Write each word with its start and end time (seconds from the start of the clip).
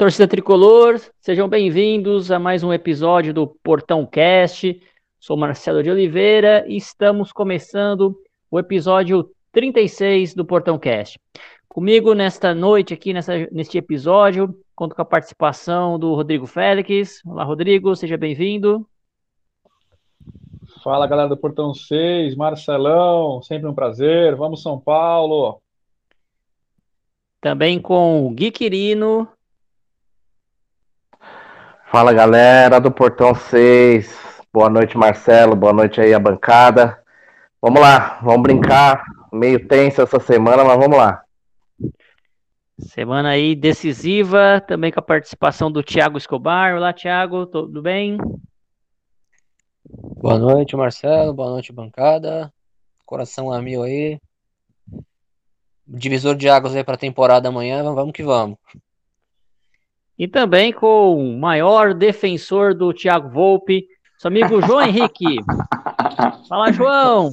Torcida 0.00 0.26
tricolor, 0.26 0.98
sejam 1.20 1.46
bem-vindos 1.46 2.30
a 2.30 2.38
mais 2.38 2.62
um 2.62 2.72
episódio 2.72 3.34
do 3.34 3.46
Portão 3.46 4.06
Cast. 4.06 4.80
Sou 5.18 5.36
Marcelo 5.36 5.82
de 5.82 5.90
Oliveira 5.90 6.64
e 6.66 6.74
estamos 6.74 7.32
começando 7.32 8.18
o 8.50 8.58
episódio 8.58 9.30
36 9.52 10.32
do 10.32 10.42
Portão 10.42 10.78
Cast. 10.78 11.20
Comigo 11.68 12.14
nesta 12.14 12.54
noite 12.54 12.94
aqui, 12.94 13.12
nessa, 13.12 13.46
neste 13.52 13.76
episódio, 13.76 14.58
conto 14.74 14.96
com 14.96 15.02
a 15.02 15.04
participação 15.04 15.98
do 15.98 16.14
Rodrigo 16.14 16.46
Félix. 16.46 17.20
Olá, 17.26 17.44
Rodrigo, 17.44 17.94
seja 17.94 18.16
bem-vindo. 18.16 18.88
Fala, 20.82 21.06
galera 21.06 21.28
do 21.28 21.36
Portão 21.36 21.74
6, 21.74 22.36
Marcelão, 22.36 23.42
sempre 23.42 23.68
um 23.68 23.74
prazer. 23.74 24.34
Vamos, 24.34 24.62
São 24.62 24.80
Paulo. 24.80 25.60
Também 27.38 27.78
com 27.78 28.26
o 28.26 28.30
Gui 28.30 28.50
Quirino. 28.50 29.28
Fala, 31.90 32.12
galera 32.12 32.80
do 32.80 32.88
Portão 32.88 33.34
6. 33.34 34.16
Boa 34.52 34.70
noite, 34.70 34.96
Marcelo. 34.96 35.56
Boa 35.56 35.72
noite 35.72 36.00
aí 36.00 36.14
a 36.14 36.20
bancada. 36.20 37.02
Vamos 37.60 37.80
lá, 37.80 38.20
vamos 38.22 38.42
brincar. 38.42 39.02
Meio 39.32 39.66
tenso 39.66 40.00
essa 40.00 40.20
semana, 40.20 40.62
mas 40.62 40.78
vamos 40.78 40.96
lá. 40.96 41.24
Semana 42.78 43.30
aí 43.30 43.56
decisiva, 43.56 44.62
também 44.64 44.92
com 44.92 45.00
a 45.00 45.02
participação 45.02 45.68
do 45.70 45.82
Thiago 45.82 46.16
Escobar. 46.16 46.76
Olá, 46.76 46.92
Thiago, 46.92 47.44
tudo 47.44 47.82
bem? 47.82 48.18
Boa 49.84 50.38
noite, 50.38 50.76
Marcelo. 50.76 51.34
Boa 51.34 51.50
noite, 51.50 51.72
bancada. 51.72 52.52
Coração 53.04 53.52
a 53.52 53.60
mil 53.60 53.82
aí. 53.82 54.20
Divisor 55.84 56.36
de 56.36 56.48
águas 56.48 56.76
aí 56.76 56.84
para 56.84 56.94
a 56.94 56.98
temporada 56.98 57.48
amanhã. 57.48 57.82
Vamos 57.82 58.12
que 58.12 58.22
vamos. 58.22 58.58
E 60.20 60.28
também 60.28 60.70
com 60.70 61.14
o 61.14 61.38
maior 61.38 61.94
defensor 61.94 62.74
do 62.74 62.92
Thiago 62.92 63.30
Volpe, 63.30 63.88
seu 64.18 64.28
amigo 64.28 64.60
João 64.60 64.82
Henrique. 64.82 65.38
Fala, 66.46 66.70
João. 66.70 67.32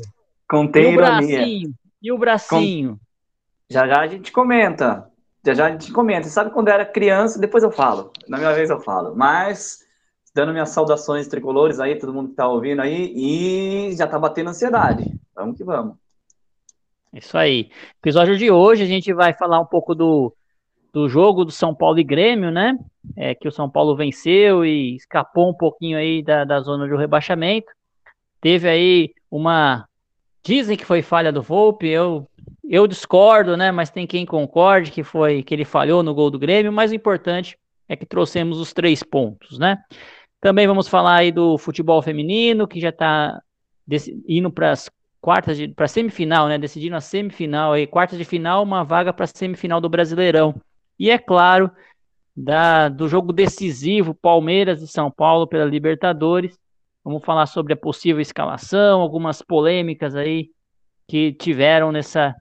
Contém 0.50 0.84
e 0.84 0.88
o 0.88 0.92
ironia. 0.92 1.38
bracinho? 1.38 1.74
E 2.02 2.12
o 2.14 2.18
bracinho? 2.18 3.00
Já 3.70 3.86
já 3.86 4.00
a 4.00 4.08
gente 4.08 4.32
comenta. 4.32 5.06
Já 5.46 5.54
já 5.54 5.66
a 5.66 5.72
gente 5.72 5.92
comenta. 5.92 6.24
Você 6.24 6.30
sabe 6.30 6.52
quando 6.52 6.70
eu 6.70 6.76
era 6.76 6.86
criança, 6.86 7.38
depois 7.38 7.62
eu 7.62 7.72
falo. 7.72 8.14
Na 8.26 8.38
minha 8.38 8.54
vez 8.54 8.70
eu 8.70 8.80
falo. 8.80 9.14
Mas, 9.14 9.80
dando 10.34 10.54
minhas 10.54 10.70
saudações 10.70 11.28
tricolores 11.28 11.82
aí, 11.82 12.00
todo 12.00 12.14
mundo 12.14 12.30
que 12.30 12.36
tá 12.36 12.48
ouvindo 12.48 12.82
aí, 12.82 13.12
e 13.14 13.98
já 13.98 14.08
tá 14.08 14.18
batendo 14.18 14.52
ansiedade. 14.52 15.14
Vamos 15.36 15.58
que 15.58 15.64
vamos. 15.66 15.98
Isso 17.12 17.38
aí. 17.38 17.70
Episódio 18.02 18.38
de 18.38 18.50
hoje 18.50 18.84
a 18.84 18.88
gente 18.88 19.12
vai 19.12 19.34
falar 19.34 19.60
um 19.60 19.66
pouco 19.66 19.94
do, 19.94 20.34
do 20.98 21.08
jogo 21.08 21.46
do 21.46 21.52
São 21.52 21.76
Paulo 21.76 22.00
e 22.00 22.04
Grêmio, 22.04 22.50
né? 22.50 22.76
É, 23.16 23.36
que 23.36 23.48
o 23.48 23.52
São 23.52 23.70
Paulo 23.70 23.96
venceu 23.96 24.66
e 24.66 24.96
escapou 24.96 25.50
um 25.50 25.54
pouquinho 25.54 25.96
aí 25.96 26.24
da, 26.24 26.44
da 26.44 26.60
zona 26.60 26.88
do 26.88 26.98
rebaixamento. 26.98 27.68
Teve 28.42 28.68
aí 28.68 29.14
uma. 29.30 29.88
Dizem 30.44 30.76
que 30.76 30.86
foi 30.86 31.04
falha 31.04 31.32
do 31.32 31.42
Volpe, 31.42 31.88
eu, 31.88 32.28
eu 32.64 32.88
discordo, 32.88 33.56
né? 33.56 33.72
Mas 33.72 33.92
tem 33.92 34.08
quem 34.08 34.26
concorde 34.26 34.92
que 34.92 35.04
foi 35.04 35.44
que 35.44 35.54
ele 35.54 35.66
falhou 35.66 36.02
no 36.02 36.16
gol 36.16 36.32
do 36.32 36.40
Grêmio, 36.40 36.72
mas 36.74 36.92
o 36.92 36.96
importante 36.96 37.58
é 37.88 37.96
que 37.96 38.06
trouxemos 38.06 38.60
os 38.60 38.74
três 38.74 39.04
pontos, 39.04 39.60
né? 39.60 39.78
Também 40.42 40.66
vamos 40.66 40.88
falar 40.88 41.18
aí 41.18 41.32
do 41.32 41.60
futebol 41.60 42.02
feminino, 42.02 42.68
que 42.68 42.80
já 42.80 42.90
está 42.90 43.40
indo 44.28 44.52
para 44.52 44.72
as 44.72 44.90
quartas 45.22 45.58
de 45.58 45.68
para 45.68 45.88
semifinal, 45.88 46.48
né? 46.48 46.58
Decidindo 46.58 46.96
a 46.96 47.02
semifinal 47.02 47.74
aí, 47.74 47.86
quartas 47.86 48.18
de 48.18 48.26
final, 48.26 48.64
uma 48.64 48.84
vaga 48.84 49.14
para 49.14 49.28
semifinal 49.28 49.80
do 49.80 49.90
Brasileirão. 49.90 50.56
E 51.00 51.10
é 51.10 51.18
claro, 51.18 51.72
da, 52.38 52.88
do 52.88 53.08
jogo 53.08 53.34
decisivo 53.34 54.14
Palmeiras 54.14 54.82
e 54.82 54.88
São 54.88 55.10
Paulo 55.10 55.48
pela 55.48 55.66
Libertadores. 55.66 56.58
Vamos 57.04 57.24
falar 57.26 57.48
sobre 57.48 57.74
a 57.74 57.78
possível 57.78 58.22
escalação, 58.22 59.02
algumas 59.02 59.42
polêmicas 59.42 60.16
aí 60.16 60.52
que 61.08 61.34
tiveram 61.34 61.92
nessa 61.92 62.36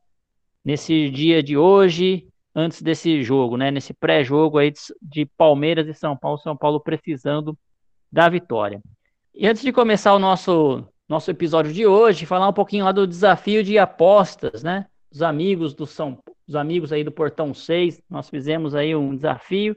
nesse 0.65 1.09
dia 1.11 1.41
de 1.45 1.57
hoje, 1.57 2.27
antes 2.53 2.83
desse 2.83 3.23
jogo, 3.23 3.57
né? 3.57 3.71
Nesse 3.71 3.95
pré-jogo 3.95 4.59
aí 4.59 4.73
de, 4.73 4.81
de 5.01 5.25
Palmeiras 5.25 5.87
e 5.87 5.95
São 5.95 6.17
Paulo, 6.17 6.39
São 6.39 6.57
Paulo 6.57 6.81
precisando 6.81 7.57
da 8.11 8.29
vitória. 8.29 8.83
E 9.33 9.47
antes 9.47 9.63
de 9.63 9.73
começar 9.73 10.13
o 10.13 10.19
nosso 10.19 10.85
nosso 11.09 11.31
episódio 11.31 11.73
de 11.73 11.87
hoje, 11.87 12.27
falar 12.27 12.49
um 12.49 12.53
pouquinho 12.53 12.85
lá 12.85 12.91
do 12.91 13.07
desafio 13.07 13.63
de 13.63 13.79
apostas, 13.79 14.63
né? 14.65 14.87
Os 15.13 15.23
amigos 15.23 15.73
do 15.73 15.87
São 15.87 16.21
os 16.49 16.55
amigos 16.55 16.93
aí 16.93 17.03
do 17.03 17.11
Portão 17.11 17.53
6, 17.53 18.01
nós 18.09 18.29
fizemos 18.29 18.75
aí 18.75 18.95
um 18.95 19.15
desafio 19.15 19.77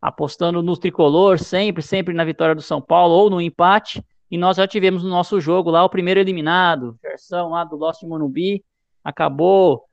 apostando 0.00 0.62
no 0.62 0.76
tricolor, 0.76 1.38
sempre, 1.38 1.82
sempre 1.82 2.12
na 2.12 2.24
vitória 2.24 2.54
do 2.54 2.60
São 2.60 2.80
Paulo 2.80 3.14
ou 3.14 3.30
no 3.30 3.40
empate. 3.40 4.04
E 4.30 4.36
nós 4.36 4.56
já 4.56 4.66
tivemos 4.66 5.02
no 5.02 5.08
nosso 5.08 5.40
jogo 5.40 5.70
lá 5.70 5.84
o 5.84 5.88
primeiro 5.88 6.20
eliminado, 6.20 6.98
versão 7.02 7.50
lá 7.50 7.64
do 7.64 7.76
Lost 7.76 8.02
Monumbi, 8.02 8.64
acabou 9.02 9.84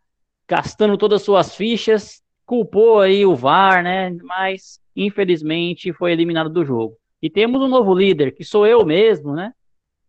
gastando 0.47 0.97
todas 0.97 1.22
as 1.22 1.25
suas 1.25 1.56
fichas, 1.56 2.22
culpou 2.45 3.00
aí 3.00 3.25
o 3.25 3.35
VAR, 3.35 3.84
né? 3.84 4.11
Mas 4.23 4.81
infelizmente 4.95 5.94
foi 5.94 6.11
eliminado 6.11 6.50
do 6.50 6.66
jogo. 6.66 6.97
E 7.22 7.29
temos 7.29 7.61
um 7.61 7.67
novo 7.67 7.94
líder, 7.94 8.34
que 8.34 8.44
sou 8.44 8.66
eu 8.66 8.85
mesmo, 8.85 9.34
né? 9.34 9.53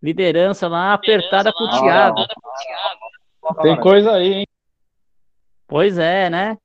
Liderança 0.03 0.67
lá 0.67 0.95
apertada 0.95 1.51
Liderança 1.51 1.53
com 1.53 1.65
o 1.65 1.81
Thiago. 1.81 3.63
Tem 3.63 3.77
coisa 3.77 4.13
aí, 4.13 4.33
hein? 4.33 4.47
Pois 5.73 5.97
é, 5.97 6.29
né? 6.29 6.59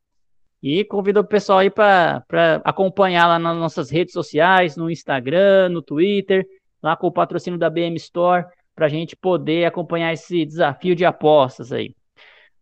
E 0.62 0.84
convido 0.84 1.22
o 1.22 1.24
pessoal 1.24 1.60
aí 1.60 1.70
para 1.70 2.26
acompanhar 2.66 3.26
lá 3.26 3.40
nas 3.40 3.56
nossas 3.56 3.90
redes 3.90 4.12
sociais, 4.12 4.76
no 4.76 4.92
Instagram, 4.92 5.70
no 5.70 5.82
Twitter, 5.82 6.46
lá 6.84 6.94
com 6.98 7.08
o 7.08 7.12
patrocínio 7.12 7.58
da 7.58 7.70
BM 7.70 7.96
Store, 7.96 8.46
para 8.76 8.88
a 8.88 8.90
gente 8.90 9.16
poder 9.16 9.64
acompanhar 9.64 10.12
esse 10.12 10.44
desafio 10.46 10.94
de 10.94 11.06
apostas 11.06 11.72
aí. 11.72 11.96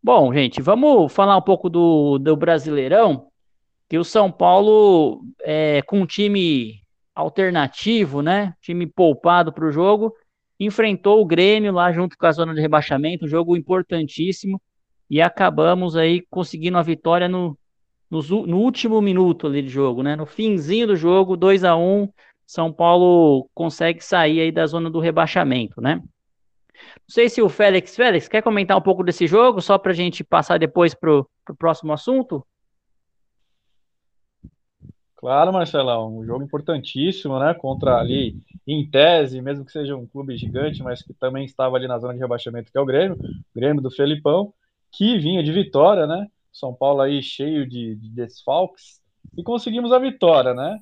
Bom, 0.03 0.31
gente, 0.31 0.61
vamos 0.61 1.11
falar 1.11 1.35
um 1.35 1.41
pouco 1.41 1.67
do, 1.67 2.19
do 2.19 2.35
Brasileirão, 2.35 3.25
que 3.89 3.97
o 3.97 4.03
São 4.03 4.31
Paulo, 4.31 5.23
é, 5.41 5.81
com 5.81 6.01
um 6.01 6.05
time 6.05 6.79
alternativo, 7.16 8.22
né? 8.22 8.53
Time 8.61 8.85
poupado 8.85 9.51
para 9.51 9.66
o 9.66 9.72
jogo, 9.72 10.13
enfrentou 10.59 11.19
o 11.19 11.25
Grêmio 11.25 11.73
lá 11.73 11.91
junto 11.91 12.16
com 12.16 12.28
a 12.28 12.31
zona 12.31 12.53
de 12.53 12.61
rebaixamento, 12.61 13.25
um 13.25 13.28
jogo 13.28 13.57
importantíssimo, 13.57 14.61
e 15.09 15.21
acabamos 15.21 15.95
aí 15.95 16.21
conseguindo 16.29 16.77
a 16.77 16.81
vitória 16.81 17.27
no, 17.27 17.57
no, 18.09 18.21
no, 18.45 18.57
último 18.57 19.01
minuto 19.01 19.47
ali 19.47 19.61
de 19.61 19.69
jogo, 19.69 20.03
né? 20.03 20.16
No 20.16 20.25
finzinho 20.25 20.88
do 20.88 20.95
jogo, 20.95 21.38
2 21.38 21.63
a 21.63 21.75
1 21.75 22.09
São 22.45 22.71
Paulo 22.71 23.49
consegue 23.53 24.03
sair 24.03 24.41
aí 24.41 24.51
da 24.51 24.66
zona 24.66 24.89
do 24.89 24.99
rebaixamento, 24.99 25.81
né? 25.81 25.96
Não 25.96 27.09
sei 27.09 27.29
se 27.29 27.41
o 27.41 27.49
Félix, 27.49 27.96
Félix, 27.96 28.28
quer 28.28 28.41
comentar 28.41 28.78
um 28.78 28.81
pouco 28.81 29.03
desse 29.03 29.28
jogo, 29.28 29.61
só 29.61 29.78
para 29.78 29.91
a 29.91 29.96
gente 29.96 30.23
passar 30.23 30.57
depois 30.59 30.93
para 30.93 31.11
o 31.19 31.28
próximo 31.57 31.93
assunto? 31.93 32.46
Claro, 35.16 35.53
Marcelão, 35.53 36.19
um 36.19 36.25
jogo 36.25 36.43
importantíssimo, 36.43 37.40
né? 37.40 37.53
Contra 37.53 37.97
ali, 37.97 38.35
em 38.67 38.87
tese, 38.87 39.41
mesmo 39.41 39.66
que 39.66 39.72
seja 39.72 39.96
um 39.96 40.05
clube 40.05 40.37
gigante, 40.37 40.84
mas 40.84 41.02
que 41.02 41.13
também 41.13 41.46
estava 41.46 41.75
ali 41.78 41.87
na 41.87 41.97
zona 41.97 42.13
de 42.13 42.19
rebaixamento, 42.19 42.72
que 42.72 42.78
é 42.78 42.81
o 42.81 42.85
Grêmio, 42.85 43.17
Grêmio 43.55 43.81
do 43.81 43.90
Felipão, 43.90 44.53
que 44.97 45.17
vinha 45.17 45.43
de 45.43 45.51
vitória, 45.51 46.07
né? 46.07 46.27
São 46.51 46.73
Paulo 46.73 47.01
aí 47.01 47.21
cheio 47.21 47.67
de, 47.67 47.95
de 47.95 48.09
desfalques, 48.09 49.01
e 49.37 49.43
conseguimos 49.43 49.91
a 49.91 49.99
vitória, 49.99 50.53
né? 50.53 50.79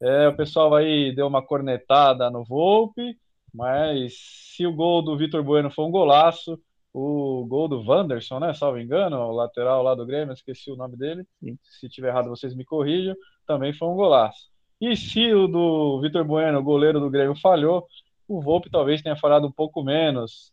É, 0.00 0.28
o 0.28 0.36
pessoal 0.36 0.74
aí 0.74 1.14
deu 1.14 1.26
uma 1.26 1.44
cornetada 1.44 2.30
no 2.30 2.44
Volpe, 2.44 3.16
mas 3.52 4.14
se 4.18 4.66
o 4.66 4.72
gol 4.72 5.02
do 5.02 5.16
Vitor 5.16 5.42
Bueno 5.42 5.70
foi 5.70 5.84
um 5.84 5.90
golaço, 5.90 6.60
o 6.92 7.44
gol 7.46 7.68
do 7.68 7.82
Wanderson, 7.82 8.38
né? 8.38 8.54
Salvo 8.54 8.78
engano, 8.78 9.16
o 9.16 9.32
lateral 9.32 9.82
lá 9.82 9.94
do 9.94 10.06
Grêmio, 10.06 10.32
esqueci 10.32 10.70
o 10.70 10.76
nome 10.76 10.96
dele. 10.96 11.26
Se 11.62 11.88
tiver 11.88 12.08
errado, 12.08 12.28
vocês 12.28 12.54
me 12.54 12.64
corrijam. 12.64 13.16
Também 13.46 13.72
foi 13.72 13.88
um 13.88 13.96
golaço. 13.96 14.48
E 14.80 14.96
se 14.96 15.32
o 15.32 15.48
do 15.48 16.00
Vitor 16.00 16.24
Bueno, 16.24 16.58
o 16.58 16.62
goleiro 16.62 17.00
do 17.00 17.10
Grêmio, 17.10 17.34
falhou, 17.40 17.86
o 18.28 18.40
Volpe 18.40 18.70
talvez 18.70 19.02
tenha 19.02 19.16
falhado 19.16 19.46
um 19.46 19.52
pouco 19.52 19.82
menos. 19.82 20.52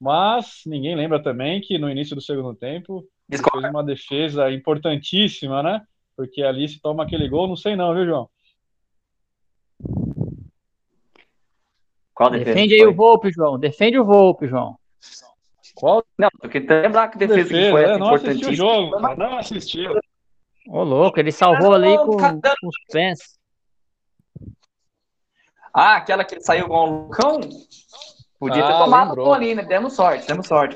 Mas 0.00 0.62
ninguém 0.64 0.96
lembra 0.96 1.22
também 1.22 1.60
que 1.60 1.78
no 1.78 1.90
início 1.90 2.16
do 2.16 2.22
segundo 2.22 2.54
tempo 2.54 3.06
Desculpa. 3.28 3.60
fez 3.60 3.70
uma 3.70 3.84
defesa 3.84 4.50
importantíssima, 4.50 5.62
né? 5.62 5.82
Porque 6.16 6.42
ali 6.42 6.66
se 6.68 6.80
toma 6.80 7.02
aquele 7.04 7.28
gol, 7.28 7.46
não 7.46 7.56
sei 7.56 7.76
não, 7.76 7.94
viu, 7.94 8.06
João? 8.06 8.30
Qual 12.14 12.30
Defende 12.30 12.74
aí 12.74 12.86
o 12.86 12.94
Volpe, 12.94 13.30
João. 13.30 13.58
Defende 13.58 13.98
o 13.98 14.04
Volpe, 14.04 14.46
João. 14.46 14.78
Qual? 15.74 16.04
Não, 16.18 16.28
porque 16.38 16.58
lembrar 16.58 17.08
que 17.08 17.18
defesa, 17.18 17.42
defesa 17.42 17.64
que 17.64 17.70
foi 17.70 17.84
é, 17.84 17.98
não 17.98 18.14
assistiu 18.14 18.48
o 18.48 18.54
jogo, 18.54 19.00
não 19.16 19.38
assistiu. 19.38 20.00
Ô, 20.68 20.82
louco, 20.82 21.18
ele 21.18 21.32
salvou 21.32 21.72
ali 21.72 21.96
com, 21.96 22.16
com 22.16 22.68
os 22.68 22.76
pés. 22.92 23.38
Ah, 25.72 25.96
aquela 25.96 26.24
que 26.24 26.40
saiu 26.40 26.68
com 26.68 26.74
o 26.74 27.02
Lucão? 27.04 27.40
Podia 28.40 28.64
ah, 28.64 28.72
ter 28.72 28.78
tomado 28.78 29.08
lembrou. 29.08 29.34
ali, 29.34 29.54
né? 29.54 29.62
Demos 29.62 29.92
sorte, 29.92 30.26
demos 30.26 30.46
sorte. 30.46 30.74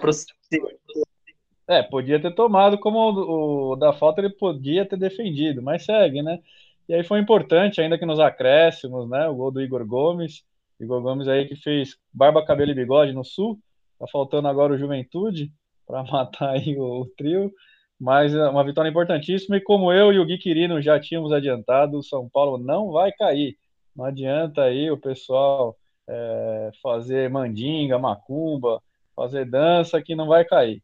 É, 1.67 1.83
podia 1.83 2.21
ter 2.21 2.35
tomado, 2.35 2.79
como 2.79 2.99
o, 2.99 3.73
o, 3.73 3.77
da 3.77 3.91
falta 3.95 4.21
ele 4.21 4.29
podia 4.29 4.87
ter 4.87 4.99
defendido, 4.99 5.63
mas 5.63 5.87
segue, 5.87 6.21
né? 6.21 6.39
E 6.87 6.93
aí 6.93 7.03
foi 7.03 7.19
importante, 7.19 7.81
ainda 7.81 7.99
que 7.99 8.05
nos 8.05 8.21
acréscimos, 8.21 9.09
né? 9.09 9.27
O 9.29 9.35
gol 9.35 9.51
do 9.51 9.63
Igor 9.63 9.87
Gomes. 9.87 10.45
Igor 10.79 11.01
Gomes 11.01 11.27
aí 11.27 11.47
que 11.47 11.57
fez 11.57 11.97
barba, 12.13 12.45
cabelo 12.45 12.71
e 12.71 12.75
bigode 12.75 13.15
no 13.15 13.25
Sul. 13.25 13.59
Tá 13.99 14.07
faltando 14.13 14.47
agora 14.47 14.75
o 14.75 14.79
Juventude 14.79 15.51
para 15.87 16.03
matar 16.13 16.51
aí 16.51 16.77
o, 16.77 17.01
o, 17.01 17.07
trio. 17.17 17.51
Mas 17.99 18.35
é 18.35 18.47
uma 18.47 18.63
vitória 18.63 18.91
importantíssima. 18.91 19.57
E 19.57 19.63
como 19.63 19.91
eu 19.91 20.13
e 20.13 20.19
o 20.19 20.27
Gui 20.27 20.37
Quirino 20.37 20.83
já 20.83 21.01
tínhamos 21.01 21.33
adiantado, 21.33 21.97
o 21.97 22.03
São 22.03 22.29
Paulo 22.29 22.59
não 22.59 22.91
vai 22.93 23.11
cair. 23.11 23.57
Não 23.97 24.05
adianta 24.05 24.65
aí 24.65 24.91
o 24.91 24.99
pessoal 24.99 25.75
é, 26.09 26.71
fazer 26.83 27.31
mandinga, 27.31 27.99
macumba, 27.99 28.83
fazer 29.15 29.45
dança 29.45 30.03
que 30.03 30.15
não 30.15 30.27
vai 30.27 30.45
cair. 30.45 30.83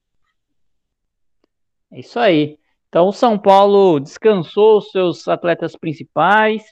É 1.90 2.00
isso 2.00 2.18
aí. 2.18 2.58
Então 2.88 3.08
o 3.08 3.12
São 3.12 3.38
Paulo 3.38 4.00
descansou 4.00 4.78
os 4.78 4.90
seus 4.90 5.28
atletas 5.28 5.76
principais, 5.76 6.62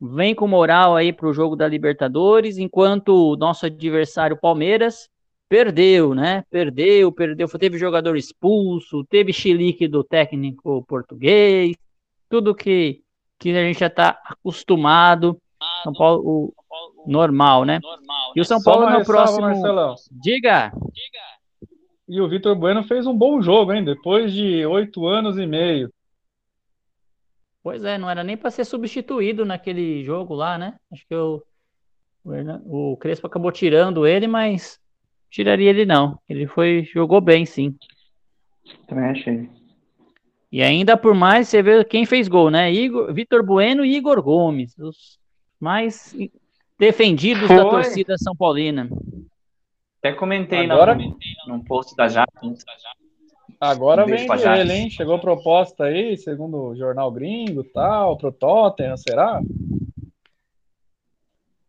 vem 0.00 0.34
com 0.34 0.46
moral 0.46 0.96
aí 0.96 1.12
para 1.12 1.28
o 1.28 1.32
jogo 1.32 1.56
da 1.56 1.68
Libertadores, 1.68 2.58
enquanto 2.58 3.32
o 3.32 3.36
nosso 3.36 3.66
adversário 3.66 4.36
Palmeiras 4.36 5.08
perdeu, 5.48 6.14
né? 6.14 6.44
Perdeu, 6.50 7.10
perdeu. 7.10 7.48
Teve 7.48 7.78
jogador 7.78 8.16
expulso, 8.16 9.04
teve 9.04 9.32
chilique 9.32 9.88
do 9.88 10.04
técnico 10.04 10.84
português, 10.86 11.76
tudo 12.28 12.54
que, 12.54 13.02
que 13.38 13.50
a 13.50 13.64
gente 13.64 13.80
já 13.80 13.86
está 13.86 14.20
acostumado. 14.24 15.40
São 15.82 15.92
Paulo, 15.92 16.52
normal, 17.08 17.64
né? 17.64 17.80
E 18.36 18.40
o 18.40 18.44
São 18.44 18.62
Paulo 18.62 18.88
no 18.90 19.04
próximo. 19.04 19.40
Marcelão. 19.40 19.94
Diga. 20.10 20.70
Diga. 20.70 21.28
E 22.08 22.20
o 22.20 22.28
Vitor 22.28 22.54
Bueno 22.54 22.82
fez 22.84 23.06
um 23.06 23.16
bom 23.16 23.40
jogo, 23.42 23.72
hein? 23.72 23.84
Depois 23.84 24.32
de 24.32 24.64
oito 24.64 25.06
anos 25.06 25.36
e 25.38 25.46
meio. 25.46 25.92
Pois 27.62 27.84
é, 27.84 27.98
não 27.98 28.08
era 28.08 28.24
nem 28.24 28.36
para 28.36 28.50
ser 28.50 28.64
substituído 28.64 29.44
naquele 29.44 30.02
jogo 30.04 30.34
lá, 30.34 30.56
né? 30.56 30.76
Acho 30.90 31.06
que 31.06 31.14
o, 31.14 31.42
o 32.64 32.96
Crespo 32.96 33.26
acabou 33.26 33.52
tirando 33.52 34.06
ele, 34.06 34.26
mas 34.26 34.80
tiraria 35.28 35.68
ele 35.68 35.84
não. 35.84 36.18
Ele 36.28 36.46
foi 36.46 36.88
jogou 36.94 37.20
bem, 37.20 37.44
sim. 37.44 37.76
Também 38.86 39.04
achei. 39.04 39.50
E 40.50 40.62
ainda 40.62 40.96
por 40.96 41.14
mais 41.14 41.48
você 41.48 41.62
vê 41.62 41.84
quem 41.84 42.06
fez 42.06 42.26
gol, 42.26 42.50
né? 42.50 42.72
Igor, 42.72 43.12
Vitor 43.12 43.44
Bueno 43.44 43.84
e 43.84 43.96
Igor 43.96 44.22
Gomes, 44.22 44.74
os 44.78 45.18
mais 45.60 46.16
defendidos 46.78 47.46
Foi. 47.46 47.56
da 47.56 47.64
torcida 47.68 48.16
São 48.16 48.34
Paulina. 48.36 48.88
Até 49.98 50.12
comentei 50.12 50.70
Agora... 50.70 50.94
no, 50.94 51.18
num 51.48 51.64
post 51.64 51.96
da 51.96 52.08
Jato. 52.08 52.54
Agora 53.60 54.04
um 54.04 54.06
vem 54.06 54.28
ele, 54.60 54.72
hein? 54.72 54.90
Chegou 54.90 55.18
proposta 55.18 55.84
aí, 55.84 56.16
segundo 56.16 56.68
o 56.68 56.76
jornal 56.76 57.10
gringo 57.10 57.64
tal, 57.64 58.16
pro 58.16 58.30
Tottenham, 58.30 58.96
será? 58.96 59.40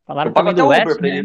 Falaram 0.06 0.32
também 0.32 0.54
do 0.54 0.68
West, 0.68 1.00
né? 1.02 1.24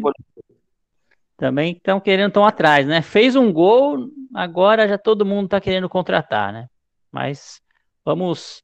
Também 1.37 1.73
estão 1.73 2.01
querendo, 2.01 2.29
estão 2.29 2.47
atrás, 2.47 2.87
né? 2.87 3.03
Fez 3.03 3.37
um 3.37 3.53
gol, 3.53 4.09
agora 4.35 4.89
já 4.89 4.97
todo 4.97 5.27
mundo 5.27 5.47
está 5.47 5.61
querendo 5.61 5.89
contratar, 5.89 6.53
né? 6.53 6.69
Mas 7.13 7.61
vamos, 8.03 8.63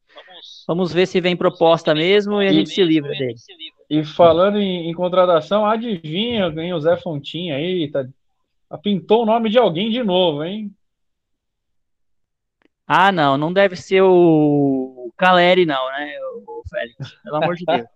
vamos 0.66 0.92
ver 0.92 1.06
se 1.06 1.20
vem 1.20 1.36
proposta 1.36 1.94
mesmo 1.94 2.40
e 2.40 2.48
a 2.48 2.52
gente 2.52 2.70
se 2.70 2.82
livra 2.82 3.10
dele. 3.10 3.34
E 3.90 4.04
falando 4.04 4.56
em, 4.56 4.88
em 4.88 4.94
contratação, 4.94 5.66
adivinha, 5.66 6.48
ganhou 6.48 6.78
o 6.78 6.80
Zé 6.80 6.96
Fontinha 6.96 7.56
aí, 7.56 7.90
tá 7.90 8.06
pintou 8.78 9.24
o 9.24 9.26
nome 9.26 9.50
de 9.50 9.58
alguém 9.58 9.90
de 9.90 10.00
novo, 10.04 10.44
hein? 10.44 10.72
Ah, 12.86 13.10
não, 13.10 13.36
não 13.36 13.52
deve 13.52 13.74
ser 13.74 14.02
o 14.02 15.12
Caleri, 15.16 15.66
não, 15.66 15.90
né, 15.90 16.16
o 16.46 16.62
Félix? 16.70 17.16
Pelo 17.24 17.36
amor 17.36 17.56
de 17.56 17.64
Deus. 17.64 17.88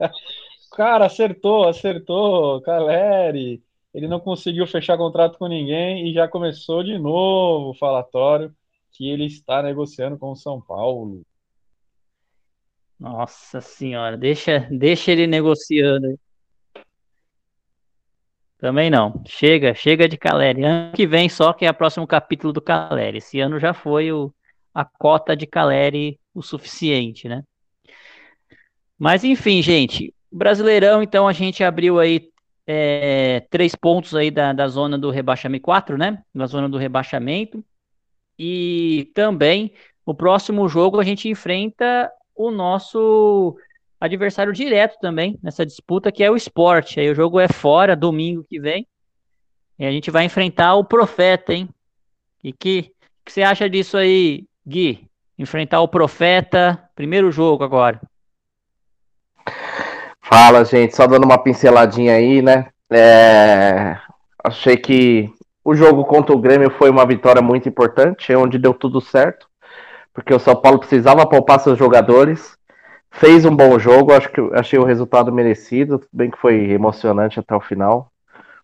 Cara, 0.74 1.06
acertou, 1.06 1.68
acertou, 1.68 2.60
Caleri. 2.62 3.62
Ele 3.94 4.08
não 4.08 4.18
conseguiu 4.18 4.66
fechar 4.66 4.98
contrato 4.98 5.38
com 5.38 5.46
ninguém 5.46 6.08
e 6.08 6.12
já 6.12 6.26
começou 6.26 6.82
de 6.82 6.98
novo 6.98 7.70
o 7.70 7.74
falatório 7.74 8.52
que 8.90 9.08
ele 9.08 9.26
está 9.26 9.62
negociando 9.62 10.18
com 10.18 10.32
o 10.32 10.36
São 10.36 10.60
Paulo. 10.60 11.22
Nossa 12.98 13.60
senhora, 13.60 14.16
deixa, 14.16 14.66
deixa 14.70 15.12
ele 15.12 15.26
negociando. 15.26 16.18
Também 18.58 18.88
não. 18.88 19.22
Chega, 19.26 19.74
chega 19.74 20.08
de 20.08 20.16
Caleri. 20.16 20.64
Ano 20.64 20.92
que 20.92 21.06
vem 21.06 21.28
só 21.28 21.52
que 21.52 21.66
é 21.66 21.70
o 21.70 21.74
próximo 21.74 22.06
capítulo 22.06 22.52
do 22.52 22.62
Caleri. 22.62 23.18
Esse 23.18 23.38
ano 23.40 23.60
já 23.60 23.74
foi 23.74 24.10
o, 24.10 24.32
a 24.72 24.84
cota 24.84 25.36
de 25.36 25.46
Caleri 25.46 26.18
o 26.34 26.42
suficiente, 26.42 27.28
né? 27.28 27.44
Mas 28.98 29.22
enfim, 29.22 29.60
gente. 29.60 30.14
Brasileirão, 30.32 31.02
então 31.02 31.28
a 31.28 31.32
gente 31.32 31.62
abriu 31.62 32.00
aí 32.00 32.30
é, 32.66 33.40
três 33.50 33.74
pontos 33.74 34.14
aí 34.14 34.30
da, 34.30 34.52
da 34.52 34.66
zona 34.66 34.96
do 34.96 35.10
rebaixamento, 35.10 35.62
quatro, 35.62 35.98
né? 35.98 36.22
Da 36.34 36.46
zona 36.46 36.68
do 36.68 36.78
rebaixamento. 36.78 37.64
E 38.38 39.10
também 39.14 39.74
o 40.06 40.14
próximo 40.14 40.68
jogo 40.68 40.98
a 40.98 41.04
gente 41.04 41.28
enfrenta 41.28 42.10
o 42.34 42.50
nosso 42.50 43.56
adversário 44.00 44.52
direto 44.52 44.98
também 45.00 45.38
nessa 45.42 45.64
disputa, 45.64 46.12
que 46.12 46.22
é 46.22 46.30
o 46.30 46.36
esporte. 46.36 47.00
Aí 47.00 47.10
o 47.10 47.14
jogo 47.14 47.40
é 47.40 47.48
fora, 47.48 47.96
domingo 47.96 48.44
que 48.44 48.60
vem. 48.60 48.86
E 49.78 49.84
a 49.84 49.90
gente 49.90 50.10
vai 50.10 50.24
enfrentar 50.24 50.74
o 50.74 50.84
Profeta, 50.84 51.52
hein? 51.52 51.68
E 52.42 52.52
que, 52.52 52.92
que 53.24 53.32
você 53.32 53.42
acha 53.42 53.68
disso 53.68 53.96
aí, 53.96 54.44
Gui? 54.66 55.08
Enfrentar 55.38 55.80
o 55.80 55.88
Profeta, 55.88 56.88
primeiro 56.94 57.32
jogo 57.32 57.64
agora. 57.64 58.00
Fala, 60.20 60.64
gente. 60.64 60.94
Só 60.94 61.06
dando 61.06 61.24
uma 61.24 61.42
pinceladinha 61.42 62.14
aí, 62.14 62.40
né? 62.40 62.68
É... 62.90 63.96
Achei 64.42 64.76
que 64.76 65.32
o 65.64 65.74
jogo 65.74 66.04
contra 66.04 66.34
o 66.34 66.38
Grêmio 66.38 66.70
foi 66.70 66.90
uma 66.90 67.06
vitória 67.06 67.40
muito 67.40 67.68
importante, 67.68 68.34
onde 68.34 68.58
deu 68.58 68.74
tudo 68.74 69.00
certo, 69.00 69.48
porque 70.14 70.32
o 70.32 70.38
São 70.38 70.56
Paulo 70.56 70.78
precisava 70.78 71.26
poupar 71.26 71.60
seus 71.60 71.78
jogadores 71.78 72.56
fez 73.14 73.44
um 73.44 73.54
bom 73.54 73.78
jogo, 73.78 74.12
acho 74.12 74.28
que 74.28 74.40
achei 74.52 74.78
o 74.78 74.84
resultado 74.84 75.32
merecido, 75.32 76.02
bem 76.12 76.30
que 76.30 76.38
foi 76.38 76.70
emocionante 76.70 77.38
até 77.38 77.54
o 77.54 77.60
final. 77.60 78.10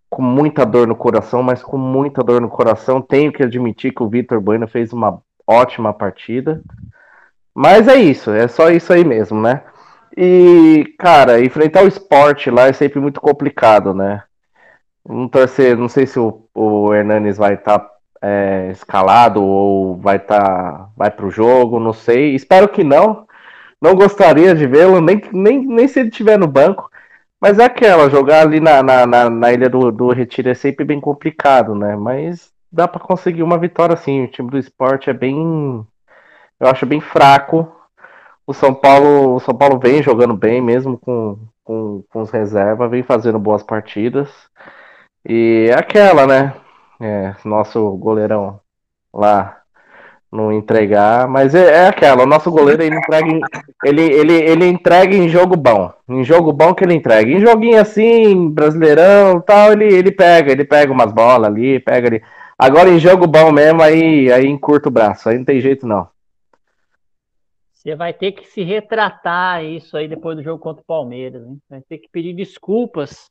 Com 0.09 0.23
muita 0.23 0.67
dor 0.67 0.89
no 0.89 0.97
coração, 0.97 1.43
mas 1.43 1.63
com 1.63 1.79
muita 1.79 2.23
dor 2.23 2.41
no 2.41 2.49
coração, 2.49 3.01
tenho 3.01 3.33
que 3.33 3.45
admitir 3.45 3.95
que 3.95 4.03
o 4.03 4.09
Vitor 4.09 4.41
Bueno 4.41 4.67
fez 4.67 4.93
uma 4.93 5.23
ótima 5.47 5.93
partida. 5.93 6.61
Mas 7.55 7.87
é 7.87 7.97
isso, 7.97 8.31
é 8.33 8.49
só 8.49 8.71
isso 8.71 8.93
aí 8.93 9.05
mesmo, 9.05 9.41
né? 9.41 9.63
E, 10.17 10.95
cara, 10.99 11.43
enfrentar 11.45 11.85
o 11.85 11.89
esporte 11.89 12.51
lá 12.51 12.67
é 12.67 12.73
sempre 12.73 12.99
muito 12.99 13.21
complicado, 13.21 13.95
né? 13.95 14.25
Não 15.09 15.29
torcer, 15.29 15.77
não 15.77 15.89
sei 15.89 16.07
se 16.07 16.19
o, 16.19 16.45
o 16.53 16.93
Hernanes 16.93 17.37
vai 17.37 17.55
estar 17.55 17.79
tá, 17.79 17.91
é, 18.23 18.71
escalado 18.73 19.43
ou 19.43 19.97
vai 19.97 20.17
estar 20.17 20.41
tá, 20.41 20.89
vai 20.97 21.11
pro 21.11 21.31
jogo, 21.31 21.81
não 21.81 21.93
sei. 21.93 22.35
Espero 22.35 22.69
que 22.69 22.85
não, 22.85 23.27
não 23.81 23.95
gostaria 23.95 24.55
de 24.55 24.67
vê-lo, 24.67 25.01
nem, 25.01 25.21
nem, 25.33 25.67
nem 25.67 25.89
se 25.89 26.01
ele 26.01 26.11
estiver 26.11 26.39
no 26.39 26.47
banco. 26.47 26.91
Mas 27.41 27.59
é 27.59 27.65
aquela, 27.65 28.11
jogar 28.11 28.43
ali 28.43 28.61
na, 28.61 28.83
na, 28.83 29.07
na, 29.07 29.31
na 29.31 29.53
Ilha 29.53 29.69
do, 29.69 29.91
do 29.91 30.11
Retiro 30.13 30.51
é 30.51 30.55
sempre 30.55 30.85
bem 30.85 31.01
complicado, 31.01 31.75
né? 31.75 31.97
Mas 31.97 32.53
dá 32.71 32.87
para 32.87 33.01
conseguir 33.01 33.43
uma 33.43 33.59
vitória 33.59 33.97
sim. 33.97 34.25
O 34.25 34.29
time 34.29 34.51
do 34.51 34.59
esporte 34.59 35.09
é 35.11 35.15
bem. 35.15 35.37
Eu 36.61 36.69
acho 36.69 36.85
bem 36.87 37.01
fraco. 37.01 37.75
O 38.47 38.53
São 38.53 38.75
Paulo, 38.75 39.37
o 39.37 39.41
São 39.41 39.55
Paulo 39.57 39.79
vem 39.79 40.03
jogando 40.03 40.35
bem, 40.37 40.61
mesmo 40.61 40.99
com, 40.99 41.39
com, 41.65 42.05
com 42.11 42.21
os 42.21 42.31
reservas, 42.31 42.91
vem 42.91 43.03
fazendo 43.03 43.39
boas 43.39 43.63
partidas. 43.63 44.29
E 45.27 45.69
é 45.71 45.75
aquela, 45.79 46.27
né? 46.27 46.55
É, 47.01 47.35
nosso 47.45 47.97
goleirão 47.97 48.61
lá 49.13 49.61
não 50.31 50.53
entregar, 50.53 51.27
mas 51.27 51.55
é, 51.55 51.85
é, 51.85 51.89
aquela, 51.89 52.23
o 52.23 52.27
nosso 52.27 52.51
goleiro 52.51 52.83
ele 52.83 52.95
entrega, 52.97 53.29
em, 53.29 53.41
ele, 53.85 54.03
ele, 54.03 54.33
ele 54.35 54.67
entrega 54.67 55.15
em 55.17 55.29
jogo 55.29 55.57
bom, 55.57 55.93
em 56.09 56.23
jogo 56.23 56.53
bom 56.53 56.73
que 56.73 56.85
ele 56.85 56.95
entrega, 56.95 57.29
em 57.29 57.41
joguinho 57.41 57.81
assim, 57.81 58.49
brasileirão 58.49 59.41
tal, 59.41 59.73
ele, 59.73 59.87
ele 59.93 60.13
pega, 60.13 60.53
ele 60.53 60.65
pega 60.65 60.93
umas 60.93 61.13
bolas 61.13 61.49
ali, 61.51 61.81
pega 61.81 62.09
ali, 62.09 62.23
agora 62.57 62.89
em 62.91 63.01
jogo 63.01 63.27
bom 63.27 63.51
mesmo, 63.51 63.83
aí, 63.83 64.31
aí 64.31 64.47
encurta 64.47 64.89
o 64.89 64.93
braço, 64.93 65.29
aí 65.29 65.37
não 65.37 65.45
tem 65.45 65.61
jeito 65.61 65.87
não. 65.87 66.09
Você 67.73 67.97
vai 67.97 68.13
ter 68.13 68.33
que 68.33 68.47
se 68.47 68.63
retratar 68.63 69.65
isso 69.65 69.97
aí 69.97 70.07
depois 70.07 70.37
do 70.37 70.43
jogo 70.43 70.63
contra 70.63 70.83
o 70.83 70.87
Palmeiras, 70.87 71.43
hein? 71.43 71.59
vai 71.69 71.81
ter 71.81 71.99
que 71.99 72.09
pedir 72.13 72.35
desculpas 72.35 73.31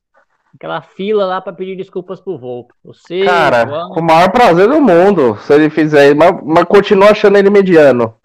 aquela 0.55 0.81
fila 0.81 1.25
lá 1.25 1.41
para 1.41 1.53
pedir 1.53 1.75
desculpas 1.75 2.19
pro 2.19 2.37
Volpe. 2.37 2.73
Você, 2.83 3.23
Cara, 3.23 3.65
com 3.65 3.99
o 3.99 4.03
maior 4.03 4.31
prazer 4.31 4.67
do 4.67 4.81
mundo, 4.81 5.37
se 5.41 5.53
ele 5.53 5.69
fizer, 5.69 6.15
mas, 6.15 6.35
mas 6.43 6.63
continuo 6.65 7.09
achando 7.09 7.37
ele 7.37 7.49
mediano. 7.49 8.15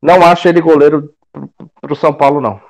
Não 0.00 0.22
acho 0.22 0.48
ele 0.48 0.60
goleiro 0.60 1.14
pro, 1.32 1.50
pro 1.80 1.96
São 1.96 2.12
Paulo, 2.12 2.40
não. 2.40 2.60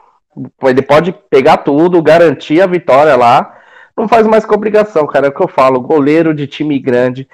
Ele 0.63 0.83
pode 0.83 1.13
pegar 1.31 1.59
tudo, 1.59 2.03
garantir 2.03 2.61
a 2.61 2.67
vitória 2.67 3.17
lá. 3.17 3.59
Não 3.97 4.09
faz 4.09 4.27
mais 4.27 4.45
complicação, 4.45 5.07
cara. 5.07 5.27
É 5.27 5.31
o 5.31 5.33
que 5.33 5.43
eu 5.43 5.49
falo. 5.49 5.81
Goleiro 5.81 6.35
de 6.35 6.47
time 6.47 6.79
grande 6.79 7.29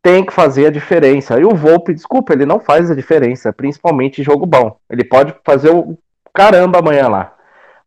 tem 0.00 0.24
que 0.24 0.32
fazer 0.32 0.66
a 0.66 0.70
diferença. 0.70 1.40
E 1.40 1.44
o 1.44 1.54
Volpe, 1.54 1.94
desculpa, 1.94 2.32
ele 2.32 2.44
não 2.44 2.60
faz 2.60 2.90
a 2.90 2.94
diferença, 2.94 3.52
principalmente 3.52 4.20
em 4.20 4.24
jogo 4.24 4.44
bom. 4.44 4.76
Ele 4.88 5.02
pode 5.02 5.34
fazer 5.44 5.70
o 5.70 5.98
caramba 6.32 6.78
amanhã 6.78 7.08
lá. 7.08 7.33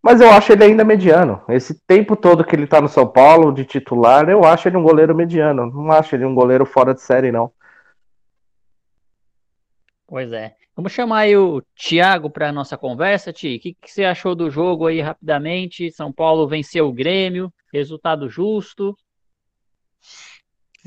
Mas 0.07 0.21
eu 0.21 0.31
acho 0.31 0.53
ele 0.53 0.63
ainda 0.63 0.85
mediano. 0.85 1.43
Esse 1.49 1.77
tempo 1.85 2.15
todo 2.15 2.45
que 2.45 2.55
ele 2.55 2.65
tá 2.65 2.79
no 2.79 2.87
São 2.87 3.05
Paulo, 3.05 3.51
de 3.51 3.65
titular, 3.65 4.29
eu 4.29 4.45
acho 4.45 4.69
ele 4.69 4.77
um 4.77 4.81
goleiro 4.81 5.13
mediano. 5.13 5.69
Não 5.69 5.91
acho 5.91 6.15
ele 6.15 6.23
um 6.23 6.33
goleiro 6.33 6.65
fora 6.65 6.93
de 6.93 7.01
série, 7.01 7.29
não. 7.29 7.51
Pois 10.07 10.31
é. 10.31 10.55
Vamos 10.73 10.93
chamar 10.93 11.17
aí 11.19 11.35
o 11.35 11.61
Thiago 11.75 12.29
para 12.29 12.53
nossa 12.53 12.77
conversa, 12.77 13.33
Ti. 13.33 13.57
O 13.57 13.59
que, 13.59 13.73
que, 13.73 13.91
você 13.91 14.05
achou 14.05 14.33
do 14.33 14.49
jogo 14.49 14.87
aí 14.87 15.01
rapidamente? 15.01 15.91
São 15.91 16.09
Paulo 16.09 16.47
venceu 16.47 16.87
o 16.87 16.93
Grêmio, 16.93 17.53
resultado 17.73 18.29
justo. 18.29 18.97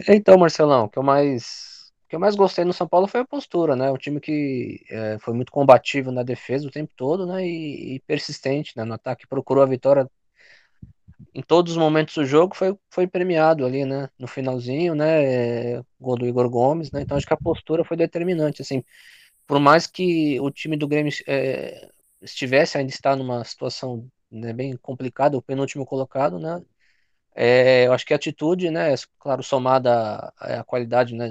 Então, 0.09 0.39
Marcelão, 0.39 0.85
o 0.85 0.89
que 0.89 0.99
eu 0.99 1.03
mais, 1.03 1.70
que 2.11 2.17
eu 2.17 2.21
mais 2.21 2.37
gostei 2.37 2.65
no 2.65 2.73
São 2.75 2.89
Paulo 2.89 3.07
foi 3.07 3.21
a 3.21 3.25
postura, 3.25 3.75
né? 3.77 3.91
Um 3.91 3.97
time 3.97 4.21
que 4.21 4.85
é, 4.91 5.19
foi 5.21 5.33
muito 5.33 5.53
combativo 5.53 6.11
na 6.13 6.23
defesa 6.23 6.69
o 6.69 6.71
tempo 6.71 6.93
todo, 6.97 7.27
né? 7.27 7.47
E, 7.47 7.95
e, 7.97 8.01
persistente, 8.01 8.77
né? 8.77 8.85
No 8.85 8.95
ataque 8.95 9.27
procurou 9.27 9.63
a 9.63 9.67
vitória 9.67 10.11
em 11.35 11.43
todos 11.43 11.73
os 11.73 11.79
momentos 11.79 12.15
do 12.15 12.25
jogo, 12.25 12.57
foi, 12.57 12.77
foi 12.91 13.07
premiado 13.07 13.65
ali, 13.65 13.85
né? 13.85 14.09
No 14.19 14.27
finalzinho, 14.27 14.95
né? 14.95 15.77
É, 15.77 15.83
gol 16.01 16.17
do 16.17 16.27
Igor 16.27 16.51
Gomes, 16.51 16.91
né? 16.91 17.03
Então 17.03 17.17
acho 17.17 17.27
que 17.27 17.35
a 17.35 17.37
postura 17.37 17.85
foi 17.85 17.97
determinante, 17.97 18.63
assim 18.63 18.85
por 19.51 19.59
mais 19.59 19.85
que 19.85 20.39
o 20.41 20.49
time 20.49 20.77
do 20.77 20.87
Grêmio 20.87 21.13
é, 21.27 21.91
estivesse, 22.23 22.79
ainda 22.79 22.93
está 22.93 23.17
numa 23.17 23.43
situação 23.43 24.09
né, 24.31 24.53
bem 24.53 24.77
complicada, 24.77 25.37
o 25.37 25.43
penúltimo 25.43 25.85
colocado, 25.85 26.39
né? 26.39 26.63
É, 27.35 27.89
eu 27.89 27.93
acho 27.93 28.07
que 28.07 28.13
a 28.13 28.17
atitude, 28.17 28.71
né, 28.71 28.95
claro, 29.19 29.43
somada 29.43 30.33
à, 30.39 30.61
à 30.61 30.65
qualidade, 30.65 31.17
né, 31.17 31.29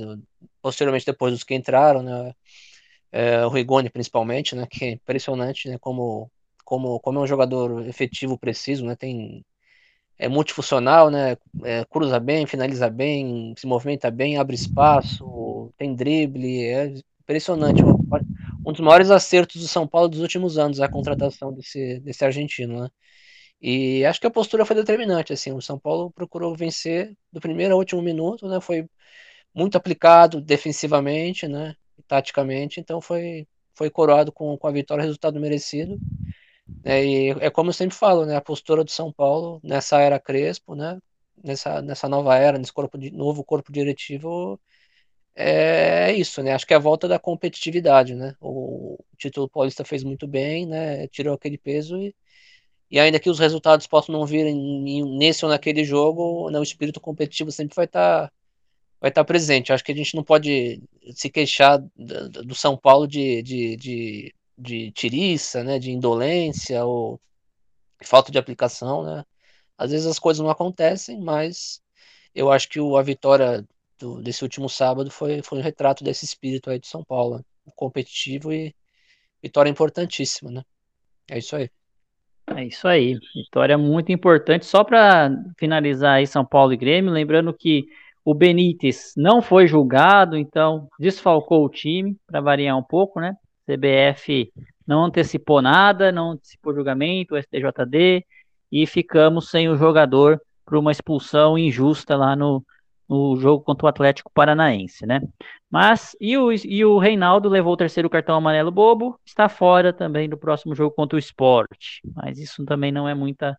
posteriormente 0.61 1.05
depois 1.05 1.33
dos 1.33 1.43
que 1.43 1.55
entraram, 1.55 2.01
né, 2.03 2.33
é, 3.11 3.45
o 3.45 3.49
Rigoni 3.49 3.89
principalmente, 3.89 4.55
né, 4.55 4.67
que 4.69 4.85
é 4.85 4.91
impressionante, 4.91 5.69
né, 5.69 5.77
como, 5.79 6.31
como, 6.65 6.99
como 6.99 7.19
é 7.19 7.21
um 7.23 7.27
jogador 7.27 7.87
efetivo, 7.87 8.37
preciso, 8.37 8.85
né, 8.85 8.95
tem 8.95 9.43
é 10.19 10.27
multifuncional, 10.27 11.09
né, 11.09 11.37
é, 11.63 11.85
cruza 11.85 12.19
bem, 12.19 12.45
finaliza 12.45 12.89
bem, 12.89 13.53
se 13.57 13.65
movimenta 13.65 14.11
bem, 14.11 14.37
abre 14.37 14.53
espaço, 14.53 15.73
tem 15.77 15.95
drible, 15.95 16.65
é 16.65 16.93
impressionante. 17.21 17.81
Um 18.65 18.71
dos 18.73 18.81
maiores 18.81 19.09
acertos 19.09 19.61
do 19.61 19.67
São 19.67 19.87
Paulo 19.87 20.09
dos 20.09 20.19
últimos 20.19 20.57
anos, 20.57 20.81
a 20.81 20.89
contratação 20.89 21.53
desse, 21.53 21.99
desse 22.01 22.25
argentino, 22.25 22.81
né? 22.81 22.89
E 23.61 24.05
acho 24.05 24.19
que 24.19 24.27
a 24.27 24.31
postura 24.31 24.65
foi 24.65 24.75
determinante, 24.75 25.33
assim, 25.33 25.51
o 25.51 25.61
São 25.61 25.79
Paulo 25.79 26.11
procurou 26.11 26.55
vencer 26.55 27.15
do 27.31 27.39
primeiro 27.39 27.73
ao 27.73 27.79
último 27.79 28.01
minuto, 28.01 28.47
né? 28.47 28.59
Foi 28.61 28.85
muito 29.59 29.77
aplicado 29.77 30.41
defensivamente, 30.41 31.47
né? 31.47 31.75
Taticamente, 32.07 32.79
então 32.79 33.01
foi, 33.01 33.47
foi 33.75 33.89
coroado 33.89 34.31
com, 34.31 34.57
com 34.57 34.67
a 34.67 34.71
vitória, 34.71 35.03
resultado 35.03 35.39
merecido. 35.39 35.99
É, 36.83 37.03
e 37.05 37.29
é 37.41 37.49
como 37.49 37.69
eu 37.69 37.73
sempre 37.73 37.95
falo, 37.97 38.25
né? 38.25 38.35
A 38.35 38.41
postura 38.41 38.83
do 38.83 38.91
São 38.91 39.11
Paulo 39.11 39.59
nessa 39.63 39.99
era 40.01 40.19
Crespo, 40.19 40.75
né? 40.75 40.99
Nessa, 41.43 41.81
nessa 41.81 42.09
nova 42.09 42.35
era, 42.37 42.57
nesse 42.57 42.73
corpo 42.73 42.97
de, 42.97 43.11
novo 43.11 43.43
corpo 43.43 43.71
diretivo, 43.71 44.59
é 45.35 46.13
isso, 46.13 46.43
né? 46.43 46.53
Acho 46.53 46.67
que 46.67 46.73
é 46.73 46.77
a 46.77 46.79
volta 46.79 47.07
da 47.07 47.19
competitividade, 47.19 48.15
né? 48.15 48.35
O 48.41 48.97
título 49.17 49.49
paulista 49.49 49.85
fez 49.85 50.03
muito 50.03 50.27
bem, 50.27 50.65
né? 50.65 51.07
Tirou 51.07 51.33
aquele 51.33 51.57
peso 51.57 51.97
e, 51.97 52.15
e 52.91 52.99
ainda 52.99 53.19
que 53.19 53.29
os 53.29 53.39
resultados 53.39 53.87
possam 53.87 54.13
não 54.13 54.25
vir 54.25 54.53
nesse 54.53 55.45
ou 55.45 55.51
naquele 55.51 55.83
jogo, 55.83 56.49
né, 56.49 56.59
o 56.59 56.63
espírito 56.63 56.99
competitivo 56.99 57.51
sempre 57.51 57.75
vai 57.75 57.85
estar 57.85 58.27
tá, 58.27 58.33
vai 58.99 59.09
estar 59.09 59.21
tá 59.21 59.25
presente. 59.25 59.71
Acho 59.71 59.83
que 59.83 59.91
a 59.91 59.95
gente 59.95 60.15
não 60.15 60.23
pode 60.23 60.81
se 61.13 61.29
queixar 61.29 61.79
do, 61.95 62.29
do 62.45 62.55
São 62.55 62.77
Paulo 62.77 63.07
de, 63.07 63.41
de, 63.41 63.75
de, 63.77 64.35
de 64.57 64.91
tiriça, 64.91 65.63
né? 65.63 65.79
De 65.79 65.91
indolência 65.91 66.83
ou 66.85 67.19
falta 68.03 68.31
de 68.31 68.37
aplicação, 68.37 69.03
né? 69.03 69.25
Às 69.77 69.91
vezes 69.91 70.07
as 70.07 70.19
coisas 70.19 70.43
não 70.43 70.49
acontecem, 70.49 71.19
mas 71.19 71.81
eu 72.35 72.51
acho 72.51 72.67
que 72.69 72.79
o, 72.79 72.97
a 72.97 73.01
vitória 73.03 73.65
do, 73.97 74.21
desse 74.21 74.43
último 74.43 74.69
sábado 74.69 75.09
foi, 75.09 75.41
foi 75.41 75.59
um 75.59 75.61
retrato 75.63 76.03
desse 76.03 76.25
espírito 76.25 76.69
aí 76.69 76.79
de 76.79 76.87
São 76.87 77.03
Paulo, 77.03 77.37
né? 77.37 77.43
competitivo 77.75 78.51
e 78.51 78.75
vitória 79.41 79.69
importantíssima, 79.69 80.51
né? 80.51 80.63
É 81.29 81.37
isso 81.37 81.55
aí. 81.55 81.69
É 82.55 82.65
isso 82.65 82.87
aí, 82.87 83.17
vitória 83.35 83.77
muito 83.77 84.11
importante. 84.11 84.65
Só 84.65 84.83
para 84.83 85.29
finalizar 85.57 86.15
aí 86.15 86.25
São 86.25 86.43
Paulo 86.43 86.73
e 86.73 86.77
Grêmio, 86.77 87.11
lembrando 87.11 87.53
que 87.53 87.87
o 88.23 88.33
Benítez 88.33 89.13
não 89.15 89.41
foi 89.41 89.67
julgado, 89.67 90.37
então 90.37 90.87
desfalcou 90.99 91.65
o 91.65 91.69
time, 91.69 92.17
para 92.27 92.41
variar 92.41 92.77
um 92.77 92.83
pouco, 92.83 93.19
né? 93.19 93.35
CBF 93.65 94.51
não 94.85 95.05
antecipou 95.05 95.61
nada, 95.61 96.11
não 96.11 96.31
antecipou 96.31 96.73
julgamento, 96.73 97.35
o 97.35 97.37
STJD, 97.37 98.25
e 98.71 98.87
ficamos 98.87 99.49
sem 99.49 99.69
o 99.69 99.77
jogador 99.77 100.41
por 100.65 100.77
uma 100.77 100.91
expulsão 100.91 101.57
injusta 101.57 102.15
lá 102.15 102.35
no, 102.35 102.63
no 103.07 103.35
jogo 103.37 103.63
contra 103.63 103.85
o 103.85 103.89
Atlético 103.89 104.31
Paranaense, 104.33 105.05
né? 105.05 105.21
Mas 105.69 106.15
e 106.19 106.37
o, 106.37 106.51
e 106.51 106.83
o 106.83 106.97
Reinaldo 106.97 107.49
levou 107.49 107.73
o 107.73 107.77
terceiro 107.77 108.09
cartão 108.09 108.35
amarelo 108.35 108.71
bobo, 108.71 109.19
está 109.25 109.47
fora 109.47 109.93
também 109.93 110.27
do 110.27 110.37
próximo 110.37 110.75
jogo 110.75 110.95
contra 110.95 111.15
o 111.15 111.19
Sport. 111.19 111.99
Mas 112.15 112.39
isso 112.39 112.65
também 112.65 112.91
não 112.91 113.07
é 113.07 113.13
muita 113.13 113.57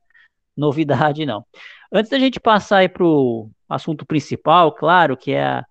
novidade, 0.61 1.27
não. 1.27 1.45
Antes 1.93 2.11
da 2.11 2.19
gente 2.19 2.39
passar 2.39 2.79
aí 2.79 2.89
para 2.89 3.05
o 3.05 3.51
assunto 3.69 4.07
principal, 4.07 4.73
claro, 4.73 5.17
que 5.17 5.33
é 5.33 5.63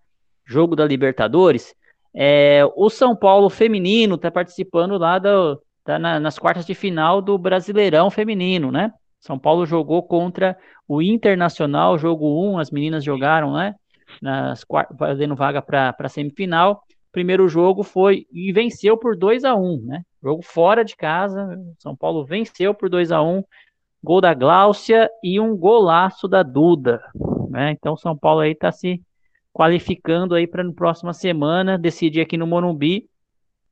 jogo 0.45 0.75
da 0.75 0.85
Libertadores, 0.85 1.73
é, 2.13 2.63
o 2.75 2.89
São 2.89 3.15
Paulo 3.15 3.49
feminino 3.49 4.15
está 4.15 4.31
participando 4.31 4.97
lá 4.97 5.19
do, 5.19 5.61
tá 5.85 5.99
na, 5.99 6.19
nas 6.19 6.39
quartas 6.39 6.65
de 6.65 6.73
final 6.73 7.21
do 7.21 7.37
Brasileirão 7.37 8.09
feminino, 8.09 8.71
né? 8.71 8.91
São 9.19 9.37
Paulo 9.37 9.65
jogou 9.65 10.01
contra 10.03 10.57
o 10.87 11.01
Internacional, 11.01 11.97
jogo 11.97 12.51
1, 12.53 12.57
as 12.57 12.71
meninas 12.71 13.03
jogaram, 13.03 13.53
né? 13.53 13.75
Nas, 14.21 14.65
fazendo 14.97 15.35
vaga 15.35 15.61
para 15.61 15.95
a 15.97 16.09
semifinal. 16.09 16.83
Primeiro 17.11 17.47
jogo 17.47 17.83
foi 17.83 18.25
e 18.31 18.51
venceu 18.51 18.97
por 18.97 19.15
2 19.15 19.43
a 19.43 19.55
1 19.55 19.83
né? 19.85 20.03
Jogo 20.23 20.41
fora 20.41 20.83
de 20.83 20.95
casa. 20.95 21.59
São 21.77 21.95
Paulo 21.95 22.25
venceu 22.25 22.73
por 22.73 22.89
2 22.89 23.11
a 23.11 23.21
1 23.21 23.43
Gol 24.03 24.21
da 24.21 24.33
Gláucia 24.33 25.09
e 25.23 25.39
um 25.39 25.55
golaço 25.55 26.27
da 26.27 26.43
Duda. 26.43 27.01
Né? 27.49 27.71
Então 27.71 27.97
São 27.97 28.17
Paulo 28.17 28.41
aí 28.41 28.51
está 28.51 28.71
se 28.71 29.01
qualificando 29.51 30.35
aí 30.35 30.47
para 30.47 30.63
na 30.63 30.73
próxima 30.73 31.13
semana 31.13 31.77
decidir 31.77 32.21
aqui 32.21 32.37
no 32.37 32.47
Morumbi, 32.47 33.09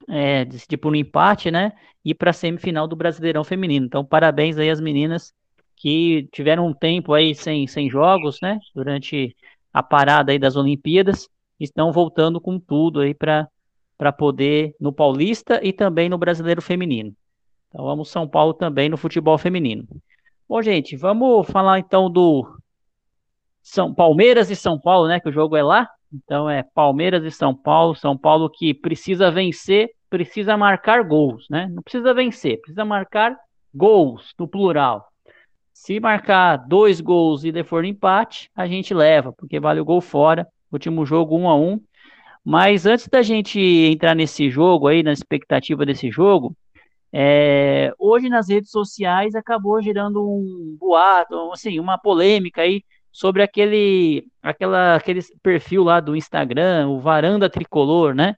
é, 0.08 0.44
decidir 0.46 0.78
por 0.78 0.92
um 0.92 0.96
empate, 0.96 1.50
né? 1.52 1.74
E 2.04 2.14
para 2.14 2.32
a 2.32 2.34
semifinal 2.34 2.88
do 2.88 2.96
Brasileirão 2.96 3.44
Feminino. 3.44 3.86
Então 3.86 4.04
parabéns 4.04 4.58
aí 4.58 4.70
às 4.70 4.82
meninas 4.82 5.34
que 5.76 6.28
tiveram 6.32 6.68
um 6.68 6.74
tempo 6.74 7.14
aí 7.14 7.36
sem, 7.36 7.68
sem 7.68 7.90
jogos, 7.90 8.40
né? 8.42 8.60
Durante 8.74 9.36
a 9.72 9.84
parada 9.84 10.32
aí 10.32 10.40
das 10.40 10.56
Olimpíadas, 10.56 11.30
estão 11.60 11.92
voltando 11.92 12.42
com 12.42 12.60
tudo 12.60 13.02
aí 13.02 13.14
para 13.14 13.48
para 13.98 14.12
poder 14.12 14.76
no 14.80 14.94
Paulista 14.94 15.60
e 15.64 15.74
também 15.74 16.08
no 16.08 16.20
Brasileiro 16.20 16.62
Feminino. 16.62 17.16
Então 17.68 17.84
vamos 17.84 18.10
São 18.10 18.28
Paulo 18.28 18.54
também 18.54 18.90
no 18.90 18.98
futebol 18.98 19.38
feminino. 19.38 19.88
Bom, 20.50 20.62
gente, 20.62 20.96
vamos 20.96 21.46
falar 21.48 21.78
então 21.78 22.10
do 22.10 22.58
São 23.62 23.94
Palmeiras 23.94 24.50
e 24.50 24.56
São 24.56 24.80
Paulo, 24.80 25.06
né? 25.06 25.20
Que 25.20 25.28
o 25.28 25.32
jogo 25.32 25.58
é 25.58 25.62
lá. 25.62 25.90
Então 26.14 26.50
é 26.50 26.64
Palmeiras 26.64 27.22
e 27.26 27.32
São 27.32 27.54
Paulo. 27.54 27.94
São 27.96 28.18
Paulo 28.18 28.50
que 28.50 28.74
precisa 28.74 29.30
vencer, 29.30 29.90
precisa 30.10 30.56
marcar 30.56 31.04
gols, 31.04 31.46
né? 31.50 31.68
Não 31.70 31.84
precisa 31.84 32.14
vencer, 32.14 32.62
precisa 32.62 32.86
marcar 32.86 33.36
gols 33.76 34.34
no 34.40 34.48
plural. 34.48 35.06
Se 35.74 36.00
marcar 36.00 36.56
dois 36.56 37.02
gols 37.02 37.44
e 37.44 37.64
for 37.66 37.84
empate, 37.84 38.50
a 38.56 38.66
gente 38.66 38.94
leva, 38.94 39.34
porque 39.34 39.60
vale 39.60 39.82
o 39.82 39.86
gol 39.86 40.00
fora. 40.00 40.48
Último 40.72 41.06
jogo, 41.06 41.38
um 41.38 41.50
a 41.50 41.56
um. 41.58 41.78
Mas 42.42 42.86
antes 42.86 43.10
da 43.10 43.22
gente 43.22 43.60
entrar 43.60 44.16
nesse 44.16 44.50
jogo 44.50 44.88
aí, 44.88 45.04
na 45.04 45.12
expectativa 45.12 45.86
desse 45.86 46.10
jogo, 46.10 46.56
é, 47.12 47.94
hoje 47.98 48.30
nas 48.30 48.50
redes 48.50 48.70
sociais 48.70 49.34
acabou 49.36 49.82
gerando 49.82 50.22
um 50.22 50.76
boato, 50.80 51.52
assim, 51.52 51.80
uma 51.80 51.98
polêmica 51.98 52.62
aí 52.62 52.84
sobre 53.12 53.42
aquele, 53.42 54.28
aquela, 54.42 54.96
aquele 54.96 55.22
perfil 55.42 55.84
lá 55.84 56.00
do 56.00 56.16
Instagram, 56.16 56.90
o 56.90 57.00
Varanda 57.00 57.50
Tricolor, 57.50 58.14
né? 58.14 58.36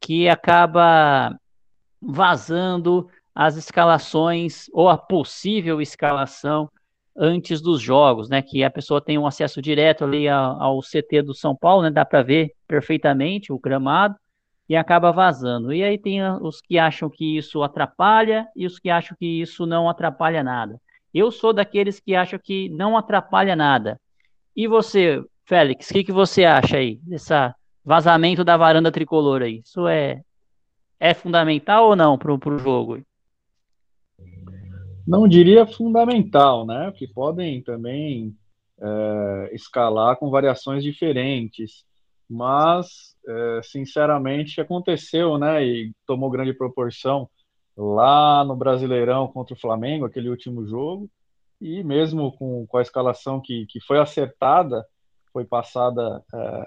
Que 0.00 0.28
acaba 0.28 1.38
vazando 2.00 3.08
as 3.34 3.56
escalações 3.56 4.66
ou 4.72 4.88
a 4.88 4.96
possível 4.96 5.80
escalação 5.80 6.70
antes 7.16 7.60
dos 7.60 7.80
jogos, 7.80 8.28
né? 8.28 8.42
Que 8.42 8.64
a 8.64 8.70
pessoa 8.70 9.00
tem 9.00 9.18
um 9.18 9.26
acesso 9.26 9.62
direto 9.62 10.04
ali 10.04 10.28
ao, 10.28 10.60
ao 10.60 10.80
CT 10.80 11.22
do 11.22 11.34
São 11.34 11.54
Paulo, 11.54 11.82
né? 11.82 11.90
Dá 11.90 12.04
para 12.04 12.22
ver 12.22 12.52
perfeitamente 12.66 13.52
o 13.52 13.58
gramado 13.58 14.16
e 14.68 14.76
acaba 14.76 15.12
vazando. 15.12 15.72
E 15.72 15.82
aí 15.82 15.98
tem 15.98 16.20
os 16.40 16.60
que 16.60 16.78
acham 16.78 17.08
que 17.08 17.36
isso 17.36 17.62
atrapalha 17.62 18.48
e 18.54 18.66
os 18.66 18.78
que 18.78 18.90
acham 18.90 19.16
que 19.18 19.40
isso 19.40 19.66
não 19.66 19.88
atrapalha 19.88 20.42
nada. 20.42 20.80
Eu 21.14 21.30
sou 21.30 21.52
daqueles 21.52 22.00
que 22.00 22.14
acham 22.14 22.38
que 22.38 22.68
não 22.70 22.96
atrapalha 22.96 23.56
nada. 23.56 24.00
E 24.54 24.66
você, 24.66 25.22
Félix, 25.44 25.90
o 25.90 25.94
que, 25.94 26.04
que 26.04 26.12
você 26.12 26.44
acha 26.44 26.78
aí 26.78 26.98
desse 27.02 27.32
vazamento 27.84 28.44
da 28.44 28.56
varanda 28.56 28.90
tricolor 28.90 29.42
aí? 29.42 29.62
Isso 29.64 29.86
é, 29.86 30.20
é 30.98 31.14
fundamental 31.14 31.88
ou 31.88 31.96
não 31.96 32.18
para 32.18 32.32
o 32.32 32.58
jogo? 32.58 33.00
não 35.06 35.28
diria 35.28 35.66
fundamental, 35.66 36.66
né? 36.66 36.92
Que 36.96 37.06
podem 37.06 37.62
também 37.62 38.36
é, 38.80 39.50
escalar 39.54 40.16
com 40.16 40.30
variações 40.30 40.82
diferentes, 40.82 41.84
mas 42.28 43.15
é, 43.26 43.60
sinceramente 43.62 44.60
aconteceu, 44.60 45.38
né? 45.38 45.64
E 45.64 45.92
tomou 46.06 46.30
grande 46.30 46.52
proporção 46.52 47.28
lá 47.76 48.44
no 48.44 48.56
Brasileirão 48.56 49.28
contra 49.28 49.54
o 49.54 49.58
Flamengo, 49.58 50.06
aquele 50.06 50.30
último 50.30 50.66
jogo, 50.66 51.10
e 51.60 51.82
mesmo 51.82 52.32
com, 52.32 52.66
com 52.66 52.78
a 52.78 52.82
escalação 52.82 53.40
que, 53.40 53.66
que 53.66 53.80
foi 53.80 53.98
acertada, 53.98 54.84
foi 55.32 55.44
passada 55.44 56.22
é, 56.34 56.66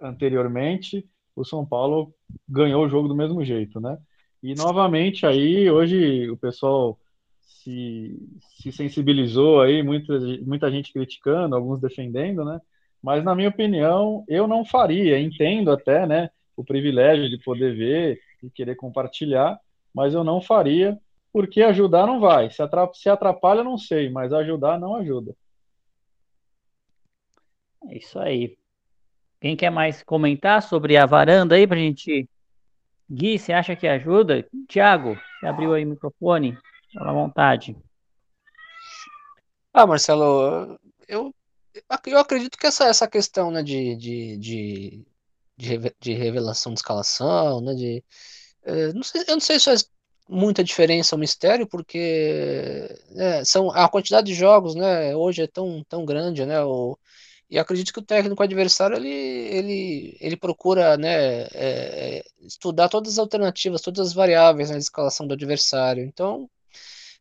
anteriormente, 0.00 1.08
o 1.36 1.44
São 1.44 1.64
Paulo 1.64 2.12
ganhou 2.48 2.84
o 2.84 2.88
jogo 2.88 3.08
do 3.08 3.14
mesmo 3.14 3.44
jeito, 3.44 3.80
né? 3.80 3.96
E 4.42 4.54
novamente 4.54 5.26
aí, 5.26 5.70
hoje 5.70 6.30
o 6.30 6.36
pessoal 6.36 6.98
se, 7.42 8.16
se 8.60 8.72
sensibilizou 8.72 9.60
aí, 9.60 9.82
muita, 9.82 10.18
muita 10.42 10.70
gente 10.70 10.92
criticando, 10.92 11.54
alguns 11.54 11.80
defendendo, 11.80 12.44
né? 12.44 12.60
Mas 13.02 13.22
na 13.24 13.34
minha 13.34 13.48
opinião, 13.48 14.24
eu 14.28 14.46
não 14.46 14.64
faria, 14.64 15.20
entendo 15.20 15.70
até, 15.70 16.06
né, 16.06 16.30
o 16.56 16.64
privilégio 16.64 17.28
de 17.28 17.38
poder 17.38 17.76
ver 17.76 18.20
e 18.42 18.50
querer 18.50 18.74
compartilhar, 18.74 19.58
mas 19.94 20.14
eu 20.14 20.24
não 20.24 20.40
faria, 20.40 20.98
porque 21.32 21.62
ajudar 21.62 22.06
não 22.06 22.20
vai. 22.20 22.50
Se 22.50 22.62
atrapalha, 22.62 22.94
se 22.94 23.08
atrapalha 23.08 23.64
não 23.64 23.78
sei, 23.78 24.10
mas 24.10 24.32
ajudar 24.32 24.78
não 24.78 24.96
ajuda. 24.96 25.34
É 27.86 27.96
isso 27.96 28.18
aí. 28.18 28.56
Quem 29.40 29.56
quer 29.56 29.70
mais 29.70 30.02
comentar 30.02 30.62
sobre 30.62 30.96
a 30.96 31.06
varanda 31.06 31.54
aí 31.54 31.66
pra 31.66 31.76
gente. 31.76 32.28
Gui, 33.10 33.38
você 33.38 33.52
acha 33.52 33.74
que 33.76 33.86
ajuda? 33.86 34.46
Tiago, 34.68 35.14
você 35.14 35.46
abriu 35.46 35.72
aí 35.72 35.84
o 35.84 35.88
microfone? 35.88 36.58
Fica 36.90 37.08
à 37.08 37.12
vontade. 37.12 37.76
Ah, 39.72 39.86
Marcelo, 39.86 40.78
eu, 41.06 41.32
eu 42.06 42.18
acredito 42.18 42.58
que 42.58 42.66
essa, 42.66 42.84
essa 42.84 43.08
questão 43.08 43.50
né, 43.50 43.62
de, 43.62 43.96
de, 43.96 44.36
de, 44.36 45.06
de 46.00 46.12
revelação 46.14 46.72
de 46.72 46.80
escalação, 46.80 47.60
né, 47.60 47.74
de, 47.74 48.04
é, 48.64 48.92
não 48.92 49.02
sei, 49.02 49.22
eu 49.28 49.34
não 49.34 49.40
sei 49.40 49.58
se 49.58 49.66
faz 49.66 49.90
muita 50.28 50.62
diferença 50.64 51.16
o 51.16 51.18
mistério, 51.18 51.66
porque 51.66 52.88
é, 53.16 53.44
são, 53.44 53.70
a 53.70 53.88
quantidade 53.88 54.26
de 54.28 54.34
jogos 54.34 54.74
né, 54.74 55.14
hoje 55.16 55.42
é 55.42 55.46
tão, 55.46 55.84
tão 55.88 56.04
grande, 56.04 56.44
né, 56.46 56.62
o, 56.62 56.98
e 57.50 57.58
acredito 57.58 57.92
que 57.92 57.98
o 57.98 58.04
técnico 58.04 58.42
adversário 58.42 58.96
ele, 58.96 59.08
ele, 59.08 60.16
ele 60.20 60.36
procura 60.36 60.96
né, 60.98 61.44
é, 61.54 62.24
estudar 62.40 62.88
todas 62.88 63.14
as 63.14 63.18
alternativas, 63.18 63.80
todas 63.80 64.08
as 64.08 64.12
variáveis 64.12 64.68
na 64.68 64.74
né, 64.74 64.80
escalação 64.80 65.26
do 65.26 65.32
adversário. 65.34 66.04
Então, 66.04 66.48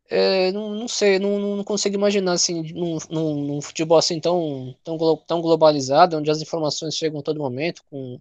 é, 0.09 0.51
não, 0.51 0.69
não, 0.69 0.87
sei, 0.87 1.19
não, 1.19 1.57
não 1.57 1.63
consigo 1.63 1.95
imaginar 1.95 2.33
assim, 2.33 2.61
num, 2.73 2.97
num, 3.09 3.45
num, 3.45 3.61
futebol 3.61 3.97
assim 3.97 4.19
tão, 4.19 4.75
tão, 4.83 4.97
tão 5.27 5.41
globalizado, 5.41 6.17
onde 6.17 6.31
as 6.31 6.41
informações 6.41 6.95
chegam 6.95 7.19
a 7.19 7.23
todo 7.23 7.39
momento, 7.39 7.83
com 7.89 8.19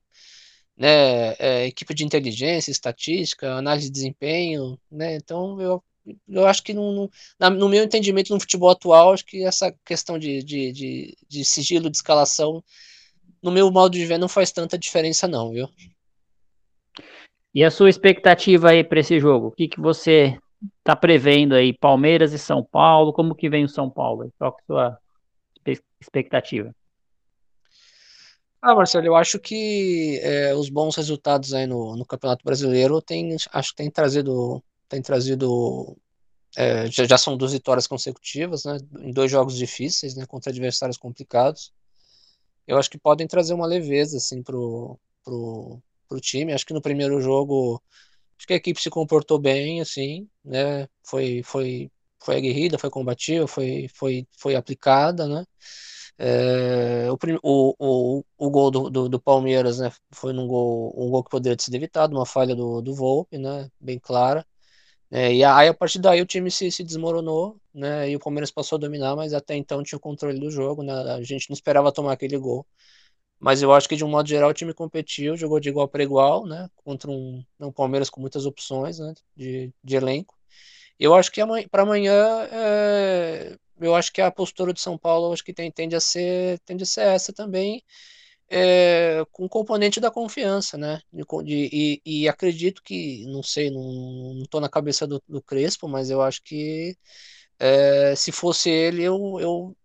né, 0.76 1.34
é, 1.38 1.66
equipe 1.66 1.94
de 1.94 2.04
inteligência, 2.04 2.70
estatística, 2.70 3.54
análise 3.54 3.86
de 3.86 3.92
desempenho, 3.92 4.78
né? 4.90 5.16
Então 5.16 5.60
eu, 5.60 5.82
eu 6.28 6.46
acho 6.46 6.62
que 6.62 6.74
no, 6.74 7.10
no, 7.38 7.50
no 7.50 7.68
meu 7.68 7.84
entendimento 7.84 8.34
no 8.34 8.40
futebol 8.40 8.70
atual, 8.70 9.12
acho 9.12 9.24
que 9.24 9.44
essa 9.44 9.72
questão 9.84 10.18
de, 10.18 10.42
de, 10.42 10.72
de, 10.72 11.16
de 11.28 11.44
sigilo 11.44 11.88
de 11.88 11.96
escalação, 11.96 12.62
no 13.42 13.52
meu 13.52 13.70
modo 13.70 13.92
de 13.92 14.04
ver, 14.04 14.18
não 14.18 14.28
faz 14.28 14.50
tanta 14.50 14.76
diferença, 14.76 15.28
não, 15.28 15.52
viu? 15.52 15.68
E 17.54 17.64
a 17.64 17.70
sua 17.70 17.88
expectativa 17.88 18.70
aí 18.70 18.84
para 18.84 19.00
esse 19.00 19.18
jogo? 19.18 19.46
O 19.46 19.52
que, 19.52 19.68
que 19.68 19.80
você 19.80 20.36
está 20.78 20.96
prevendo 20.96 21.54
aí? 21.54 21.72
Palmeiras 21.72 22.32
e 22.32 22.38
São 22.38 22.62
Paulo? 22.62 23.12
Como 23.12 23.34
que 23.34 23.48
vem 23.48 23.64
o 23.64 23.68
São 23.68 23.90
Paulo? 23.90 24.32
Qual 24.38 24.50
é 24.50 24.54
a 24.54 24.66
sua 24.66 25.00
expectativa? 26.00 26.74
Ah, 28.60 28.74
Marcelo, 28.74 29.06
eu 29.06 29.14
acho 29.14 29.38
que 29.38 30.18
é, 30.22 30.54
os 30.54 30.68
bons 30.68 30.96
resultados 30.96 31.54
aí 31.54 31.66
no, 31.66 31.94
no 31.96 32.04
Campeonato 32.04 32.44
Brasileiro 32.44 33.00
tem, 33.00 33.36
acho 33.52 33.70
que 33.70 33.76
tem 33.76 33.90
trazido, 33.90 34.62
tem 34.88 35.00
trazido 35.00 35.96
é, 36.56 36.90
já, 36.90 37.04
já, 37.04 37.18
são 37.18 37.36
duas 37.36 37.52
vitórias 37.52 37.86
consecutivas, 37.86 38.64
né, 38.64 38.78
em 39.00 39.12
dois 39.12 39.30
jogos 39.30 39.56
difíceis, 39.56 40.16
né, 40.16 40.24
contra 40.26 40.50
adversários 40.50 40.96
complicados. 40.96 41.72
Eu 42.66 42.78
acho 42.78 42.90
que 42.90 42.98
podem 42.98 43.26
trazer 43.26 43.54
uma 43.54 43.66
leveza 43.66 44.16
assim 44.16 44.42
pro, 44.42 44.98
pro, 45.22 45.80
pro 46.08 46.20
time. 46.20 46.52
Acho 46.52 46.66
que 46.66 46.74
no 46.74 46.82
primeiro 46.82 47.20
jogo 47.20 47.80
acho 48.38 48.46
que 48.46 48.52
a 48.54 48.56
equipe 48.56 48.80
se 48.80 48.90
comportou 48.90 49.38
bem, 49.38 49.80
assim, 49.80 50.28
né, 50.44 50.88
foi 51.04 51.42
foi 51.42 51.90
foi 52.22 52.36
aguerrida, 52.36 52.78
foi 52.78 52.90
combativa, 52.90 53.46
foi 53.46 53.88
foi 53.94 54.26
foi 54.38 54.54
aplicada, 54.56 55.26
né. 55.28 55.44
É, 56.18 57.08
o, 57.10 57.18
o, 57.42 57.74
o, 57.78 58.24
o 58.38 58.50
gol 58.50 58.70
do, 58.70 58.90
do, 58.90 59.08
do, 59.08 59.20
Palmeiras 59.20 59.78
né, 59.78 59.92
foi 60.12 60.32
num 60.32 60.46
gol, 60.46 60.94
um 60.96 61.10
gol 61.10 61.22
que 61.22 61.30
poderia 61.30 61.56
ter 61.56 61.64
sido 61.64 61.74
evitado, 61.74 62.16
uma 62.16 62.24
falha 62.24 62.54
do, 62.56 62.80
do 62.80 62.94
Volpe, 62.94 63.36
né, 63.38 63.70
bem 63.78 63.98
clara. 63.98 64.46
É, 65.10 65.32
e 65.32 65.44
aí, 65.44 65.68
a 65.68 65.74
partir 65.74 66.00
daí, 66.00 66.20
o 66.20 66.26
time 66.26 66.50
se, 66.50 66.70
se 66.70 66.82
desmoronou, 66.84 67.60
né, 67.74 68.10
e 68.10 68.16
o 68.16 68.20
Palmeiras 68.20 68.50
passou 68.50 68.76
a 68.76 68.80
dominar, 68.80 69.14
mas 69.16 69.32
até 69.34 69.54
então 69.56 69.82
tinha 69.82 69.98
o 69.98 70.00
controle 70.00 70.40
do 70.40 70.50
jogo, 70.50 70.82
né, 70.82 70.92
a 70.92 71.22
gente 71.22 71.48
não 71.50 71.54
esperava 71.54 71.92
tomar 71.92 72.12
aquele 72.12 72.38
gol. 72.38 72.66
Mas 73.38 73.62
eu 73.62 73.72
acho 73.72 73.88
que, 73.88 73.96
de 73.96 74.04
um 74.04 74.08
modo 74.08 74.28
geral, 74.28 74.50
o 74.50 74.54
time 74.54 74.72
competiu, 74.74 75.36
jogou 75.36 75.60
de 75.60 75.68
igual 75.68 75.88
para 75.88 76.02
igual, 76.02 76.46
né, 76.46 76.68
contra 76.76 77.10
um, 77.10 77.44
um 77.60 77.72
Palmeiras 77.72 78.10
com 78.10 78.20
muitas 78.20 78.46
opções 78.46 78.98
né, 78.98 79.14
de, 79.36 79.72
de 79.84 79.96
elenco. 79.96 80.34
Eu 80.98 81.14
acho 81.14 81.30
que 81.30 81.40
para 81.70 81.82
amanhã 81.82 82.14
é, 82.50 83.58
eu 83.80 83.94
acho 83.94 84.12
que 84.12 84.20
a 84.22 84.30
postura 84.30 84.72
de 84.72 84.80
São 84.80 84.96
Paulo 84.98 85.32
acho 85.32 85.44
que 85.44 85.52
tem, 85.52 85.70
tende 85.70 85.94
a 85.94 86.00
ser 86.00 86.58
tende 86.60 86.84
a 86.84 86.86
ser 86.86 87.02
essa 87.02 87.32
também 87.32 87.82
é, 88.48 89.24
com 89.32 89.48
componente 89.48 90.00
da 90.00 90.10
confiança, 90.10 90.76
né? 90.78 91.00
De, 91.12 91.24
de, 91.44 91.70
e, 91.72 92.02
e, 92.22 92.28
acredito 92.28 92.82
que, 92.82 93.24
não 93.26 93.42
sei, 93.42 93.70
não 93.70 94.40
estou 94.42 94.60
na 94.60 94.68
cabeça 94.68 95.06
do, 95.06 95.22
do, 95.28 95.42
Crespo, 95.42 95.88
mas 95.88 96.10
eu 96.10 96.22
acho 96.22 96.42
que 96.42 96.96
é, 97.58 98.14
se 98.16 98.32
fosse 98.32 98.70
ele, 98.70 99.02
eu, 99.02 99.38
eu 99.40 99.76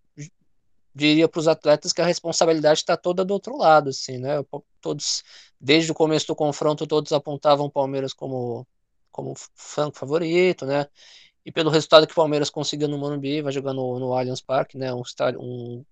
diria 0.94 1.28
para 1.28 1.40
os 1.40 1.48
atletas 1.48 1.94
que 1.94 2.02
a 2.02 2.06
responsabilidade 2.06 2.80
está 2.80 2.98
toda 2.98 3.26
do 3.26 3.34
outro 3.34 3.58
lado, 3.58 3.90
assim, 3.90 4.18
né? 4.18 4.44
Todos, 4.82 5.24
desde 5.60 5.92
o 5.92 5.96
começo 5.96 6.28
do 6.28 6.36
confronto, 6.36 6.88
todos 6.88 7.14
apontavam 7.14 7.68
o 7.68 7.72
Palmeiras 7.72 8.14
como 8.14 8.68
como 9.12 9.34
franco 9.56 9.98
favorito, 9.98 10.66
né? 10.66 10.88
e 11.46 11.52
pelo 11.52 11.70
resultado 11.70 12.06
que 12.06 12.14
o 12.14 12.16
Palmeiras 12.16 12.50
conseguiu 12.50 12.88
no 12.88 12.98
Morumbi, 12.98 13.42
vai 13.42 13.52
jogar 13.52 13.74
no, 13.74 14.00
no 14.00 14.14
Allianz 14.14 14.42
Parque, 14.42 14.78
né, 14.78 14.94
um, 14.94 15.02
um, 15.40 15.86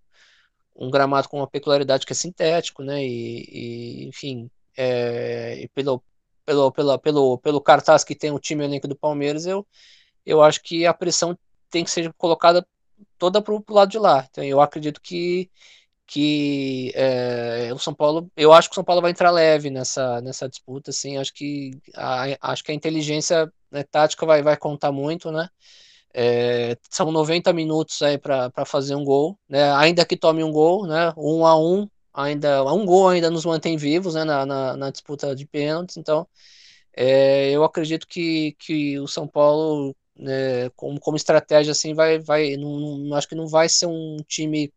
um 0.75 0.89
gramado 0.89 1.27
com 1.27 1.37
uma 1.37 1.47
peculiaridade 1.47 2.05
que 2.05 2.13
é 2.13 2.15
sintético, 2.15 2.83
né, 2.83 3.03
e, 3.03 4.03
e 4.03 4.07
enfim, 4.07 4.49
é, 4.77 5.61
e 5.61 5.67
pelo, 5.69 6.03
pelo, 6.45 6.71
pelo, 6.71 6.99
pelo, 6.99 7.37
pelo 7.39 7.61
cartaz 7.61 8.03
que 8.03 8.15
tem 8.15 8.31
o 8.31 8.39
time 8.39 8.63
elenco 8.63 8.87
do 8.87 8.95
Palmeiras, 8.95 9.45
eu, 9.45 9.65
eu 10.25 10.41
acho 10.41 10.61
que 10.61 10.85
a 10.85 10.93
pressão 10.93 11.37
tem 11.69 11.83
que 11.83 11.91
ser 11.91 12.13
colocada 12.13 12.65
toda 13.19 13.41
para 13.41 13.53
o 13.53 13.63
lado 13.69 13.91
de 13.91 13.99
lá. 13.99 14.25
Então 14.29 14.43
eu 14.43 14.61
acredito 14.61 15.01
que 15.01 15.49
que 16.11 16.91
é, 16.95 17.71
o 17.73 17.77
São 17.77 17.93
Paulo, 17.93 18.31
eu 18.35 18.51
acho 18.51 18.67
que 18.67 18.73
o 18.73 18.75
São 18.75 18.83
Paulo 18.83 19.01
vai 19.01 19.11
entrar 19.11 19.29
leve 19.29 19.69
nessa, 19.69 20.19
nessa 20.21 20.49
disputa, 20.49 20.89
assim, 20.89 21.17
acho 21.17 21.31
que 21.31 21.71
a, 21.95 22.51
acho 22.51 22.63
que 22.63 22.71
a 22.71 22.75
inteligência 22.75 23.51
né, 23.71 23.83
tática 23.83 24.25
vai, 24.25 24.41
vai 24.41 24.57
contar 24.57 24.91
muito, 24.91 25.31
né? 25.31 25.47
É, 26.13 26.75
são 26.89 27.11
90 27.11 27.53
minutos 27.53 28.01
aí 28.01 28.17
para 28.17 28.65
fazer 28.65 28.95
um 28.95 29.03
gol, 29.03 29.37
né? 29.47 29.71
Ainda 29.75 30.03
que 30.05 30.17
tome 30.17 30.43
um 30.43 30.51
gol, 30.51 30.87
né? 30.87 31.13
Um 31.15 31.45
a 31.45 31.55
um, 31.55 31.87
ainda 32.11 32.63
um 32.73 32.85
gol 32.85 33.09
ainda 33.09 33.29
nos 33.29 33.45
mantém 33.45 33.77
vivos, 33.77 34.15
né? 34.15 34.23
Na, 34.23 34.45
na, 34.47 34.75
na 34.77 34.89
disputa 34.89 35.35
de 35.35 35.45
pênaltis, 35.45 35.97
então 35.97 36.27
é, 36.95 37.51
eu 37.51 37.63
acredito 37.63 38.07
que, 38.07 38.55
que 38.59 38.99
o 38.99 39.07
São 39.07 39.27
Paulo 39.27 39.95
né, 40.19 40.69
como, 40.75 40.99
como 40.99 41.17
estratégia 41.17 41.71
assim 41.71 41.93
vai 41.93 42.19
vai 42.19 42.57
não, 42.57 42.79
não, 42.79 43.15
acho 43.15 43.27
que 43.27 43.35
não 43.35 43.47
vai 43.47 43.69
ser 43.69 43.87
um 43.87 44.17
time 44.27 44.71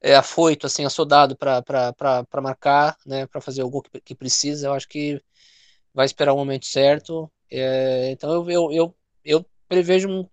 é, 0.00 0.14
afoito, 0.14 0.66
assim, 0.66 0.84
assodado 0.84 1.36
para 1.36 2.26
marcar, 2.42 2.96
né, 3.06 3.26
para 3.26 3.40
fazer 3.40 3.62
o 3.62 3.70
gol 3.70 3.82
que, 3.82 4.00
que, 4.00 4.14
precisa. 4.14 4.68
Eu 4.68 4.74
acho 4.74 4.88
que 4.88 5.20
vai 5.94 6.06
esperar 6.06 6.34
o 6.34 6.36
momento 6.36 6.66
certo. 6.66 7.30
É, 7.50 8.10
então 8.10 8.32
eu, 8.32 8.50
eu, 8.50 8.72
eu, 8.72 8.96
eu 9.24 9.46
prevejo 9.68 10.08
um, 10.08 10.28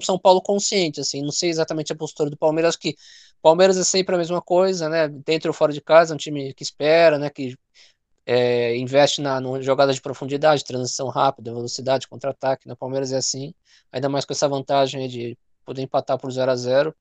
São 0.00 0.18
Paulo 0.18 0.40
consciente, 0.42 1.00
assim, 1.00 1.22
não 1.22 1.32
sei 1.32 1.50
exatamente 1.50 1.92
a 1.92 1.96
postura 1.96 2.30
do 2.30 2.36
Palmeiras, 2.36 2.70
acho 2.70 2.78
que 2.78 2.96
Palmeiras 3.42 3.76
é 3.76 3.84
sempre 3.84 4.14
a 4.14 4.18
mesma 4.18 4.40
coisa, 4.40 4.88
né, 4.88 5.08
dentro 5.08 5.50
ou 5.50 5.54
fora 5.54 5.72
de 5.72 5.80
casa, 5.80 6.12
é 6.12 6.14
um 6.14 6.18
time 6.18 6.54
que 6.54 6.62
espera, 6.62 7.18
né, 7.18 7.30
que 7.30 7.56
é, 8.26 8.76
investe 8.76 9.20
na 9.22 9.40
no 9.40 9.62
jogada 9.62 9.92
de 9.94 10.00
profundidade, 10.00 10.64
transição 10.64 11.08
rápida, 11.08 11.54
velocidade, 11.54 12.08
contra-ataque, 12.08 12.68
né, 12.68 12.74
Palmeiras 12.74 13.12
é 13.12 13.16
assim, 13.16 13.54
ainda 13.92 14.08
mais 14.08 14.24
com 14.24 14.32
essa 14.32 14.48
vantagem 14.48 15.08
de 15.08 15.38
poder 15.64 15.82
empatar 15.82 16.18
por 16.18 16.30
0 16.30 16.50
a 16.50 16.56
0 16.56 16.94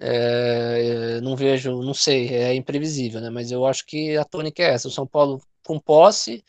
é, 0.00 1.20
não 1.22 1.34
vejo, 1.36 1.82
não 1.82 1.94
sei, 1.94 2.28
é 2.28 2.54
imprevisível, 2.54 3.20
né? 3.20 3.30
Mas 3.30 3.50
eu 3.50 3.66
acho 3.66 3.84
que 3.84 4.16
a 4.16 4.24
tônica 4.24 4.62
é 4.62 4.66
essa: 4.74 4.88
o 4.88 4.90
São 4.90 5.06
Paulo 5.06 5.42
com 5.66 5.78
posse, 5.78 6.44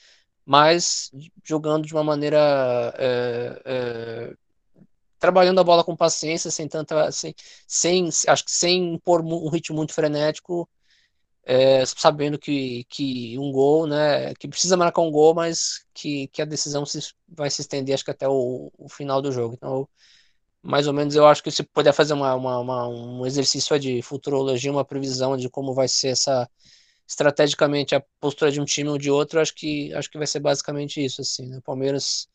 mas 0.46 1.12
jogando 1.44 1.86
de 1.88 1.94
uma 1.94 2.04
maneira 2.04 2.94
é, 2.98 3.62
é, 3.66 4.34
trabalhando 5.20 5.60
a 5.60 5.64
bola 5.64 5.84
com 5.84 5.96
paciência, 5.96 6.52
sem 6.52 6.68
tanta, 6.68 7.12
sem, 7.12 7.34
sem 7.68 8.10
acho 8.28 8.46
que 8.46 8.52
sem 8.52 8.94
impor 8.94 9.22
um 9.22 9.50
ritmo 9.50 9.78
muito 9.78 9.94
frenético, 9.94 10.70
é, 11.44 11.86
sabendo 11.86 12.38
que, 12.38 12.84
que 12.86 13.38
um 13.40 13.52
gol, 13.52 13.88
né, 13.88 14.34
que 14.36 14.48
precisa 14.48 14.78
marcar 14.78 15.02
um 15.02 15.12
gol, 15.12 15.34
mas 15.34 15.86
que, 15.94 16.28
que 16.28 16.42
a 16.42 16.46
decisão 16.46 16.86
se, 16.86 17.14
vai 17.28 17.50
se 17.50 17.62
estender 17.62 17.96
acho 17.96 18.06
que 18.06 18.12
até 18.12 18.28
o, 18.28 18.72
o 18.78 18.90
final 18.90 19.22
do 19.22 19.32
jogo. 19.32 19.56
Então, 19.56 19.88
mais 20.62 20.88
ou 20.88 20.94
menos 20.94 21.16
eu 21.16 21.28
acho 21.28 21.44
que 21.44 21.52
se 21.52 21.64
puder 21.64 21.94
fazer 21.94 22.14
uma, 22.14 22.36
uma, 22.36 22.60
uma, 22.60 22.88
um 22.88 23.26
exercício 23.26 23.80
de 23.80 24.02
futurologia, 24.02 24.72
uma 24.72 24.86
previsão 24.86 25.38
de 25.38 25.50
como 25.50 25.74
vai 25.74 25.88
ser 25.88 26.10
essa 26.10 26.50
estrategicamente 27.08 27.96
a 27.96 28.04
postura 28.20 28.52
de 28.52 28.62
um 28.62 28.66
time 28.66 28.90
ou 28.90 28.98
de 28.98 29.10
outro, 29.10 29.40
acho 29.42 29.56
que 29.56 29.92
acho 29.96 30.12
que 30.12 30.18
vai 30.18 30.28
ser 30.28 30.40
basicamente 30.42 31.04
isso 31.04 31.22
assim, 31.22 31.48
né? 31.48 31.60
Palmeiras 31.66 32.30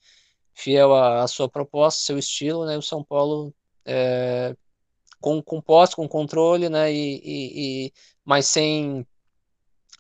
fiel 0.53 0.93
à, 0.95 1.23
à 1.23 1.29
sua 1.29 1.49
proposta, 1.49 2.01
seu 2.01 2.19
estilo, 2.19 2.67
né? 2.67 2.77
O 2.77 2.83
São 2.83 3.05
Paulo 3.05 3.55
é, 3.85 4.57
com, 5.25 5.43
com 5.43 5.59
posse, 5.59 5.97
com 5.97 6.07
controle, 6.07 6.69
né? 6.69 6.93
E, 6.93 7.17
e, 7.25 7.87
e, 7.87 7.93
mas 8.25 8.47
sem 8.47 9.07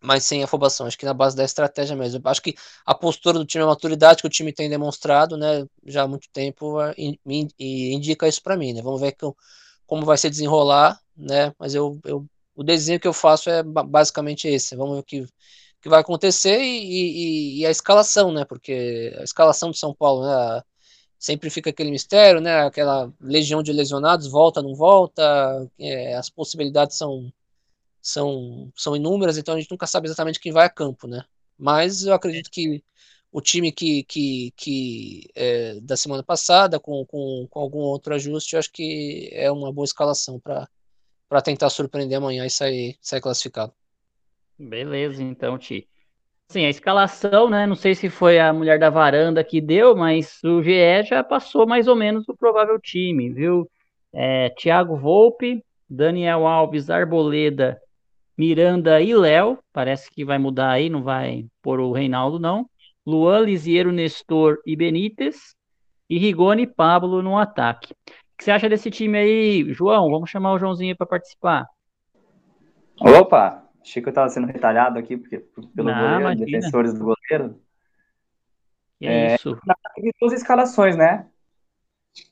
mas 0.02 0.24
sem 0.24 0.42
afobação, 0.44 0.86
acho 0.86 0.98
que 0.98 1.06
na 1.06 1.14
base 1.14 1.34
da 1.34 1.44
estratégia 1.44 1.96
mesmo. 1.96 2.20
Acho 2.26 2.42
que 2.42 2.54
a 2.84 2.94
postura 2.94 3.38
do 3.38 3.46
time, 3.46 3.64
a 3.64 3.66
maturidade 3.68 4.20
que 4.20 4.26
o 4.26 4.30
time 4.30 4.52
tem 4.52 4.68
demonstrado, 4.68 5.34
né, 5.38 5.64
já 5.86 6.02
há 6.02 6.08
muito 6.08 6.28
tempo, 6.30 6.76
e 6.98 7.94
indica 7.94 8.28
isso 8.28 8.42
para 8.42 8.56
mim, 8.56 8.74
né? 8.74 8.82
Vamos 8.82 9.00
ver 9.00 9.12
que, 9.12 9.24
como 9.86 10.04
vai 10.04 10.18
se 10.18 10.28
desenrolar, 10.28 11.00
né? 11.16 11.54
Mas 11.58 11.74
eu, 11.74 11.98
eu, 12.04 12.26
o 12.54 12.62
desenho 12.62 13.00
que 13.00 13.08
eu 13.08 13.14
faço 13.14 13.48
é 13.48 13.62
basicamente 13.62 14.46
esse. 14.46 14.76
Vamos 14.76 14.96
ver 14.96 15.00
o 15.00 15.04
que, 15.04 15.26
que 15.80 15.88
vai 15.88 16.00
acontecer 16.00 16.60
e, 16.60 17.58
e, 17.58 17.60
e, 17.60 17.66
a 17.66 17.70
escalação, 17.70 18.30
né? 18.32 18.44
Porque 18.44 19.14
a 19.18 19.22
escalação 19.24 19.70
de 19.70 19.78
São 19.78 19.94
Paulo, 19.94 20.26
né? 20.26 20.62
Sempre 21.24 21.48
fica 21.48 21.70
aquele 21.70 21.90
mistério, 21.90 22.38
né? 22.38 22.66
Aquela 22.66 23.10
legião 23.18 23.62
de 23.62 23.72
lesionados, 23.72 24.26
volta, 24.26 24.60
não 24.60 24.74
volta, 24.74 25.22
é, 25.78 26.14
as 26.16 26.28
possibilidades 26.28 26.98
são 26.98 27.32
são, 28.02 28.70
são 28.76 28.94
inúmeras, 28.94 29.38
então 29.38 29.54
a 29.54 29.58
gente 29.58 29.70
nunca 29.70 29.86
sabe 29.86 30.06
exatamente 30.06 30.38
quem 30.38 30.52
vai 30.52 30.66
a 30.66 30.68
campo, 30.68 31.06
né? 31.06 31.24
Mas 31.58 32.04
eu 32.04 32.12
acredito 32.12 32.50
que 32.50 32.84
o 33.32 33.40
time 33.40 33.72
que, 33.72 34.02
que, 34.04 34.52
que 34.54 35.30
é, 35.34 35.80
da 35.80 35.96
semana 35.96 36.22
passada, 36.22 36.78
com, 36.78 37.06
com, 37.06 37.46
com 37.48 37.58
algum 37.58 37.78
outro 37.78 38.14
ajuste, 38.14 38.54
eu 38.54 38.58
acho 38.58 38.70
que 38.70 39.30
é 39.32 39.50
uma 39.50 39.72
boa 39.72 39.86
escalação 39.86 40.38
para 40.38 41.40
tentar 41.42 41.70
surpreender 41.70 42.18
amanhã 42.18 42.44
e 42.44 42.50
sair, 42.50 42.98
sair 43.00 43.22
classificado. 43.22 43.72
Beleza, 44.58 45.22
então, 45.22 45.56
Ti. 45.56 45.88
Sim, 46.54 46.66
a 46.66 46.70
escalação, 46.70 47.50
né? 47.50 47.66
Não 47.66 47.74
sei 47.74 47.96
se 47.96 48.08
foi 48.08 48.38
a 48.38 48.52
mulher 48.52 48.78
da 48.78 48.88
varanda 48.88 49.42
que 49.42 49.60
deu, 49.60 49.96
mas 49.96 50.38
o 50.44 50.62
GE 50.62 51.02
já 51.02 51.24
passou 51.24 51.66
mais 51.66 51.88
ou 51.88 51.96
menos 51.96 52.28
o 52.28 52.36
provável 52.36 52.78
time, 52.78 53.28
viu? 53.28 53.68
É, 54.12 54.50
Thiago 54.50 54.96
Volpe, 54.96 55.64
Daniel 55.90 56.46
Alves, 56.46 56.90
Arboleda, 56.90 57.76
Miranda 58.38 59.02
e 59.02 59.12
Léo, 59.12 59.58
parece 59.72 60.08
que 60.08 60.24
vai 60.24 60.38
mudar 60.38 60.70
aí, 60.70 60.88
não 60.88 61.02
vai 61.02 61.44
pôr 61.60 61.80
o 61.80 61.90
Reinaldo, 61.90 62.38
não. 62.38 62.70
Luan, 63.04 63.40
Lisiero, 63.40 63.90
Nestor 63.90 64.58
e 64.64 64.76
Benítez. 64.76 65.56
E 66.08 66.18
Rigoni 66.18 66.62
e 66.62 66.66
Pablo 66.68 67.20
no 67.20 67.36
ataque. 67.36 67.94
O 67.94 67.96
que 68.38 68.44
você 68.44 68.52
acha 68.52 68.68
desse 68.68 68.92
time 68.92 69.18
aí, 69.18 69.72
João? 69.72 70.08
Vamos 70.08 70.30
chamar 70.30 70.52
o 70.52 70.58
Joãozinho 70.60 70.96
para 70.96 71.04
participar. 71.04 71.66
Opa, 73.00 73.63
achei 73.84 74.02
que 74.02 74.08
eu 74.08 74.10
estava 74.10 74.28
sendo 74.30 74.46
retalhado 74.46 74.98
aqui 74.98 75.16
porque, 75.16 75.38
pelo 75.38 75.90
não, 75.90 76.20
goleiro, 76.20 76.44
defensores 76.44 76.94
do 76.94 77.04
goleiro. 77.04 77.60
Que 78.98 79.06
é, 79.06 79.34
isso. 79.34 79.56
Tem 79.94 80.10
duas 80.20 80.32
escalações, 80.32 80.96
né? 80.96 81.26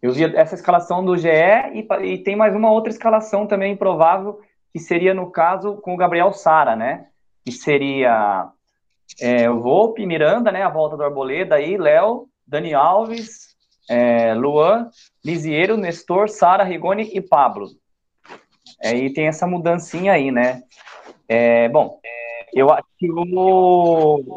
Eu 0.01 0.13
vi 0.13 0.25
essa 0.37 0.55
escalação 0.55 1.05
do 1.05 1.17
GE 1.17 1.29
e, 1.29 1.87
e 2.05 2.19
tem 2.19 2.37
mais 2.37 2.55
uma 2.55 2.71
outra 2.71 2.91
escalação 2.91 3.47
também 3.47 3.77
provável 3.77 4.41
que 4.73 4.79
seria, 4.79 5.13
no 5.13 5.31
caso, 5.31 5.77
com 5.77 5.93
o 5.93 5.97
Gabriel 5.97 6.33
Sara, 6.33 6.75
né? 6.75 7.09
Que 7.45 7.53
seria 7.53 8.51
é, 9.21 9.51
o 9.51 9.61
Volpe, 9.61 10.07
Miranda, 10.07 10.51
né? 10.51 10.63
A 10.63 10.71
volta 10.71 10.97
do 10.97 11.03
Arboleda 11.03 11.57
aí, 11.57 11.77
Léo, 11.77 12.29
Dani 12.47 12.73
Alves, 12.73 13.55
é, 13.91 14.33
Luan, 14.35 14.89
Lisiero, 15.23 15.77
Nestor, 15.77 16.31
Sara, 16.31 16.65
Rigoni 16.65 17.11
e 17.13 17.21
Pablo. 17.21 17.69
Aí 18.83 19.07
é, 19.07 19.13
tem 19.13 19.27
essa 19.27 19.47
mudancinha 19.47 20.13
aí, 20.13 20.31
né? 20.31 20.63
É, 21.35 21.67
bom, 21.71 21.99
eu 22.53 22.71
acho 22.71 22.87
que 22.99 23.11
o, 23.11 24.37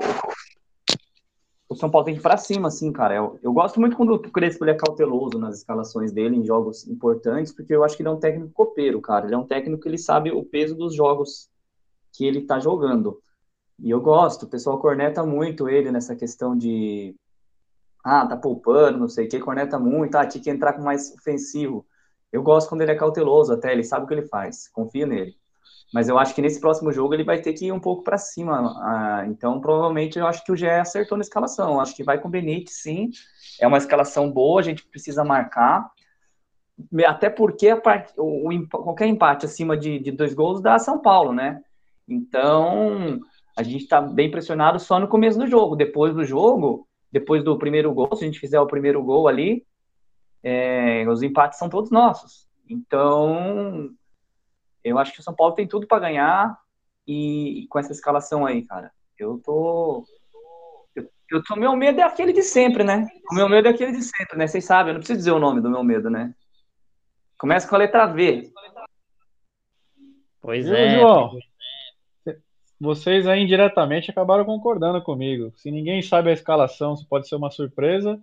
São 1.76 1.92
Paulo 1.92 2.06
tem 2.06 2.14
que 2.14 2.22
ir 2.22 2.24
pra 2.24 2.38
cima, 2.38 2.70
assim, 2.70 2.90
cara. 2.94 3.16
Eu, 3.16 3.38
eu 3.44 3.52
gosto 3.52 3.82
muito 3.82 3.98
quando 3.98 4.14
o 4.14 4.32
Crespo 4.32 4.64
ele 4.64 4.72
é 4.72 4.76
cauteloso 4.76 5.38
nas 5.38 5.58
escalações 5.58 6.14
dele 6.14 6.38
em 6.38 6.46
jogos 6.46 6.88
importantes, 6.88 7.52
porque 7.52 7.76
eu 7.76 7.84
acho 7.84 7.98
que 7.98 8.02
ele 8.02 8.08
é 8.08 8.14
um 8.14 8.20
técnico 8.20 8.54
copeiro, 8.54 9.02
cara. 9.02 9.26
Ele 9.26 9.36
é 9.36 9.38
um 9.38 9.46
técnico 9.46 9.84
que 9.84 9.90
ele 9.90 9.98
sabe 9.98 10.32
o 10.32 10.46
peso 10.46 10.74
dos 10.74 10.96
jogos 10.96 11.50
que 12.14 12.26
ele 12.26 12.44
tá 12.44 12.62
jogando. 12.62 13.22
E 13.78 13.90
eu 13.90 14.00
gosto, 14.00 14.44
o 14.44 14.50
pessoal 14.50 14.80
corneta 14.80 15.26
muito 15.26 15.68
ele 15.68 15.92
nessa 15.92 16.16
questão 16.16 16.58
de. 16.58 17.14
Ah, 18.06 18.26
tá 18.26 18.38
poupando, 18.38 19.00
não 19.00 19.10
sei 19.10 19.26
o 19.26 19.30
que, 19.30 19.38
corneta 19.38 19.78
muito, 19.78 20.16
ah, 20.16 20.26
tinha 20.26 20.42
que 20.42 20.50
entrar 20.50 20.72
com 20.72 20.82
mais 20.82 21.12
ofensivo. 21.14 21.86
Eu 22.32 22.42
gosto 22.42 22.70
quando 22.70 22.84
ele 22.84 22.92
é 22.92 22.96
cauteloso 22.96 23.52
até, 23.52 23.74
ele 23.74 23.84
sabe 23.84 24.06
o 24.06 24.08
que 24.08 24.14
ele 24.14 24.28
faz, 24.30 24.70
confio 24.70 25.06
nele. 25.06 25.36
Mas 25.94 26.10
eu 26.10 26.18
acho 26.18 26.36
que 26.36 26.42
nesse 26.42 26.60
próximo 26.60 26.92
jogo 26.92 27.14
ele 27.14 27.24
vai 27.24 27.40
ter 27.42 27.54
que 27.54 27.68
ir 27.68 27.72
um 27.72 27.80
pouco 27.80 28.04
para 28.04 28.18
cima. 28.18 28.74
Ah, 28.82 29.26
então, 29.28 29.62
provavelmente, 29.62 30.20
eu 30.20 30.28
acho 30.28 30.44
que 30.44 30.52
o 30.52 30.56
GE 30.56 30.68
acertou 30.68 31.18
na 31.18 31.22
escalação. 31.22 31.74
Eu 31.74 31.80
acho 31.80 31.96
que 31.96 32.04
vai 32.04 32.20
com 32.20 32.28
o 32.28 32.32
Benítez, 32.32 32.82
sim. 32.82 33.10
É 33.60 33.68
uma 33.68 33.78
escalação 33.78 34.32
boa, 34.32 34.60
a 34.60 34.64
gente 34.64 34.86
precisa 34.88 35.24
marcar. 35.24 35.90
Até 37.06 37.30
porque 37.30 37.76
part... 37.76 38.12
o, 38.18 38.50
o, 38.50 38.68
qualquer 38.68 39.08
empate 39.08 39.46
acima 39.46 39.78
de, 39.78 40.00
de 40.00 40.12
dois 40.12 40.34
gols 40.34 40.62
dá 40.62 40.78
São 40.80 41.00
Paulo, 41.00 41.32
né? 41.32 41.62
Então, 42.08 43.20
a 43.58 43.64
gente 43.64 43.84
está 43.84 44.02
bem 44.02 44.30
pressionado 44.30 44.80
só 44.80 45.00
no 45.00 45.08
começo 45.08 45.40
do 45.40 45.48
jogo. 45.48 45.76
Depois 45.76 46.14
do 46.14 46.26
jogo, 46.26 46.88
depois 47.12 47.44
do 47.44 47.58
primeiro 47.58 47.94
gol, 47.94 48.14
se 48.16 48.24
a 48.24 48.28
gente 48.28 48.40
fizer 48.40 48.60
o 48.60 48.68
primeiro 48.68 49.02
gol 49.02 49.28
ali, 49.28 49.66
é, 50.44 51.08
os 51.08 51.24
empates 51.24 51.58
são 51.58 51.70
todos 51.70 51.90
nossos. 51.90 52.48
Então, 52.70 53.90
eu 54.86 55.00
acho 55.00 55.12
que 55.12 55.20
o 55.20 55.24
São 55.24 55.34
Paulo 55.34 55.56
tem 55.56 55.68
tudo 55.68 55.88
para 55.88 56.00
ganhar 56.00 56.58
e, 57.08 57.64
e, 57.64 57.68
com 57.68 57.80
essa 57.80 57.92
escalação 57.92 58.46
aí, 58.46 58.62
cara, 58.62 58.92
eu 59.18 59.42
tô. 59.44 60.06
Eu, 60.96 61.10
eu 61.32 61.44
tô, 61.44 61.56
meu 61.56 61.76
medo 61.76 62.00
é 62.00 62.04
aquele 62.04 62.32
de 62.32 62.44
sempre, 62.44 62.84
né? 62.84 63.08
O 63.32 63.36
meu 63.36 63.50
medo 63.50 63.68
é 63.68 63.72
aquele 63.72 63.92
de 63.92 64.04
sempre, 64.04 64.38
né? 64.38 64.48
Vocês 64.48 64.64
sabem, 64.64 64.90
eu 64.90 64.94
não 64.94 65.00
preciso 65.00 65.18
dizer 65.18 65.32
o 65.32 65.40
nome 65.40 65.60
do 65.60 65.70
meu 65.70 65.84
medo, 65.84 66.10
né? 66.10 66.34
Começa 67.38 67.68
com 67.68 67.76
a 67.76 67.80
letra 67.80 68.06
V. 68.06 68.52
Pois 70.40 70.68
é. 70.68 71.00
João, 71.00 71.32
vocês 72.80 73.28
aí 73.28 73.42
indiretamente 73.42 74.12
acabaram 74.12 74.46
concordando 74.46 75.02
comigo. 75.02 75.52
Se 75.56 75.72
ninguém 75.72 76.02
sabe 76.04 76.30
a 76.30 76.34
escalação, 76.34 76.94
isso 76.94 77.08
pode 77.08 77.28
ser 77.28 77.36
uma 77.36 77.50
surpresa. 77.50 78.22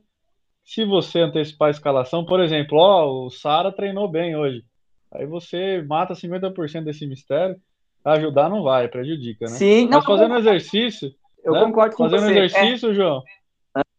Se 0.64 0.84
você 0.84 1.18
antecipar 1.18 1.68
a 1.68 1.72
escalação, 1.72 2.24
por 2.24 2.40
exemplo, 2.40 2.78
ó, 2.78 3.26
o 3.26 3.30
Sara 3.30 3.72
treinou 3.72 4.08
bem 4.08 4.36
hoje. 4.36 4.64
Aí 5.12 5.26
você 5.26 5.82
mata 5.82 6.14
50% 6.14 6.84
desse 6.84 7.06
mistério. 7.06 7.56
Ajudar 8.04 8.48
não 8.48 8.62
vai, 8.62 8.88
prejudica, 8.88 9.44
né? 9.44 9.52
Sim, 9.52 9.84
não, 9.84 9.98
Mas 9.98 10.04
fazendo 10.04 10.36
exercício. 10.36 11.12
Eu 11.44 11.52
né? 11.52 11.60
concordo 11.60 11.94
com 11.94 12.04
fazendo 12.04 12.20
você. 12.20 12.26
Fazendo 12.26 12.44
exercício, 12.44 12.90
é. 12.90 12.94
João. 12.94 13.22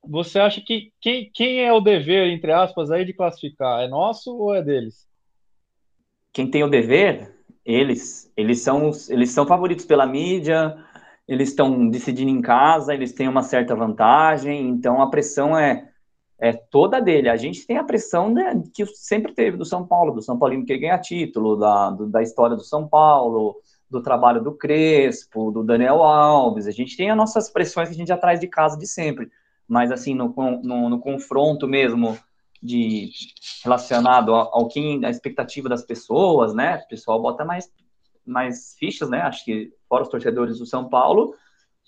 Você 0.05 0.39
acha 0.39 0.59
que 0.59 0.91
quem, 0.99 1.31
quem 1.33 1.63
é 1.63 1.71
o 1.71 1.79
dever, 1.79 2.27
entre 2.27 2.51
aspas, 2.51 2.91
aí 2.91 3.05
de 3.05 3.13
classificar? 3.13 3.81
É 3.81 3.87
nosso 3.87 4.35
ou 4.35 4.53
é 4.53 4.61
deles? 4.61 5.07
Quem 6.33 6.49
tem 6.49 6.63
o 6.63 6.69
dever, 6.69 7.33
eles. 7.65 8.31
Eles 8.35 8.59
são, 8.59 8.91
eles 9.09 9.29
são 9.29 9.45
favoritos 9.47 9.85
pela 9.85 10.05
mídia, 10.05 10.75
eles 11.27 11.49
estão 11.49 11.87
decidindo 11.87 12.31
em 12.31 12.41
casa, 12.41 12.93
eles 12.93 13.13
têm 13.13 13.29
uma 13.29 13.43
certa 13.43 13.75
vantagem, 13.75 14.67
então 14.67 15.01
a 15.01 15.09
pressão 15.09 15.57
é 15.57 15.92
é 16.43 16.51
toda 16.51 16.99
dele. 16.99 17.29
A 17.29 17.37
gente 17.37 17.65
tem 17.65 17.77
a 17.77 17.85
pressão 17.85 18.29
né, 18.29 18.61
que 18.73 18.85
sempre 18.85 19.31
teve 19.31 19.55
do 19.55 19.63
São 19.63 19.87
Paulo, 19.87 20.13
do 20.13 20.21
São 20.21 20.37
Paulino 20.37 20.65
que 20.65 20.77
ganha 20.77 20.97
título, 20.99 21.55
da, 21.55 21.89
do, 21.89 22.05
da 22.07 22.21
história 22.21 22.57
do 22.57 22.63
São 22.63 22.85
Paulo, 22.85 23.55
do 23.89 24.01
trabalho 24.01 24.43
do 24.43 24.51
Crespo, 24.51 25.51
do 25.51 25.63
Daniel 25.63 26.03
Alves. 26.03 26.67
A 26.67 26.71
gente 26.71 26.97
tem 26.97 27.09
as 27.09 27.15
nossas 27.15 27.49
pressões 27.49 27.87
que 27.87 27.95
a 27.95 27.97
gente 27.97 28.09
já 28.09 28.17
traz 28.17 28.41
de 28.41 28.47
casa 28.49 28.77
de 28.77 28.85
sempre. 28.85 29.31
Mas, 29.65 29.89
assim, 29.89 30.13
no, 30.13 30.35
no, 30.61 30.89
no 30.89 30.99
confronto 30.99 31.65
mesmo 31.65 32.19
de 32.61 33.09
relacionado 33.63 34.33
ao, 34.35 34.53
ao 34.53 34.67
que 34.67 34.99
a 35.05 35.09
expectativa 35.09 35.69
das 35.69 35.83
pessoas, 35.83 36.53
né? 36.53 36.81
O 36.83 36.87
pessoal 36.89 37.21
bota 37.21 37.45
mais, 37.45 37.71
mais 38.25 38.75
fichas, 38.77 39.09
né? 39.09 39.21
Acho 39.21 39.45
que 39.45 39.71
fora 39.87 40.03
os 40.03 40.09
torcedores 40.09 40.59
do 40.59 40.65
São 40.65 40.89
Paulo, 40.89 41.33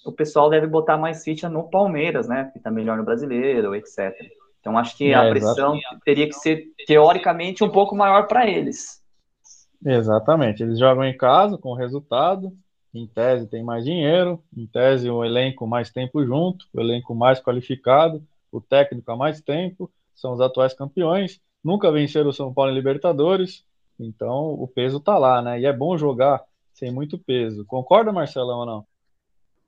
o 0.05 0.13
pessoal 0.13 0.49
deve 0.49 0.67
botar 0.67 0.97
mais 0.97 1.25
ficha 1.25 1.49
no 1.49 1.69
Palmeiras, 1.69 2.29
né? 2.29 2.49
Que 2.53 2.59
tá 2.61 2.71
melhor 2.71 2.97
no 2.97 3.03
brasileiro, 3.03 3.75
etc. 3.75 4.15
Então, 4.65 4.79
acho 4.79 4.97
que 4.97 5.11
é, 5.11 5.13
a 5.13 5.29
pressão 5.29 5.75
exatamente. 5.75 6.03
teria 6.03 6.25
que 6.25 6.33
ser, 6.33 6.73
teoricamente, 6.87 7.63
um 7.63 7.69
pouco 7.69 7.95
maior 7.95 8.25
para 8.25 8.49
eles. 8.49 8.99
Exatamente. 9.85 10.63
Eles 10.63 10.79
jogam 10.79 11.03
em 11.03 11.15
casa 11.15 11.55
com 11.55 11.69
o 11.69 11.75
resultado. 11.75 12.51
Em 12.91 13.05
tese, 13.05 13.45
tem 13.45 13.63
mais 13.63 13.85
dinheiro. 13.85 14.43
Em 14.57 14.65
tese, 14.65 15.07
o 15.07 15.23
elenco 15.23 15.67
mais 15.67 15.91
tempo 15.91 16.25
junto, 16.25 16.65
o 16.73 16.81
elenco 16.81 17.13
mais 17.13 17.39
qualificado, 17.39 18.23
o 18.51 18.59
técnico 18.59 19.11
há 19.11 19.15
mais 19.15 19.39
tempo. 19.39 19.91
São 20.15 20.33
os 20.33 20.41
atuais 20.41 20.73
campeões. 20.73 21.39
nunca 21.63 21.91
venceram 21.91 22.29
o 22.29 22.33
São 22.33 22.51
Paulo 22.51 22.71
em 22.71 22.75
Libertadores, 22.75 23.63
então 23.99 24.51
o 24.51 24.67
peso 24.67 24.99
tá 24.99 25.15
lá, 25.15 25.43
né? 25.43 25.59
E 25.59 25.67
é 25.67 25.73
bom 25.73 25.95
jogar 25.95 26.41
sem 26.73 26.91
muito 26.91 27.19
peso. 27.19 27.65
Concorda, 27.65 28.11
Marcelão, 28.11 28.59
ou 28.61 28.65
não? 28.65 28.85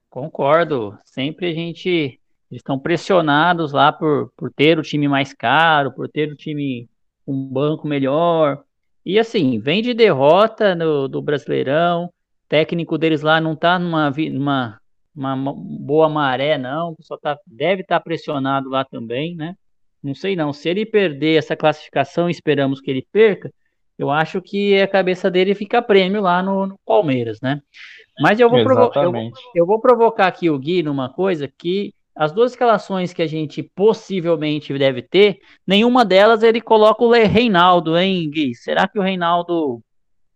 Concordo. 0.10 0.98
Sempre 1.06 1.52
a 1.52 1.54
gente 1.54 2.20
estão 2.52 2.80
pressionados 2.80 3.72
lá 3.72 3.92
por, 3.92 4.32
por 4.36 4.52
ter 4.52 4.80
o 4.80 4.84
time 4.84 5.08
mais 5.08 5.34
caro, 5.34 5.92
por 5.92 6.08
ter 6.08 6.32
o 6.32 6.36
time 6.36 6.90
um 7.28 7.48
banco 7.48 7.88
melhor. 7.88 8.64
E 9.06 9.20
assim, 9.20 9.60
vem 9.60 9.82
de 9.82 9.94
derrota 9.94 10.74
no, 10.76 11.08
do 11.08 11.22
Brasileirão. 11.22 12.06
O 12.06 12.12
técnico 12.48 12.98
deles 12.98 13.22
lá 13.22 13.42
não 13.42 13.56
tá 13.56 13.78
numa, 13.78 14.12
numa 14.32 14.80
uma 15.18 15.54
boa 15.54 16.08
maré, 16.08 16.58
não. 16.58 16.96
Só 17.02 17.18
tá, 17.18 17.38
deve 17.46 17.82
estar 17.82 18.00
tá 18.00 18.04
pressionado 18.04 18.70
lá 18.70 18.86
também, 18.86 19.36
né? 19.36 19.56
Não 20.02 20.14
sei 20.14 20.36
não. 20.36 20.54
Se 20.54 20.70
ele 20.70 20.86
perder 20.86 21.38
essa 21.38 21.56
classificação, 21.56 22.30
esperamos 22.30 22.80
que 22.80 22.92
ele 22.92 23.06
perca, 23.12 23.52
eu 23.98 24.12
acho 24.12 24.42
que 24.42 24.80
a 24.80 24.88
cabeça 24.88 25.30
dele 25.30 25.56
fica 25.56 25.82
prêmio 25.82 26.22
lá 26.22 26.44
no, 26.44 26.68
no 26.68 26.80
Palmeiras, 26.86 27.42
né? 27.42 27.62
Mas 28.20 28.40
eu 28.40 28.50
vou, 28.50 28.60
eu, 28.60 29.32
eu 29.56 29.66
vou 29.66 29.82
provocar 29.82 30.28
aqui 30.28 30.50
o 30.50 30.58
Gui 30.58 30.84
numa 30.84 31.10
coisa 31.10 31.48
que 31.48 31.94
as 32.18 32.32
duas 32.32 32.52
escalações 32.52 33.14
que 33.14 33.22
a 33.22 33.28
gente 33.28 33.62
possivelmente 33.62 34.76
deve 34.78 35.02
ter, 35.02 35.40
nenhuma 35.66 36.04
delas 36.04 36.42
ele 36.42 36.60
coloca 36.60 37.04
o 37.04 37.12
Reinaldo, 37.12 37.98
hein, 37.98 38.30
Gui? 38.30 38.56
Será 38.56 38.88
que 38.88 38.98
o 38.98 39.04
Reinaldo 39.04 39.82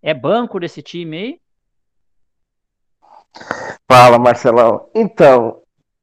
é 0.01 0.13
banco 0.13 0.59
desse 0.59 0.81
time 0.81 1.17
aí? 1.17 1.39
Fala, 3.89 4.19
Marcelão. 4.19 4.89
Então, 4.93 5.61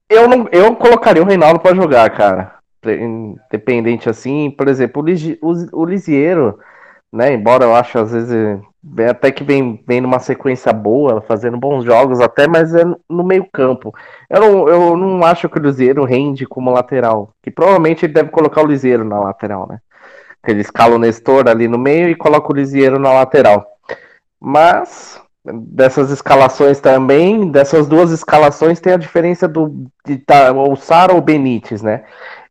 eu 0.09 0.29
não, 0.29 0.49
eu 0.51 0.75
colocaria 0.75 1.23
o 1.23 1.27
Reinaldo 1.27 1.61
para 1.61 1.77
jogar, 1.77 2.11
cara. 2.11 2.59
Independente 2.85 4.09
assim, 4.09 4.51
por 4.51 4.69
exemplo, 4.69 5.03
o, 5.03 5.51
o, 5.51 5.83
o 5.83 5.85
Lisieiro, 5.85 6.59
né? 7.13 7.33
Embora 7.33 7.65
eu 7.65 7.75
acho 7.75 7.99
às 7.99 8.13
vezes 8.13 8.61
até 9.11 9.31
que 9.31 9.43
vem, 9.43 9.83
vem 9.87 10.01
numa 10.01 10.19
sequência 10.19 10.73
boa, 10.73 11.21
fazendo 11.21 11.59
bons 11.59 11.85
jogos 11.85 12.21
até, 12.21 12.47
mas 12.47 12.75
é 12.75 12.85
no 13.09 13.25
meio 13.25 13.47
campo. 13.53 13.93
Eu 14.31 14.41
não, 14.41 14.69
eu 14.69 14.97
não 14.97 15.25
acho 15.25 15.49
que 15.49 15.59
o 15.59 15.63
Liseiro 15.63 16.05
rende 16.05 16.47
como 16.47 16.71
lateral, 16.71 17.31
que 17.43 17.51
provavelmente 17.51 18.07
ele 18.07 18.13
deve 18.13 18.31
colocar 18.31 18.63
o 18.63 18.67
Liseiro 18.67 19.05
na 19.05 19.19
lateral, 19.19 19.67
né? 19.69 19.79
Ele 20.47 20.61
escala 20.61 20.95
o 20.95 20.99
Nestor 20.99 21.49
ali 21.49 21.67
no 21.67 21.79
meio 21.79 22.09
e 22.09 22.15
coloca 22.15 22.53
o 22.53 22.57
Liseiro 22.57 22.99
na 22.99 23.13
lateral. 23.13 23.67
Mas 24.41 25.21
dessas 25.45 26.11
escalações 26.11 26.81
também, 26.81 27.51
dessas 27.51 27.87
duas 27.87 28.11
escalações 28.11 28.81
tem 28.81 28.93
a 28.93 28.99
diferença 28.99 29.49
do 29.49 29.87
de 30.05 30.19
tá, 30.19 30.53
o 30.53 30.77
Sara 30.77 31.13
ou 31.13 31.21
Benítez, 31.21 31.83
né? 31.83 32.05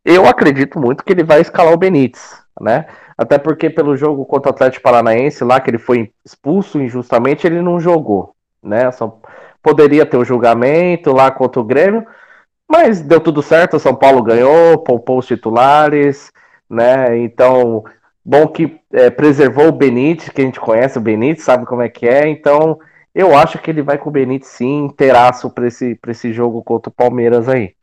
Eu 0.04 0.26
acredito 0.26 0.78
muito 0.78 1.04
que 1.04 1.12
ele 1.12 1.24
vai 1.24 1.40
escalar 1.40 1.72
o 1.72 1.78
Benítez, 1.78 2.42
né? 2.60 2.86
Até 3.18 3.36
porque 3.36 3.68
pelo 3.68 3.96
jogo 3.96 4.24
contra 4.24 4.52
o 4.52 4.54
Atlético 4.54 4.84
Paranaense, 4.84 5.42
lá 5.42 5.60
que 5.60 5.68
ele 5.68 5.78
foi 5.78 6.12
expulso 6.24 6.80
injustamente, 6.80 7.44
ele 7.44 7.60
não 7.60 7.80
jogou, 7.80 8.32
né? 8.62 8.92
Só 8.92 9.20
poderia 9.60 10.06
ter 10.06 10.16
o 10.16 10.20
um 10.20 10.24
julgamento 10.24 11.12
lá 11.12 11.28
contra 11.28 11.60
o 11.60 11.64
Grêmio, 11.64 12.06
mas 12.70 13.00
deu 13.00 13.20
tudo 13.20 13.42
certo, 13.42 13.76
o 13.76 13.80
São 13.80 13.94
Paulo 13.94 14.22
ganhou, 14.22 14.78
poupou 14.78 15.18
os 15.18 15.26
titulares, 15.26 16.30
né? 16.70 17.18
Então, 17.18 17.82
bom 18.24 18.46
que 18.46 18.80
é, 18.92 19.10
preservou 19.10 19.66
o 19.66 19.72
Benítez, 19.72 20.28
que 20.28 20.40
a 20.40 20.44
gente 20.44 20.60
conhece 20.60 20.96
o 20.96 21.00
Benítez, 21.00 21.44
sabe 21.44 21.66
como 21.66 21.82
é 21.82 21.88
que 21.88 22.06
é, 22.06 22.28
então 22.28 22.78
eu 23.12 23.36
acho 23.36 23.58
que 23.58 23.68
ele 23.68 23.82
vai 23.82 23.98
com 23.98 24.10
o 24.10 24.12
Benítez 24.12 24.52
sim, 24.52 24.84
inteiraço 24.84 25.50
para 25.50 25.66
esse, 25.66 25.98
esse 26.06 26.32
jogo 26.32 26.62
contra 26.62 26.88
o 26.88 26.94
Palmeiras 26.94 27.48
aí. 27.48 27.74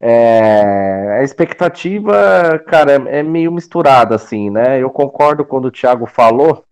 É, 0.00 1.18
a 1.18 1.22
expectativa, 1.22 2.62
cara, 2.68 2.92
é, 2.92 3.18
é, 3.18 3.22
meio 3.22 3.50
misturada, 3.50 4.14
assim, 4.14 4.48
né? 4.50 4.80
Eu 4.80 4.90
concordo 4.90 5.44
quando 5.44 5.66
o 5.66 5.70
Thiago 5.70 6.06
falou 6.06 6.64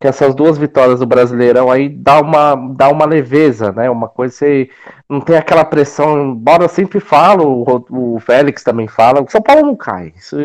que 0.00 0.06
essas 0.06 0.34
duas 0.34 0.56
vitórias 0.58 1.00
do 1.00 1.06
Brasileirão 1.06 1.70
aí 1.70 1.88
dá 1.88 2.20
uma, 2.20 2.54
dá 2.54 2.88
uma 2.90 3.06
leveza, 3.06 3.72
né? 3.72 3.90
Uma 3.90 4.08
coisa 4.08 4.34
você 4.34 4.70
não 5.08 5.20
tem 5.20 5.36
aquela 5.36 5.64
pressão, 5.64 6.32
embora 6.32 6.64
eu 6.64 6.68
sempre 6.68 7.00
falo, 7.00 7.64
o, 7.90 8.14
o 8.16 8.20
Félix 8.20 8.62
também 8.62 8.86
fala, 8.86 9.22
o 9.22 9.30
São 9.30 9.42
Paulo 9.42 9.62
não 9.62 9.76
cai. 9.76 10.12
Isso, 10.16 10.36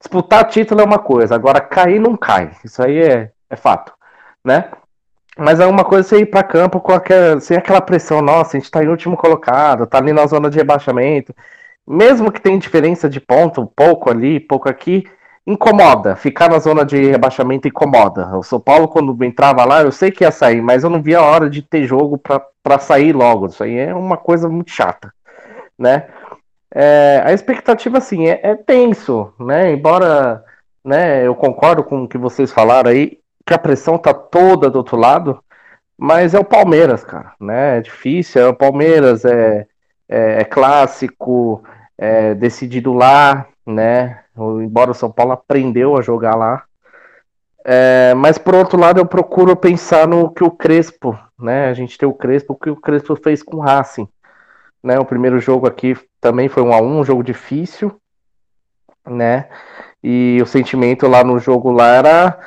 disputar 0.00 0.48
título 0.48 0.80
é 0.80 0.84
uma 0.84 0.98
coisa, 0.98 1.34
agora 1.34 1.60
cair 1.60 2.00
não 2.00 2.16
cai. 2.16 2.50
Isso 2.64 2.82
aí 2.82 2.98
é, 2.98 3.30
é 3.50 3.56
fato, 3.56 3.92
né? 4.44 4.70
Mas 5.38 5.60
é 5.60 5.66
uma 5.66 5.84
coisa 5.84 6.08
você 6.08 6.20
ir 6.20 6.26
para 6.26 6.42
campo 6.42 6.80
com 6.80 6.92
aquela, 6.92 7.40
sem 7.40 7.56
aquela 7.56 7.80
pressão, 7.80 8.22
nossa, 8.22 8.56
a 8.56 8.60
gente 8.60 8.70
tá 8.70 8.82
em 8.82 8.88
último 8.88 9.16
colocado, 9.16 9.86
tá 9.86 9.98
ali 9.98 10.12
na 10.12 10.26
zona 10.26 10.48
de 10.48 10.56
rebaixamento. 10.56 11.34
Mesmo 11.86 12.32
que 12.32 12.40
tenha 12.40 12.58
diferença 12.58 13.08
de 13.08 13.20
ponto, 13.20 13.70
pouco 13.76 14.10
ali, 14.10 14.40
pouco 14.40 14.68
aqui, 14.68 15.04
incomoda. 15.46 16.16
Ficar 16.16 16.50
na 16.50 16.58
zona 16.58 16.84
de 16.84 17.10
rebaixamento 17.10 17.68
incomoda. 17.68 18.36
O 18.36 18.42
São 18.42 18.58
Paulo, 18.58 18.88
quando 18.88 19.22
entrava 19.24 19.64
lá, 19.64 19.82
eu 19.82 19.92
sei 19.92 20.10
que 20.10 20.24
ia 20.24 20.30
sair, 20.30 20.62
mas 20.62 20.82
eu 20.84 20.90
não 20.90 21.02
via 21.02 21.18
a 21.18 21.22
hora 21.22 21.50
de 21.50 21.62
ter 21.62 21.84
jogo 21.84 22.18
para 22.18 22.78
sair 22.78 23.12
logo. 23.12 23.46
Isso 23.46 23.62
aí 23.62 23.76
é 23.76 23.94
uma 23.94 24.16
coisa 24.16 24.48
muito 24.48 24.70
chata, 24.70 25.12
né? 25.78 26.08
É, 26.74 27.22
a 27.24 27.32
expectativa, 27.32 27.98
assim, 27.98 28.26
é, 28.28 28.40
é 28.42 28.54
tenso, 28.54 29.32
né? 29.38 29.72
Embora 29.72 30.44
né, 30.84 31.26
eu 31.26 31.34
concordo 31.34 31.82
com 31.84 32.04
o 32.04 32.08
que 32.08 32.16
vocês 32.18 32.52
falaram 32.52 32.90
aí, 32.90 33.18
que 33.46 33.54
a 33.54 33.58
pressão 33.58 33.96
tá 33.96 34.12
toda 34.12 34.68
do 34.68 34.76
outro 34.76 34.96
lado, 34.96 35.40
mas 35.96 36.34
é 36.34 36.38
o 36.38 36.44
Palmeiras, 36.44 37.04
cara, 37.04 37.32
né? 37.40 37.78
É 37.78 37.80
difícil, 37.80 38.42
é 38.42 38.48
o 38.48 38.54
Palmeiras, 38.54 39.24
é, 39.24 39.66
é, 40.08 40.40
é 40.40 40.44
clássico, 40.44 41.62
é 41.96 42.34
decidido 42.34 42.92
lá, 42.92 43.46
né? 43.64 44.20
Embora 44.36 44.90
o 44.90 44.94
São 44.94 45.10
Paulo 45.10 45.32
aprendeu 45.32 45.96
a 45.96 46.02
jogar 46.02 46.34
lá. 46.34 46.64
É, 47.64 48.14
mas 48.14 48.36
por 48.36 48.54
outro 48.54 48.78
lado, 48.78 49.00
eu 49.00 49.06
procuro 49.06 49.56
pensar 49.56 50.06
no 50.06 50.30
que 50.30 50.44
o 50.44 50.50
Crespo, 50.50 51.18
né? 51.38 51.68
A 51.68 51.74
gente 51.74 51.96
tem 51.96 52.08
o 52.08 52.14
Crespo, 52.14 52.52
o 52.52 52.56
que 52.56 52.70
o 52.70 52.76
Crespo 52.76 53.16
fez 53.16 53.42
com 53.42 53.56
o 53.56 53.60
Racing. 53.60 54.08
Né, 54.82 55.00
o 55.00 55.04
primeiro 55.04 55.40
jogo 55.40 55.66
aqui 55.66 55.96
também 56.20 56.48
foi 56.48 56.62
um 56.62 56.72
a 56.72 56.80
um, 56.80 57.00
um 57.00 57.04
jogo 57.04 57.24
difícil, 57.24 58.00
né? 59.04 59.48
E 60.02 60.38
o 60.40 60.46
sentimento 60.46 61.08
lá 61.08 61.24
no 61.24 61.40
jogo 61.40 61.72
lá 61.72 61.88
era 61.88 62.38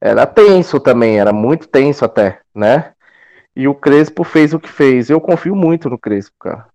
era 0.00 0.26
tenso 0.26 0.78
também, 0.80 1.18
era 1.18 1.32
muito 1.32 1.68
tenso 1.68 2.04
até, 2.04 2.40
né? 2.54 2.92
E 3.54 3.66
o 3.66 3.74
Crespo 3.74 4.22
fez 4.22 4.54
o 4.54 4.60
que 4.60 4.68
fez. 4.68 5.10
Eu 5.10 5.20
confio 5.20 5.56
muito 5.56 5.90
no 5.90 5.98
Crespo, 5.98 6.36
cara. 6.38 6.66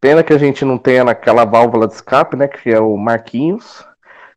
Pena 0.00 0.22
que 0.22 0.32
a 0.32 0.38
gente 0.38 0.64
não 0.64 0.76
tenha 0.76 1.02
naquela 1.02 1.44
válvula 1.44 1.88
de 1.88 1.94
escape, 1.94 2.36
né? 2.36 2.46
Que 2.46 2.70
é 2.70 2.80
o 2.80 2.96
Marquinhos. 2.96 3.84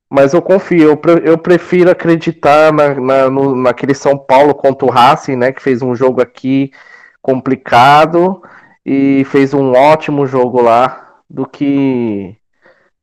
Mas 0.09 0.33
eu 0.33 0.41
confio, 0.41 0.89
eu, 0.89 0.97
pre 0.97 1.21
eu 1.23 1.37
prefiro 1.37 1.89
acreditar 1.89 2.71
na, 2.73 2.95
na, 2.95 3.29
no, 3.29 3.55
naquele 3.55 3.93
São 3.93 4.17
Paulo 4.17 4.53
contra 4.55 4.85
o 4.85 4.89
Racing, 4.89 5.35
né? 5.35 5.51
Que 5.51 5.61
fez 5.61 5.81
um 5.81 5.95
jogo 5.95 6.21
aqui 6.21 6.71
complicado 7.21 8.41
e 8.85 9.23
fez 9.25 9.53
um 9.53 9.73
ótimo 9.73 10.25
jogo 10.25 10.61
lá, 10.61 11.15
do 11.29 11.45
que 11.45 12.35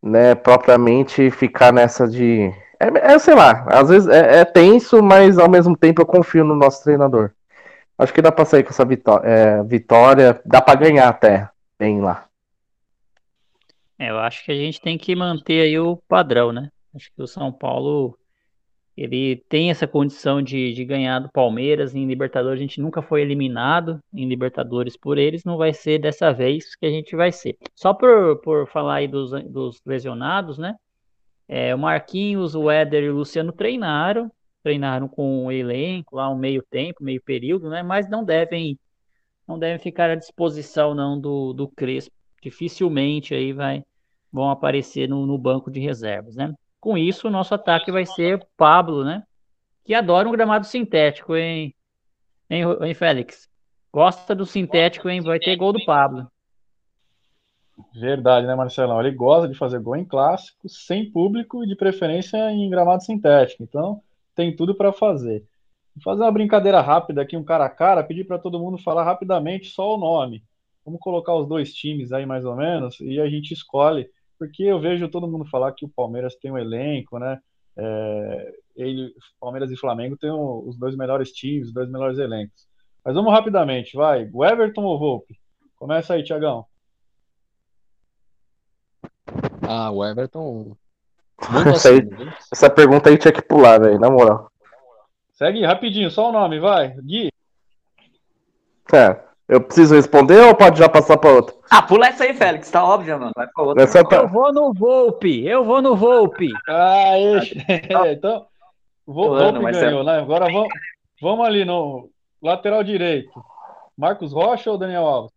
né, 0.02 0.34
propriamente 0.34 1.30
ficar 1.30 1.72
nessa 1.72 2.06
de 2.06 2.52
é, 2.80 3.12
é, 3.14 3.18
sei 3.18 3.34
lá, 3.34 3.66
às 3.68 3.88
vezes 3.88 4.08
é, 4.08 4.40
é, 4.40 4.44
tenso, 4.44 5.02
mas 5.02 5.38
ao 5.38 5.48
mesmo 5.48 5.76
tempo 5.76 6.00
eu 6.00 6.06
confio 6.06 6.44
no 6.44 6.54
nosso 6.54 6.82
treinador. 6.82 7.32
Acho 7.96 8.14
que 8.14 8.22
dá 8.22 8.30
pra 8.30 8.44
sair 8.44 8.62
com 8.62 8.70
essa 8.70 8.84
vitória, 8.84 9.28
é, 9.28 9.62
vitória 9.64 10.40
dá 10.44 10.62
pra 10.62 10.74
ganhar 10.76 11.08
até 11.08 11.48
bem 11.78 12.00
lá. 12.00 12.26
É, 13.98 14.10
eu 14.10 14.18
acho 14.18 14.44
que 14.44 14.52
a 14.52 14.54
gente 14.54 14.80
tem 14.80 14.96
que 14.96 15.16
manter 15.16 15.62
aí 15.62 15.78
o 15.78 15.96
padrão, 16.08 16.52
né? 16.52 16.70
Acho 16.94 17.10
que 17.12 17.20
o 17.20 17.26
São 17.26 17.52
Paulo 17.52 18.16
ele 18.96 19.44
tem 19.48 19.70
essa 19.70 19.86
condição 19.86 20.42
de, 20.42 20.72
de 20.72 20.84
ganhar 20.84 21.20
do 21.20 21.30
Palmeiras 21.30 21.94
em 21.94 22.04
Libertadores. 22.04 22.58
A 22.58 22.62
gente 22.62 22.80
nunca 22.80 23.00
foi 23.00 23.22
eliminado 23.22 24.00
em 24.12 24.28
Libertadores 24.28 24.96
por 24.96 25.18
eles, 25.18 25.44
não 25.44 25.56
vai 25.56 25.72
ser 25.72 26.00
dessa 26.00 26.32
vez 26.32 26.74
que 26.74 26.84
a 26.84 26.90
gente 26.90 27.14
vai 27.14 27.30
ser. 27.30 27.56
Só 27.76 27.94
por, 27.94 28.40
por 28.40 28.66
falar 28.68 28.96
aí 28.96 29.08
dos, 29.08 29.30
dos 29.44 29.80
lesionados, 29.86 30.58
né? 30.58 30.74
É, 31.48 31.74
o 31.74 31.78
Marquinhos, 31.78 32.54
o 32.54 32.70
Éder 32.70 33.04
e 33.04 33.10
o 33.10 33.16
Luciano 33.16 33.52
treinaram, 33.52 34.30
treinaram 34.62 35.08
com 35.08 35.46
o 35.46 35.52
elenco 35.52 36.16
lá 36.16 36.30
um 36.30 36.36
meio 36.36 36.62
tempo, 36.62 37.02
meio 37.02 37.22
período, 37.22 37.70
né? 37.70 37.82
Mas 37.82 38.08
não 38.08 38.22
devem 38.22 38.78
não 39.46 39.58
devem 39.58 39.78
ficar 39.78 40.10
à 40.10 40.14
disposição 40.14 40.94
não 40.94 41.18
do, 41.18 41.54
do 41.54 41.66
Crespo. 41.68 42.14
Dificilmente 42.42 43.34
aí 43.34 43.52
vai 43.52 43.82
vão 44.30 44.50
aparecer 44.50 45.08
no, 45.08 45.26
no 45.26 45.38
banco 45.38 45.70
de 45.70 45.80
reservas, 45.80 46.36
né? 46.36 46.52
Com 46.78 46.98
isso, 46.98 47.28
o 47.28 47.30
nosso 47.30 47.54
ataque 47.54 47.90
vai 47.90 48.04
ser 48.04 48.46
Pablo, 48.56 49.02
né? 49.02 49.22
Que 49.84 49.94
adora 49.94 50.28
um 50.28 50.32
gramado 50.32 50.66
sintético, 50.66 51.34
hein? 51.34 51.74
Hein, 52.50 52.64
hein 52.82 52.94
Félix? 52.94 53.48
Gosta 53.90 54.34
do 54.34 54.44
sintético, 54.44 55.08
hein? 55.08 55.22
Vai 55.22 55.38
ter 55.38 55.56
gol 55.56 55.72
do 55.72 55.84
Pablo. 55.86 56.30
Verdade, 57.94 58.46
né, 58.46 58.54
Marcelão? 58.54 59.00
Ele 59.00 59.14
gosta 59.14 59.48
de 59.48 59.54
fazer 59.54 59.78
gol 59.80 59.96
em 59.96 60.04
clássico, 60.04 60.68
sem 60.68 61.10
público 61.10 61.62
e 61.62 61.66
de 61.66 61.76
preferência 61.76 62.50
em 62.50 62.68
gramado 62.68 63.02
sintético. 63.04 63.62
Então, 63.62 64.02
tem 64.34 64.54
tudo 64.54 64.74
para 64.74 64.92
fazer. 64.92 65.44
Vou 65.94 66.02
fazer 66.02 66.22
uma 66.22 66.32
brincadeira 66.32 66.80
rápida 66.80 67.22
aqui, 67.22 67.36
um 67.36 67.44
cara 67.44 67.64
a 67.64 67.70
cara, 67.70 68.04
pedir 68.04 68.24
para 68.24 68.38
todo 68.38 68.58
mundo 68.58 68.78
falar 68.78 69.04
rapidamente 69.04 69.68
só 69.68 69.94
o 69.94 69.98
nome. 69.98 70.44
Vamos 70.84 71.00
colocar 71.00 71.34
os 71.34 71.46
dois 71.46 71.72
times 71.72 72.12
aí 72.12 72.24
mais 72.24 72.44
ou 72.44 72.56
menos 72.56 72.98
e 73.00 73.20
a 73.20 73.28
gente 73.28 73.52
escolhe, 73.52 74.08
porque 74.38 74.62
eu 74.62 74.80
vejo 74.80 75.08
todo 75.08 75.28
mundo 75.28 75.44
falar 75.44 75.72
que 75.72 75.84
o 75.84 75.88
Palmeiras 75.88 76.34
tem 76.36 76.50
um 76.50 76.58
elenco, 76.58 77.18
né? 77.18 77.38
É, 77.76 78.54
ele, 78.76 79.12
Palmeiras 79.40 79.70
e 79.70 79.76
Flamengo 79.76 80.16
têm 80.16 80.30
os 80.30 80.76
dois 80.76 80.96
melhores 80.96 81.30
times, 81.32 81.68
os 81.68 81.74
dois 81.74 81.90
melhores 81.90 82.18
elencos. 82.18 82.66
Mas 83.04 83.14
vamos 83.14 83.32
rapidamente, 83.32 83.96
vai. 83.96 84.28
O 84.32 84.44
Everton 84.44 84.84
ou 84.84 84.98
Volpe? 84.98 85.38
Começa 85.76 86.14
aí, 86.14 86.22
Tiagão. 86.22 86.64
Ah, 89.70 89.90
o 89.90 90.02
Everton. 90.02 90.74
Essa, 91.74 91.90
aí, 91.90 92.00
essa 92.50 92.70
pergunta 92.70 93.10
aí 93.10 93.18
tinha 93.18 93.30
que 93.30 93.42
pular, 93.42 93.78
velho, 93.78 94.00
na 94.00 94.10
moral. 94.10 94.50
Segue 95.34 95.64
rapidinho, 95.64 96.10
só 96.10 96.30
o 96.30 96.32
nome, 96.32 96.58
vai. 96.58 96.96
Gui. 97.02 97.30
É, 98.92 99.20
eu 99.46 99.60
preciso 99.60 99.94
responder 99.94 100.40
ou 100.40 100.54
pode 100.56 100.78
já 100.78 100.88
passar 100.88 101.16
para 101.18 101.30
outro? 101.30 101.54
Ah, 101.70 101.82
pula 101.82 102.08
essa 102.08 102.24
aí, 102.24 102.34
Félix, 102.34 102.70
tá 102.70 102.82
óbvio, 102.82 103.20
mano. 103.20 103.32
Vai 103.36 103.46
pra 103.46 103.62
outra. 103.62 103.84
Essa 103.84 104.02
tá... 104.02 104.16
Eu 104.16 104.28
vou 104.28 104.52
no 104.52 104.72
Volpe, 104.72 105.46
eu 105.46 105.62
vou 105.62 105.80
no 105.80 105.94
Volpe. 105.94 106.48
Ah, 106.66 107.12
é, 108.08 108.12
então. 108.12 108.46
Volpe 109.06 109.60
ganhou, 109.72 110.02
né? 110.02 110.18
Agora 110.18 110.46
vamos, 110.46 110.68
vamos 111.20 111.46
ali 111.46 111.64
no 111.64 112.10
lateral 112.42 112.82
direito. 112.82 113.30
Marcos 113.96 114.32
Rocha 114.32 114.70
ou 114.70 114.78
Daniel 114.78 115.06
Alves? 115.06 115.32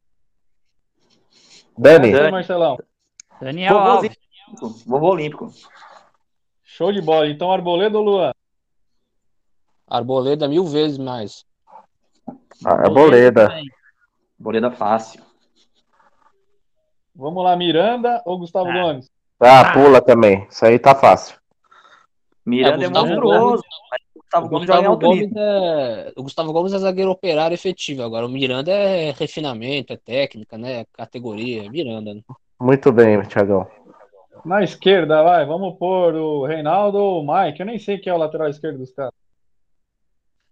Dani. 1.77 2.11
Dani. 2.11 2.31
Marcelão. 2.31 2.77
Daniel 3.41 3.73
Vovô 3.73 3.89
Alves. 3.89 4.12
Olímpico. 4.12 4.67
Vovô 4.86 5.10
Olímpico. 5.10 5.51
Show 6.63 6.91
de 6.91 7.01
bola. 7.01 7.27
Então, 7.27 7.51
Arboleda 7.51 7.97
ou 7.97 8.04
Luan? 8.04 8.32
Arboleda 9.88 10.47
mil 10.47 10.65
vezes 10.65 10.97
mais. 10.97 11.43
Arboleda. 12.63 13.49
Arboleda 14.39 14.71
fácil. 14.71 15.21
Vamos 17.15 17.43
lá, 17.43 17.56
Miranda 17.56 18.21
ou 18.25 18.38
Gustavo 18.38 18.69
ah. 18.69 18.73
Gomes? 18.73 19.10
Ah, 19.39 19.73
pula 19.73 20.01
também. 20.01 20.47
Isso 20.49 20.63
aí 20.65 20.77
tá 20.77 20.93
fácil. 20.93 21.36
Miranda 22.45 22.84
é, 22.84 22.88
é 22.88 22.89
monstruoso. 22.89 23.63
Gustavo 24.15 24.47
Gomes, 24.47 24.67
Gustavo 24.67 24.97
Gomes 24.97 25.32
é... 25.36 26.13
O 26.15 26.23
Gustavo 26.23 26.54
Gomes 26.54 26.73
é 26.73 26.80
zagueiro 26.80 27.12
operário 27.12 27.54
efetivo. 27.54 28.04
Agora, 28.04 28.25
o 28.25 28.30
Miranda 28.30 28.71
é 28.71 29.12
refinamento, 29.12 29.91
é 29.91 29.97
técnica, 29.97 30.58
né? 30.58 30.86
Categoria. 30.93 31.69
Miranda. 31.69 32.13
Né? 32.13 32.21
Muito 32.62 32.91
bem, 32.91 33.19
Thiagão. 33.24 33.67
Na 34.45 34.63
esquerda, 34.63 35.24
vai. 35.24 35.43
Vamos 35.47 35.80
pôr 35.80 36.13
o 36.13 36.45
Reinaldo 36.45 37.00
ou 37.00 37.24
o 37.24 37.28
Mike. 37.28 37.60
Eu 37.60 37.65
nem 37.65 37.80
sei 37.80 37.97
quem 37.97 38.12
é 38.12 38.13
o 38.13 38.19
lateral 38.19 38.50
esquerdo 38.50 38.78
dos 38.78 38.91
caras. 38.91 39.12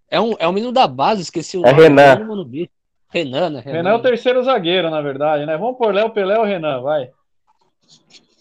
É 0.10 0.20
um, 0.20 0.34
é 0.40 0.48
um 0.48 0.52
menino 0.52 0.72
da 0.72 0.88
base, 0.88 1.22
esqueci 1.22 1.56
o 1.56 1.64
é 1.64 1.72
nome. 1.72 1.84
Renan. 1.84 2.16
Renan, 3.12 3.50
né? 3.52 3.60
Renan. 3.60 3.78
Renan 3.78 3.90
é 3.92 3.94
o 3.94 4.02
terceiro 4.02 4.44
zagueiro, 4.44 4.90
na 4.90 5.02
verdade, 5.02 5.46
né? 5.46 5.56
Vamos 5.56 5.78
pôr 5.78 5.94
Léo 5.94 6.10
Pelé 6.10 6.40
ou 6.40 6.46
Renan, 6.46 6.82
vai. 6.82 7.12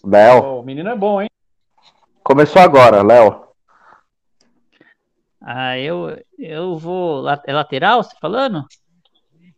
Léo. 0.03 0.43
Oh, 0.43 0.59
o 0.61 0.63
menino 0.63 0.89
é 0.89 0.95
bom, 0.95 1.21
hein? 1.21 1.29
Começou 2.23 2.63
agora, 2.63 3.03
Léo. 3.03 3.49
Ah, 5.39 5.77
eu, 5.77 6.19
eu 6.39 6.75
vou. 6.75 7.23
É 7.45 7.53
lateral, 7.53 8.01
você 8.01 8.15
falando? 8.19 8.65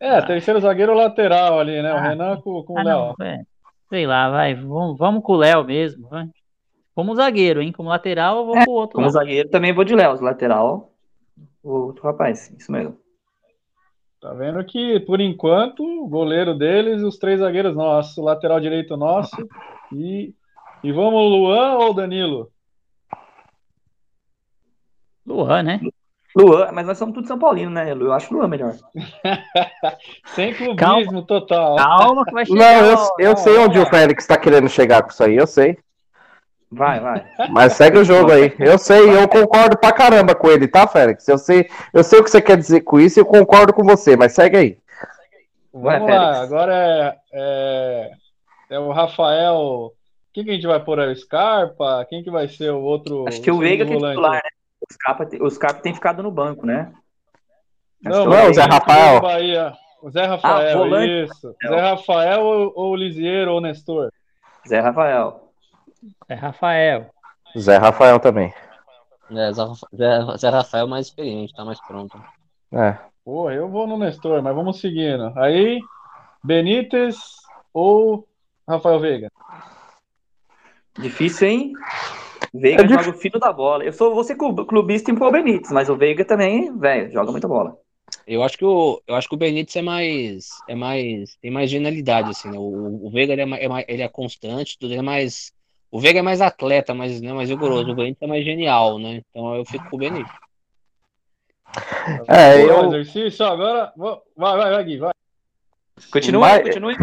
É, 0.01 0.17
ah. 0.17 0.21
terceiro 0.21 0.59
zagueiro 0.59 0.93
lateral 0.93 1.61
ali, 1.61 1.81
né? 1.81 1.93
O 1.93 1.97
ah, 1.97 2.01
Renan 2.01 2.41
com, 2.41 2.61
com 2.63 2.77
ah, 2.77 2.81
o 2.81 2.85
Léo. 2.85 3.15
É. 3.21 3.50
Sei 3.91 4.07
lá, 4.07 4.29
vai. 4.29 4.55
Vamos, 4.55 4.97
vamos 4.97 5.21
com 5.21 5.33
o 5.33 5.35
Léo 5.35 5.65
mesmo. 5.65 6.07
Vai. 6.07 6.29
Como 6.95 7.13
zagueiro, 7.13 7.61
hein? 7.61 7.73
Como 7.73 7.89
lateral, 7.89 8.37
eu 8.37 8.45
vou 8.45 8.55
é, 8.55 8.63
pro 8.63 8.71
outro. 8.71 8.95
Como 8.95 9.05
lado. 9.05 9.13
zagueiro, 9.13 9.49
também 9.49 9.73
vou 9.73 9.83
de 9.83 9.93
Léo. 9.93 10.21
Lateral, 10.21 10.93
o 11.61 11.71
outro 11.71 12.01
rapaz. 12.05 12.49
Isso 12.57 12.71
mesmo. 12.71 12.97
Tá 14.21 14.33
vendo 14.33 14.63
que, 14.63 15.01
por 15.01 15.19
enquanto, 15.19 15.83
o 15.83 16.07
goleiro 16.07 16.57
deles, 16.57 17.03
os 17.03 17.17
três 17.17 17.41
zagueiros 17.41 17.75
nossos, 17.75 18.17
o 18.17 18.23
lateral 18.23 18.61
direito 18.61 18.95
nosso. 18.95 19.35
E, 19.91 20.33
e 20.81 20.91
vamos, 20.93 21.29
Luan 21.29 21.73
ou 21.79 21.93
Danilo? 21.93 22.49
Luan, 25.25 25.63
né? 25.63 25.81
Luan, 26.35 26.71
mas 26.71 26.87
nós 26.87 26.97
somos 26.97 27.13
tudo 27.13 27.27
São 27.27 27.37
Paulino, 27.37 27.71
né? 27.71 27.91
Eu 27.91 28.13
acho 28.13 28.33
Luan 28.33 28.47
melhor. 28.47 28.73
Sem 30.33 30.53
clubismo 30.53 30.77
calma, 30.77 31.25
total. 31.25 31.75
Calma 31.75 32.25
que 32.25 32.33
vai 32.33 32.45
chegar. 32.45 32.59
Não, 32.59 32.85
eu, 32.85 32.97
eu 33.19 33.37
sei 33.37 33.57
onde 33.57 33.79
o 33.79 33.85
Félix 33.85 34.25
tá 34.25 34.37
querendo 34.37 34.69
chegar 34.69 35.03
com 35.03 35.09
isso 35.09 35.23
aí, 35.23 35.35
eu 35.35 35.47
sei. 35.47 35.77
Vai, 36.71 37.01
vai. 37.01 37.25
Mas 37.49 37.73
segue 37.73 37.97
o 37.97 38.03
jogo 38.03 38.31
aí. 38.31 38.55
Eu 38.57 38.77
sei, 38.77 39.13
eu 39.13 39.27
concordo 39.27 39.77
pra 39.77 39.91
caramba 39.91 40.33
com 40.33 40.49
ele, 40.49 40.69
tá, 40.69 40.87
Félix? 40.87 41.27
Eu 41.27 41.37
sei, 41.37 41.69
eu 41.93 42.01
sei 42.01 42.19
o 42.19 42.23
que 42.23 42.31
você 42.31 42.41
quer 42.41 42.55
dizer 42.55 42.81
com 42.81 42.97
isso 42.97 43.19
e 43.19 43.21
eu 43.21 43.25
concordo 43.25 43.73
com 43.73 43.83
você, 43.83 44.15
mas 44.15 44.31
segue 44.31 44.55
aí. 44.55 44.77
Vai, 45.73 45.99
Vamos 45.99 46.13
Félix. 46.13 46.31
lá, 46.31 46.41
agora 46.41 46.73
é, 46.73 47.17
é, 47.33 48.11
é, 48.69 48.79
o 48.79 48.91
Rafael. 48.91 49.91
Quem 50.33 50.45
que 50.45 50.51
a 50.51 50.53
gente 50.53 50.67
vai 50.67 50.81
pôr 50.81 50.97
aí? 51.01 51.11
O 51.11 51.15
Scarpa? 51.15 52.05
Quem 52.09 52.23
que 52.23 52.31
vai 52.31 52.47
ser 52.47 52.71
o 52.71 52.79
outro? 52.79 53.25
Acho 53.27 53.41
que 53.41 53.51
o 53.51 53.57
Veiga 53.57 53.85
que 53.85 53.91
é 53.91 53.95
titular, 53.95 54.35
né? 54.35 54.41
O 54.91 54.93
Scarpa, 54.93 55.29
o 55.39 55.49
Scarpa 55.49 55.81
tem 55.81 55.93
ficado 55.93 56.21
no 56.21 56.31
banco, 56.31 56.65
né? 56.65 56.91
não, 58.03 58.25
não 58.25 58.33
é 58.33 58.49
o 58.49 58.53
Zé 58.53 58.63
Rafael. 58.63 59.21
O 60.01 60.09
Zé 60.09 60.25
Rafael, 60.25 60.93
ah, 60.93 61.05
isso. 61.05 61.55
Zé 61.65 61.79
Rafael 61.79 62.41
ou, 62.41 62.73
ou 62.75 62.95
Lisieiro 62.95 63.53
ou 63.53 63.61
Nestor? 63.61 64.11
Zé 64.67 64.79
Rafael. 64.79 65.53
Zé 66.27 66.33
Rafael. 66.33 67.09
Zé 67.57 67.77
Rafael 67.77 68.19
também. 68.19 68.53
É, 69.29 69.53
Zé, 69.53 70.37
Zé 70.37 70.49
Rafael 70.49 70.87
mais 70.87 71.07
experiente, 71.07 71.53
tá 71.53 71.63
mais 71.63 71.79
pronto. 71.81 72.21
É. 72.73 72.97
Pô, 73.23 73.49
eu 73.51 73.69
vou 73.69 73.87
no 73.87 73.97
Nestor, 73.97 74.41
mas 74.41 74.55
vamos 74.55 74.79
seguindo. 74.79 75.31
Aí, 75.37 75.79
Benítez 76.43 77.17
ou 77.73 78.27
Rafael 78.67 78.99
Veiga? 78.99 79.31
Difícil, 80.97 81.47
hein? 81.47 81.73
Veiga 82.53 82.83
é 82.83 82.87
joga 82.87 83.09
o 83.09 83.13
fino 83.13 83.39
da 83.39 83.53
bola. 83.53 83.83
Eu 83.83 83.93
sou 83.93 84.13
você 84.13 84.35
clubista 84.35 85.09
em 85.09 85.15
Paul 85.15 85.31
Benítez, 85.31 85.71
mas 85.71 85.89
o 85.89 85.95
Veiga 85.95 86.25
também, 86.25 86.77
velho, 86.77 87.11
joga 87.11 87.31
muita 87.31 87.47
bola. 87.47 87.77
Eu 88.27 88.43
acho 88.43 88.57
que 88.57 88.65
o, 88.65 89.01
eu 89.07 89.15
acho 89.15 89.29
que 89.29 89.35
o 89.35 89.37
Benítez 89.37 89.75
é 89.77 89.81
mais, 89.81 90.49
é 90.67 90.75
mais, 90.75 91.37
tem 91.41 91.49
mais 91.49 91.69
genialidade 91.69 92.31
assim, 92.31 92.49
né? 92.49 92.57
O, 92.57 93.07
o 93.07 93.09
Veiga 93.09 93.31
ele 93.33 93.41
é, 93.41 93.65
é, 93.65 93.85
ele 93.87 94.01
é 94.01 94.07
constante, 94.09 94.77
tudo 94.77 94.93
é 94.93 95.01
mais, 95.01 95.53
o 95.89 95.99
Veiga 95.99 96.19
é 96.19 96.21
mais 96.21 96.41
atleta, 96.41 96.93
mais, 96.93 97.21
né, 97.21 97.31
mais 97.31 97.49
rigoroso. 97.49 97.89
O 97.89 97.95
Benítez 97.95 98.21
é 98.21 98.27
mais 98.27 98.43
genial, 98.43 98.99
né? 98.99 99.21
Então 99.29 99.55
eu 99.55 99.63
fico 99.63 99.89
com 99.89 99.95
o 99.95 99.99
Benítez. 99.99 100.31
É, 102.27 102.61
eu... 102.63 102.87
exercício 102.87 103.45
agora, 103.45 103.93
vai, 103.95 104.57
vai, 104.57 104.71
vai, 104.71 104.83
Gui, 104.83 104.97
vai. 104.97 105.13
Continua, 106.11 106.49
vai... 106.49 106.63
continue. 106.63 106.97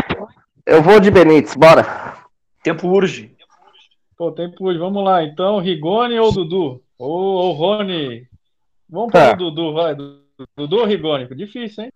Eu 0.66 0.82
vou 0.82 1.00
de 1.00 1.10
Benítez, 1.10 1.56
bora. 1.56 2.18
Tempo 2.62 2.86
urge. 2.88 3.37
Pô, 4.18 4.32
tempo 4.32 4.64
urge. 4.64 4.80
Vamos 4.80 5.04
lá, 5.04 5.22
então, 5.22 5.60
Rigoni 5.60 6.18
ou 6.18 6.32
Dudu? 6.32 6.82
Ou, 6.98 7.08
ou 7.08 7.52
Rony? 7.52 8.26
Vamos 8.90 9.12
para 9.12 9.28
o 9.28 9.30
tá. 9.30 9.36
Dudu, 9.36 9.72
vai. 9.72 9.94
Dudu 9.94 10.76
ou 10.78 10.84
Rigoni? 10.84 11.32
Difícil, 11.36 11.84
hein? 11.84 11.92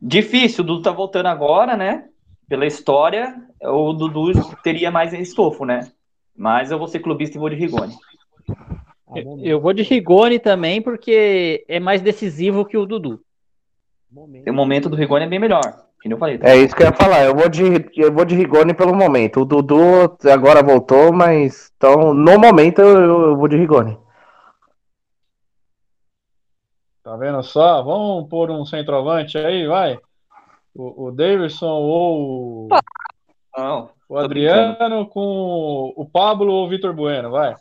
Difícil, 0.00 0.62
o 0.62 0.66
Dudu 0.66 0.82
tá 0.82 0.92
voltando 0.92 1.26
agora, 1.26 1.76
né? 1.76 2.08
Pela 2.48 2.64
história, 2.66 3.34
o 3.60 3.92
Dudu 3.92 4.30
teria 4.62 4.92
mais 4.92 5.12
estofo, 5.12 5.64
né? 5.64 5.90
Mas 6.36 6.70
eu 6.70 6.78
vou 6.78 6.86
ser 6.86 7.00
clubista 7.00 7.36
e 7.36 7.40
vou 7.40 7.50
de 7.50 7.56
Rigoni. 7.56 7.94
Eu 9.42 9.60
vou 9.60 9.72
de 9.72 9.82
Rigoni 9.82 10.38
também, 10.38 10.80
porque 10.80 11.64
é 11.66 11.80
mais 11.80 12.00
decisivo 12.00 12.64
que 12.64 12.76
o 12.76 12.86
Dudu. 12.86 13.20
O 14.14 14.52
momento 14.52 14.88
do 14.88 14.94
Rigoni 14.94 15.24
é 15.24 15.28
bem 15.28 15.40
melhor. 15.40 15.84
Eu 16.04 16.18
falei, 16.18 16.38
tá? 16.38 16.48
É 16.48 16.56
isso 16.56 16.76
que 16.76 16.82
eu 16.82 16.86
ia 16.86 16.92
falar. 16.92 17.24
Eu 17.24 17.34
vou 17.34 17.48
de, 17.48 17.90
eu 17.96 18.12
vou 18.12 18.24
de 18.24 18.34
Rigoni 18.34 18.74
pelo 18.74 18.94
momento. 18.94 19.40
O 19.40 19.44
Dudu 19.44 20.16
agora 20.30 20.62
voltou, 20.62 21.12
mas 21.12 21.72
então, 21.76 22.12
no 22.12 22.38
momento 22.38 22.80
eu, 22.80 23.22
eu 23.28 23.36
vou 23.36 23.48
de 23.48 23.56
Rigoni. 23.56 23.98
Tá 27.02 27.16
vendo 27.16 27.42
só? 27.42 27.82
Vamos 27.82 28.28
pôr 28.28 28.50
um 28.50 28.64
centroavante 28.64 29.38
aí, 29.38 29.66
vai. 29.66 29.98
O, 30.74 31.06
o 31.06 31.10
Davidson 31.10 31.66
ou 31.66 32.68
Não, 33.56 33.90
o 34.08 34.18
Adriano 34.18 35.06
com 35.06 35.92
o 35.96 36.04
Pablo 36.06 36.52
ou 36.52 36.66
o 36.66 36.68
Vitor 36.68 36.92
Bueno, 36.94 37.30
vai. 37.30 37.54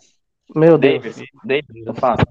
Meu 0.55 0.77
Deus. 0.77 1.21
David, 1.43 1.83
eu 1.85 1.93
faço. 1.93 2.23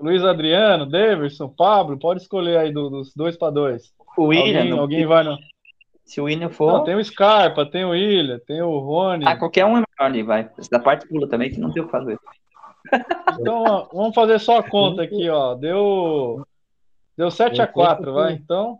Luiz 0.00 0.24
Adriano, 0.24 0.86
Davidson, 0.86 1.48
Pablo, 1.48 1.98
pode 1.98 2.22
escolher 2.22 2.58
aí 2.58 2.72
dos 2.72 3.14
dois 3.14 3.36
para 3.36 3.50
dois. 3.50 3.92
O 4.16 4.24
William. 4.24 4.60
Alguém, 4.60 4.78
alguém 4.78 5.06
vai 5.06 5.24
no. 5.24 5.38
Se 6.04 6.20
o 6.20 6.24
William 6.24 6.50
for. 6.50 6.72
Não, 6.72 6.84
tem 6.84 6.94
o 6.94 7.04
Scarpa, 7.04 7.64
tem 7.66 7.84
o 7.84 7.90
William, 7.90 8.38
tem 8.46 8.60
o 8.62 8.78
Rony. 8.78 9.24
Ah, 9.26 9.36
qualquer 9.36 9.64
um 9.64 9.76
é 9.76 9.82
melhor 9.82 9.84
ali, 9.98 10.22
vai. 10.22 10.50
Da 10.70 10.78
parte 10.78 11.08
pula 11.08 11.28
também, 11.28 11.50
que 11.50 11.58
não 11.58 11.72
tem 11.72 11.82
o 11.82 11.86
que 11.86 11.92
fazer. 11.92 12.18
Então, 13.40 13.64
ó, 13.66 13.88
vamos 13.92 14.14
fazer 14.14 14.38
só 14.38 14.58
a 14.58 14.62
conta 14.62 15.02
aqui, 15.02 15.28
ó. 15.28 15.54
Deu. 15.54 16.46
Deu 17.16 17.30
7 17.30 17.62
a 17.62 17.66
4 17.66 18.12
vai. 18.12 18.34
Então. 18.34 18.78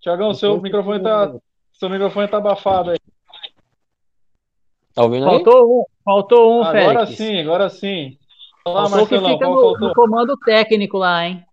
Tiagão, 0.00 0.34
seu 0.34 0.60
microfone 0.60 1.02
tá. 1.02 1.34
Seu 1.72 1.90
microfone 1.90 2.28
tá 2.28 2.38
abafado 2.38 2.90
aí. 2.90 2.98
Tá 4.94 5.02
ouvindo 5.02 5.28
aí? 5.28 5.30
Faltou 5.30 5.80
um, 5.80 5.84
faltou 6.04 6.52
um, 6.52 6.62
Agora 6.62 7.06
Félix. 7.06 7.16
sim, 7.16 7.40
agora 7.40 7.68
sim. 7.68 8.18
Olá, 8.66 8.88
Marcelão, 8.88 9.06
que 9.06 9.32
fica 9.34 9.48
no, 9.48 9.78
no, 9.78 9.94
comando 9.94 10.36
técnico 10.36 10.98
lá, 10.98 11.24
hein? 11.24 11.46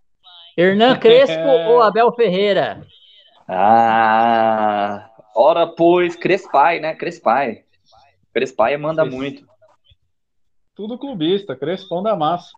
Hernan 0.58 0.98
Crespo 0.98 1.48
ou 1.70 1.80
Abel 1.80 2.12
Ferreira? 2.14 2.88
Ah, 3.48 5.12
ora 5.36 5.68
pois, 5.68 6.16
Crespai, 6.16 6.80
né? 6.80 6.96
Crespai. 6.96 7.66
Crespai 8.34 8.76
manda 8.78 9.06
muito. 9.06 9.48
Tudo 10.74 10.98
clubista, 10.98 11.56
Crespão 11.56 12.02
da 12.02 12.16
massa. 12.16 12.50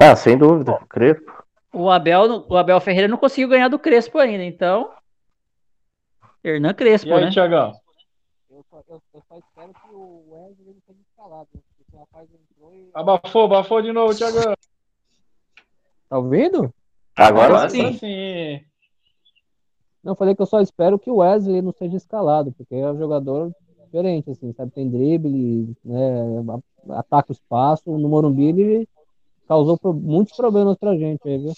Ah, 0.00 0.14
sem 0.14 0.38
dúvida, 0.38 0.78
Crespo. 0.88 1.44
O 1.72 1.90
Abel, 1.90 2.46
o 2.48 2.56
Abel 2.56 2.80
Ferreira 2.80 3.08
não 3.08 3.18
conseguiu 3.18 3.48
ganhar 3.48 3.66
do 3.66 3.78
Crespo 3.78 4.20
ainda, 4.20 4.44
então. 4.44 4.92
Hernan 6.44 6.74
Crespo, 6.74 7.08
E 7.08 7.12
aí, 7.12 7.24
né? 7.24 7.30
Tiagão? 7.32 7.72
Eu 8.48 8.64
só, 8.70 8.80
eu, 8.88 9.02
eu 9.12 9.22
só 9.28 9.36
espero 9.36 9.72
que 9.74 9.92
o 9.92 10.22
Wesley 10.30 10.74
não 10.74 10.80
seja 10.86 11.00
escalado. 11.00 11.48
né? 11.52 11.60
Porque 11.76 11.96
o 11.96 11.98
rapaz 11.98 12.28
e. 12.30 12.45
Abafou, 12.94 13.44
abafou 13.44 13.82
de 13.82 13.92
novo, 13.92 14.14
Tiagão. 14.14 14.54
Tá 16.08 16.18
ouvindo? 16.18 16.72
Agora 17.16 17.46
Agora 17.46 17.70
sim. 17.70 17.92
sim. 17.94 18.60
Não, 20.02 20.12
eu 20.12 20.16
falei 20.16 20.34
que 20.34 20.42
eu 20.42 20.46
só 20.46 20.60
espero 20.60 20.98
que 20.98 21.10
o 21.10 21.16
Wesley 21.16 21.60
não 21.60 21.72
seja 21.72 21.96
escalado, 21.96 22.52
porque 22.52 22.74
é 22.74 22.90
um 22.90 22.98
jogador 22.98 23.52
diferente, 23.84 24.30
assim, 24.30 24.52
sabe? 24.52 24.70
Tem 24.70 24.88
drible, 24.88 25.74
né? 25.84 26.44
Ataca 26.90 27.32
o 27.32 27.32
espaço. 27.32 27.90
No 27.90 28.08
Morumbi 28.08 28.44
ele 28.44 28.88
causou 29.48 29.78
muitos 29.94 30.36
problemas 30.36 30.76
pra 30.76 30.96
gente 30.96 31.20
aí, 31.26 31.38
viu? 31.38 31.52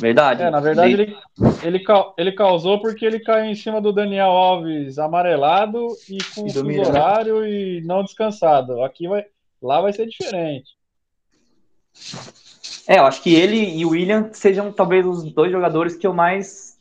Verdade. 0.00 0.42
É, 0.42 0.50
na 0.50 0.60
verdade, 0.60 0.92
ele, 0.92 1.16
ele, 1.62 1.84
ele 2.16 2.32
causou 2.32 2.80
porque 2.80 3.04
ele 3.04 3.20
caiu 3.20 3.44
em 3.44 3.54
cima 3.54 3.80
do 3.80 3.92
Daniel 3.92 4.30
Alves 4.30 4.98
amarelado 4.98 5.88
e 6.08 6.18
com 6.34 6.46
E 6.46 6.80
horário 6.80 7.46
e 7.46 7.82
não 7.84 8.02
descansado. 8.02 8.82
Aqui 8.82 9.06
vai, 9.06 9.26
lá 9.64 9.80
vai 9.80 9.92
ser 9.92 10.06
diferente. 10.06 10.70
É, 12.86 12.98
eu 12.98 13.06
acho 13.06 13.22
que 13.22 13.34
ele 13.34 13.78
e 13.78 13.84
o 13.84 13.90
William 13.90 14.30
sejam 14.32 14.70
talvez 14.70 15.06
os 15.06 15.32
dois 15.32 15.50
jogadores 15.50 15.96
que 15.96 16.06
eu 16.06 16.12
mais 16.12 16.78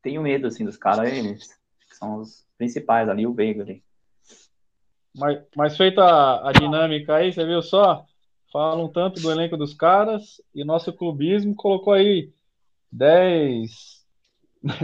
tenho 0.00 0.22
medo, 0.22 0.46
assim, 0.46 0.64
dos 0.64 0.76
caras. 0.76 1.12
Eles 1.12 1.58
são 1.90 2.20
os 2.20 2.46
principais 2.56 3.08
ali, 3.08 3.26
o 3.26 3.34
Veiga 3.34 3.62
ali. 3.62 3.82
Mas, 5.14 5.42
mas 5.56 5.76
feita 5.76 6.02
a, 6.02 6.50
a 6.50 6.52
dinâmica 6.52 7.16
aí, 7.16 7.32
você 7.32 7.44
viu 7.44 7.60
só? 7.60 8.06
Falam 8.52 8.88
tanto 8.88 9.20
do 9.20 9.30
elenco 9.30 9.56
dos 9.56 9.74
caras 9.74 10.40
e 10.54 10.64
nosso 10.64 10.92
clubismo 10.92 11.54
colocou 11.54 11.92
aí 11.92 12.32
10, 12.90 14.04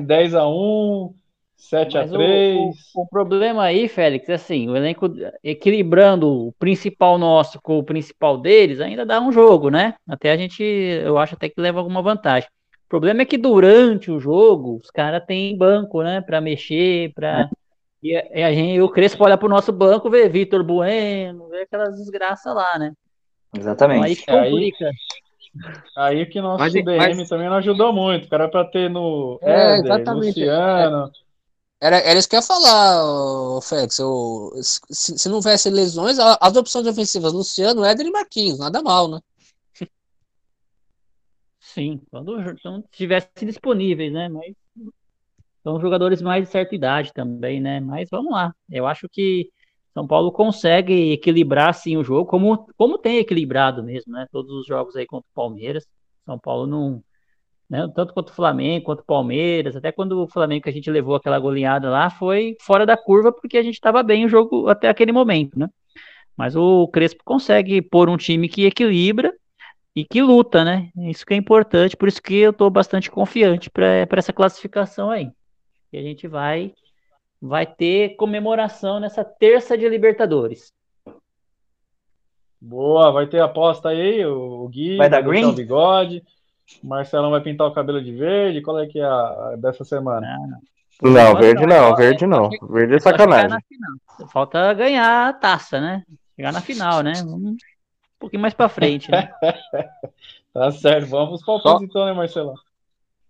10 0.04 0.34
a 0.34 0.48
1, 0.48 1.14
7 1.58 1.98
a 1.98 2.02
Mas 2.02 2.12
o, 2.12 2.14
3. 2.16 2.58
o- 2.94 3.02
o 3.02 3.08
problema 3.08 3.64
aí, 3.64 3.88
Félix, 3.88 4.28
é 4.28 4.34
assim, 4.34 4.68
o 4.70 4.76
elenco 4.76 5.10
equilibrando 5.42 6.28
o 6.48 6.52
principal 6.52 7.18
nosso 7.18 7.60
com 7.60 7.78
o 7.78 7.82
principal 7.84 8.38
deles, 8.38 8.80
ainda 8.80 9.04
dá 9.04 9.20
um 9.20 9.32
jogo, 9.32 9.68
né? 9.68 9.94
Até 10.08 10.30
a 10.30 10.36
gente, 10.36 10.62
eu 10.62 11.18
acho 11.18 11.34
até 11.34 11.48
que 11.48 11.60
leva 11.60 11.80
alguma 11.80 12.00
vantagem. 12.00 12.48
O 12.86 12.88
problema 12.88 13.22
é 13.22 13.24
que 13.26 13.36
durante 13.36 14.10
o 14.10 14.20
jogo, 14.20 14.76
os 14.82 14.90
caras 14.90 15.22
têm 15.26 15.56
banco, 15.58 16.02
né, 16.02 16.20
Pra 16.22 16.40
mexer, 16.40 17.12
para 17.12 17.50
e 18.02 18.16
a, 18.16 18.24
e 18.32 18.42
a 18.44 18.52
gente, 18.52 18.80
o 18.80 18.88
Crespo 18.88 19.24
olha 19.24 19.36
pro 19.36 19.48
nosso 19.48 19.72
banco, 19.72 20.08
vê 20.08 20.28
Vitor 20.28 20.62
Bueno, 20.62 21.48
vê 21.48 21.62
aquelas 21.62 21.96
desgraças 21.96 22.54
lá, 22.54 22.78
né? 22.78 22.92
Então, 23.52 23.60
aí 23.60 23.60
Exatamente. 23.60 24.24
que 24.24 24.30
É, 24.30 24.38
aí- 24.38 24.50
complica. 24.50 24.90
Aí 25.96 26.26
que 26.26 26.40
nosso 26.40 26.58
Mas- 26.60 26.72
DM 26.72 27.16
mas- 27.16 27.28
também 27.28 27.48
não 27.48 27.56
ajudou 27.56 27.92
muito. 27.92 28.26
O 28.26 28.28
cara 28.30 28.48
para 28.48 28.64
ter 28.64 28.88
no 28.88 29.38
É, 29.42 29.78
Éder, 29.78 29.84
exatamente. 29.86 30.26
Luciano. 30.40 31.10
Era, 31.80 31.98
era 32.00 32.18
isso 32.18 32.28
que 32.28 32.34
eu 32.36 32.38
ia 32.40 32.42
falar, 32.46 33.60
Félix. 33.62 33.96
Se, 34.90 35.18
se 35.18 35.28
não 35.28 35.36
houvesse 35.36 35.70
lesões, 35.70 36.18
a- 36.18 36.36
as 36.40 36.56
opções 36.56 36.86
ofensivas, 36.86 37.32
Luciano, 37.32 37.84
Éder 37.84 38.06
e 38.06 38.10
Marquinhos, 38.10 38.58
nada 38.58 38.82
mal, 38.82 39.08
né? 39.08 39.20
Sim, 41.60 42.00
quando 42.10 42.36
estivessem 42.90 43.46
disponíveis, 43.46 44.12
né? 44.12 44.28
Mas 44.28 44.54
são 45.62 45.80
jogadores 45.80 46.22
mais 46.22 46.44
de 46.44 46.50
certa 46.50 46.74
idade 46.74 47.12
também, 47.12 47.60
né? 47.60 47.80
Mas 47.80 48.08
vamos 48.10 48.32
lá. 48.32 48.54
Eu 48.70 48.86
acho 48.86 49.08
que 49.10 49.50
São 49.94 50.06
Paulo 50.06 50.32
consegue 50.32 51.12
equilibrar 51.12 51.74
sim 51.74 51.96
o 51.96 52.04
jogo, 52.04 52.28
como, 52.28 52.66
como 52.76 52.98
tem 52.98 53.18
equilibrado 53.18 53.82
mesmo, 53.82 54.12
né? 54.12 54.26
Todos 54.32 54.50
os 54.52 54.66
jogos 54.66 54.96
aí 54.96 55.06
contra 55.06 55.28
o 55.30 55.34
Palmeiras. 55.34 55.84
São 56.24 56.38
Paulo 56.38 56.66
não. 56.66 57.02
Né, 57.68 57.86
tanto 57.94 58.14
quanto 58.14 58.30
o 58.30 58.34
Flamengo, 58.34 58.86
quanto 58.86 59.00
o 59.00 59.04
Palmeiras, 59.04 59.76
até 59.76 59.92
quando 59.92 60.22
o 60.22 60.28
Flamengo 60.28 60.62
que 60.62 60.70
a 60.70 60.72
gente 60.72 60.90
levou 60.90 61.14
aquela 61.14 61.38
goleada 61.38 61.90
lá 61.90 62.08
foi 62.08 62.56
fora 62.62 62.86
da 62.86 62.96
curva 62.96 63.30
porque 63.30 63.58
a 63.58 63.62
gente 63.62 63.74
estava 63.74 64.02
bem 64.02 64.24
o 64.24 64.28
jogo 64.28 64.68
até 64.68 64.88
aquele 64.88 65.12
momento, 65.12 65.58
né? 65.58 65.68
Mas 66.34 66.56
o 66.56 66.88
Crespo 66.88 67.22
consegue 67.24 67.82
pôr 67.82 68.08
um 68.08 68.16
time 68.16 68.48
que 68.48 68.64
equilibra 68.64 69.34
e 69.94 70.02
que 70.02 70.22
luta, 70.22 70.64
né? 70.64 70.90
Isso 70.96 71.26
que 71.26 71.34
é 71.34 71.36
importante, 71.36 71.96
por 71.96 72.08
isso 72.08 72.22
que 72.22 72.36
eu 72.36 72.54
tô 72.54 72.70
bastante 72.70 73.10
confiante 73.10 73.68
para 73.68 74.06
essa 74.12 74.32
classificação 74.32 75.10
aí. 75.10 75.30
E 75.92 75.98
a 75.98 76.02
gente 76.02 76.26
vai 76.26 76.72
vai 77.40 77.66
ter 77.66 78.16
comemoração 78.16 78.98
nessa 78.98 79.24
terça 79.24 79.76
de 79.76 79.88
Libertadores. 79.88 80.72
Boa, 82.60 83.12
vai 83.12 83.26
ter 83.28 83.40
aposta 83.40 83.90
aí, 83.90 84.24
o 84.26 84.66
Gui 84.68 84.96
Vai 84.96 85.08
dar 85.08 85.22
green? 85.22 85.44
o 85.44 85.52
bigode, 85.52 86.24
Marcelão 86.82 87.30
vai 87.30 87.40
pintar 87.40 87.66
o 87.66 87.74
cabelo 87.74 88.02
de 88.02 88.12
verde, 88.12 88.62
qual 88.62 88.78
é 88.78 88.86
que 88.86 88.98
é 88.98 89.04
a, 89.04 89.08
a 89.52 89.56
dessa 89.56 89.84
semana? 89.84 90.26
Não, 91.02 91.34
verde 91.36 91.66
não, 91.66 91.94
verde 91.94 92.26
não. 92.26 92.50
Verde 92.68 92.96
é 92.96 92.98
sacanagem. 92.98 93.58
Falta 94.28 94.74
ganhar 94.74 95.28
a 95.28 95.32
taça, 95.32 95.80
né? 95.80 96.04
Chegar 96.34 96.52
na 96.52 96.60
final, 96.60 97.02
né? 97.02 97.12
Vamos 97.24 97.52
um 97.52 97.56
pouquinho 98.18 98.42
mais 98.42 98.54
para 98.54 98.68
frente, 98.68 99.10
né? 99.10 99.30
Tá 100.50 100.72
certo, 100.72 101.06
vamos 101.08 101.44
palpites 101.44 101.82
então, 101.82 102.04
né, 102.06 102.12
Marcelão? 102.12 102.54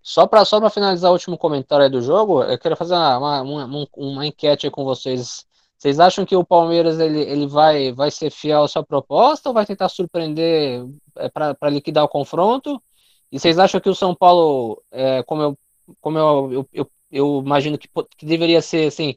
Só 0.01 0.27
para 0.27 0.45
só 0.47 0.59
pra 0.61 0.71
finalizar 0.71 1.11
o 1.11 1.13
último 1.13 1.37
comentário 1.37 1.85
aí 1.85 1.91
do 1.91 2.01
jogo, 2.01 2.43
eu 2.43 2.59
quero 2.59 2.77
fazer 2.77 2.95
uma, 2.95 3.43
uma, 3.43 3.43
uma, 3.43 3.87
uma 3.97 4.27
enquete 4.27 4.67
aí 4.67 4.71
com 4.71 4.85
vocês. 4.85 5.45
Vocês 5.77 6.01
acham 6.01 6.25
que 6.25 6.35
o 6.35 6.45
Palmeiras 6.45 6.99
ele, 6.99 7.21
ele 7.21 7.47
vai, 7.47 7.93
vai 7.93 8.11
ser 8.11 8.31
fiel 8.31 8.63
à 8.63 8.69
sua 8.69 8.83
proposta 8.83 9.51
ou 9.51 9.55
vai 9.55 9.67
tentar 9.67 9.91
surpreender 9.91 10.87
para 11.35 11.71
liquidar 11.71 12.05
o 12.05 12.09
confronto? 12.09 12.83
E 13.31 13.39
vocês 13.39 13.59
acham 13.59 13.81
que 13.81 13.89
o 13.89 13.95
São 13.95 14.15
Paulo, 14.15 14.83
é, 14.91 15.23
como, 15.23 15.43
eu, 15.43 15.59
como 16.01 16.19
eu, 16.19 16.53
eu, 16.53 16.69
eu, 16.73 16.91
eu 17.11 17.43
imagino 17.45 17.79
que, 17.79 17.89
que 18.17 18.25
deveria 18.27 18.63
ser 18.63 18.87
assim, 18.89 19.17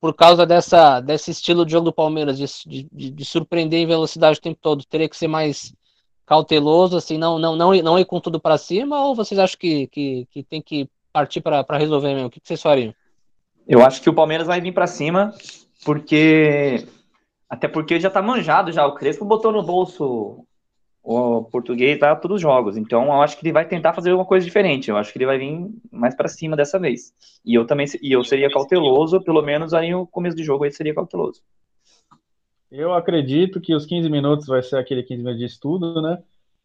por 0.00 0.14
causa 0.14 0.44
dessa, 0.44 1.00
desse 1.00 1.30
estilo 1.30 1.64
de 1.64 1.72
jogo 1.72 1.86
do 1.86 1.92
Palmeiras, 1.92 2.36
de, 2.36 2.84
de, 2.92 3.10
de 3.10 3.24
surpreender 3.24 3.80
em 3.80 3.86
velocidade 3.86 4.38
o 4.38 4.42
tempo 4.42 4.58
todo, 4.60 4.84
teria 4.84 5.08
que 5.08 5.16
ser 5.16 5.28
mais 5.28 5.74
cauteloso, 6.26 6.96
assim, 6.96 7.18
não, 7.18 7.38
não, 7.38 7.54
não, 7.54 7.72
não 7.74 7.98
ir 7.98 8.04
com 8.04 8.20
tudo 8.20 8.40
para 8.40 8.58
cima, 8.58 9.04
ou 9.04 9.14
vocês 9.14 9.38
acham 9.38 9.58
que, 9.58 9.86
que, 9.88 10.26
que 10.30 10.42
tem 10.42 10.60
que 10.60 10.88
partir 11.12 11.40
para 11.40 11.64
resolver 11.78 12.12
mesmo? 12.12 12.26
O 12.26 12.30
que, 12.30 12.40
vocês 12.42 12.60
fariam? 12.60 12.94
Eu 13.66 13.84
acho 13.84 14.02
que 14.02 14.10
o 14.10 14.14
Palmeiras 14.14 14.46
vai 14.46 14.60
vir 14.60 14.74
pra 14.74 14.86
cima, 14.86 15.32
porque. 15.84 16.86
Até 17.48 17.68
porque 17.68 18.00
já 18.00 18.10
tá 18.10 18.20
manjado 18.20 18.72
já. 18.72 18.86
O 18.86 18.94
Crespo 18.94 19.24
botou 19.24 19.52
no 19.52 19.62
bolso 19.62 20.44
o 21.04 21.44
português 21.44 21.98
tá 21.98 22.16
todos 22.16 22.36
os 22.36 22.40
jogos. 22.40 22.78
Então 22.78 23.04
eu 23.04 23.20
acho 23.20 23.36
que 23.36 23.44
ele 23.44 23.52
vai 23.52 23.68
tentar 23.68 23.92
fazer 23.92 24.12
uma 24.14 24.24
coisa 24.24 24.44
diferente. 24.44 24.88
Eu 24.88 24.96
acho 24.96 25.12
que 25.12 25.18
ele 25.18 25.26
vai 25.26 25.38
vir 25.38 25.70
mais 25.92 26.14
pra 26.16 26.28
cima 26.28 26.56
dessa 26.56 26.78
vez. 26.78 27.12
E 27.44 27.54
eu 27.54 27.66
também 27.66 27.86
e 28.02 28.10
eu 28.10 28.24
seria 28.24 28.50
cauteloso, 28.50 29.20
pelo 29.20 29.42
menos 29.42 29.74
aí 29.74 29.90
no 29.92 30.06
começo 30.06 30.36
do 30.36 30.42
jogo 30.42 30.64
ele 30.64 30.72
seria 30.72 30.94
cauteloso. 30.94 31.42
Eu 32.70 32.94
acredito 32.94 33.60
que 33.60 33.74
os 33.74 33.84
15 33.84 34.08
minutos 34.08 34.46
vai 34.46 34.62
ser 34.62 34.78
aquele 34.78 35.02
15 35.02 35.18
minutos 35.18 35.38
de 35.38 35.44
estudo, 35.44 36.00
né? 36.00 36.22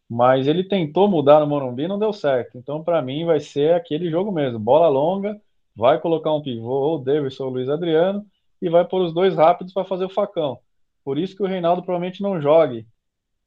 Mas 0.08 0.48
ele 0.48 0.64
tentou 0.64 1.08
mudar 1.08 1.38
no 1.38 1.46
Morumbi 1.46 1.86
não 1.86 1.98
deu 1.98 2.12
certo. 2.12 2.58
Então, 2.58 2.82
para 2.82 3.00
mim, 3.00 3.24
vai 3.24 3.38
ser 3.38 3.74
aquele 3.74 4.10
jogo 4.10 4.32
mesmo. 4.32 4.58
Bola 4.58 4.88
longa, 4.88 5.40
vai 5.76 6.00
colocar 6.00 6.34
um 6.34 6.42
pivô, 6.42 6.68
ou 6.68 6.96
o 6.96 6.98
Davidson 6.98 7.44
ou 7.44 7.50
o 7.50 7.52
Luiz 7.52 7.68
Adriano, 7.68 8.26
e 8.60 8.68
vai 8.68 8.84
pôr 8.84 9.02
os 9.02 9.14
dois 9.14 9.36
rápidos 9.36 9.72
para 9.72 9.84
fazer 9.84 10.04
o 10.04 10.10
facão. 10.10 10.58
Por 11.04 11.16
isso 11.16 11.36
que 11.36 11.44
o 11.44 11.46
Reinaldo 11.46 11.82
provavelmente 11.82 12.22
não 12.22 12.40
jogue, 12.40 12.86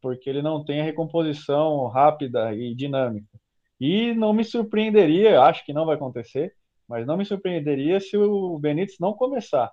porque 0.04 0.30
ele 0.30 0.42
não 0.42 0.62
tem 0.66 0.82
a 0.82 0.84
recomposição 0.84 1.88
rápida 1.88 2.54
e 2.54 2.76
dinâmica. 2.76 3.26
E 3.80 4.14
não 4.14 4.34
me 4.34 4.44
surpreenderia, 4.44 5.40
acho 5.42 5.66
que 5.66 5.72
não 5.72 5.86
vai 5.86 5.96
acontecer, 5.96 6.54
mas 6.90 7.08
não 7.08 7.16
me 7.16 7.24
surpreenderia 7.26 8.02
se 8.02 8.18
o 8.18 8.60
Benítez 8.60 8.98
não 9.00 9.14
começar. 9.14 9.72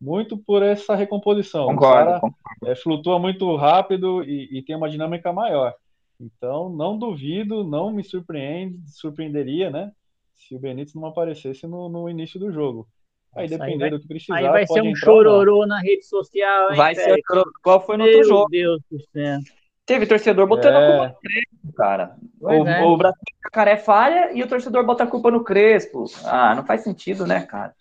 Muito 0.00 0.38
por 0.38 0.62
essa 0.62 0.94
recomposição. 0.94 1.64
O 1.64 1.68
Concordo. 1.74 1.94
cara 1.96 2.20
concordo. 2.20 2.66
é, 2.66 2.76
flutua 2.76 3.18
muito 3.18 3.54
rápido 3.56 4.22
e, 4.22 4.48
e 4.56 4.62
tem 4.62 4.76
uma 4.76 4.88
dinâmica 4.88 5.32
maior. 5.32 5.74
Então, 6.20 6.68
não 6.68 6.96
duvido, 6.96 7.64
não 7.64 7.90
me 7.92 8.04
surpreende, 8.04 8.78
surpreenderia, 8.86 9.68
né? 9.68 9.90
Se 10.36 10.54
o 10.54 10.60
Benítez 10.60 10.94
não 10.94 11.06
aparecesse 11.06 11.66
no, 11.66 11.88
no 11.88 12.08
início 12.08 12.38
do 12.38 12.52
jogo. 12.52 12.86
Aí, 13.34 13.44
Nossa, 13.48 13.54
aí 13.54 13.58
dependendo 13.58 13.80
vai- 13.80 13.90
do 13.90 14.00
que 14.00 14.06
precisar, 14.08 14.36
Aí 14.36 14.48
vai 14.48 14.66
ser 14.66 14.82
um 14.82 14.94
chororô 14.94 15.66
na 15.66 15.80
rede 15.80 16.04
social, 16.04 16.70
hein, 16.70 16.76
Vai 16.76 16.94
ser 16.94 17.18
igual 17.18 17.80
foi 17.84 17.96
no 17.96 18.04
outro 18.04 18.18
Meu 18.18 18.28
jogo. 18.28 18.48
Deus 18.48 18.80
do 18.90 19.00
céu. 19.10 19.38
Teve 19.84 20.06
torcedor 20.06 20.46
botando 20.46 20.74
É. 20.74 20.78
a 20.78 20.90
culpa 20.90 21.08
no 21.08 21.14
Crespo, 21.20 21.72
cara. 21.76 22.16
Pois 22.40 22.62
o, 22.62 22.68
é. 22.68 22.82
o 22.84 22.96
Brasil 22.96 23.18
Jacaré 23.44 23.76
falha 23.76 24.32
e 24.32 24.42
o 24.42 24.46
torcedor 24.46 24.84
bota 24.86 25.04
a 25.04 25.06
culpa 25.06 25.30
no 25.30 25.42
Crespo. 25.42 26.04
Ah, 26.24 26.54
não 26.54 26.64
faz 26.64 26.82
sentido, 26.82 27.26
né, 27.26 27.42
cara? 27.42 27.74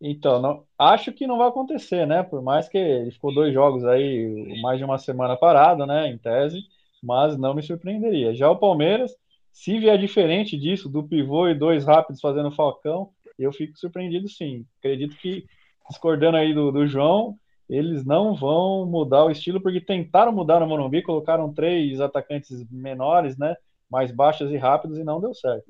Então, 0.00 0.40
não, 0.40 0.64
acho 0.78 1.12
que 1.12 1.26
não 1.26 1.38
vai 1.38 1.48
acontecer, 1.48 2.06
né? 2.06 2.22
Por 2.22 2.42
mais 2.42 2.68
que 2.68 2.76
ele 2.76 3.10
ficou 3.10 3.34
dois 3.34 3.52
jogos 3.54 3.84
aí, 3.84 4.60
mais 4.60 4.78
de 4.78 4.84
uma 4.84 4.98
semana 4.98 5.36
parado, 5.36 5.86
né? 5.86 6.08
Em 6.08 6.18
tese, 6.18 6.60
mas 7.02 7.36
não 7.38 7.54
me 7.54 7.62
surpreenderia. 7.62 8.34
Já 8.34 8.50
o 8.50 8.56
Palmeiras, 8.56 9.12
se 9.52 9.78
vier 9.78 9.98
diferente 9.98 10.58
disso, 10.58 10.88
do 10.88 11.02
pivô 11.02 11.48
e 11.48 11.54
dois 11.54 11.84
rápidos 11.84 12.20
fazendo 12.20 12.50
falcão, 12.50 13.10
eu 13.38 13.52
fico 13.52 13.78
surpreendido 13.78 14.28
sim. 14.28 14.64
Acredito 14.78 15.16
que, 15.16 15.44
discordando 15.88 16.36
aí 16.36 16.52
do, 16.52 16.70
do 16.70 16.86
João, 16.86 17.36
eles 17.68 18.04
não 18.04 18.34
vão 18.34 18.86
mudar 18.86 19.24
o 19.24 19.30
estilo, 19.30 19.60
porque 19.60 19.80
tentaram 19.80 20.32
mudar 20.32 20.60
no 20.60 20.66
Morumbi, 20.66 21.02
colocaram 21.02 21.52
três 21.52 22.00
atacantes 22.00 22.64
menores, 22.70 23.36
né? 23.38 23.54
Mais 23.90 24.10
baixos 24.10 24.50
e 24.50 24.56
rápidos, 24.56 24.98
e 24.98 25.04
não 25.04 25.20
deu 25.20 25.34
certo. 25.34 25.64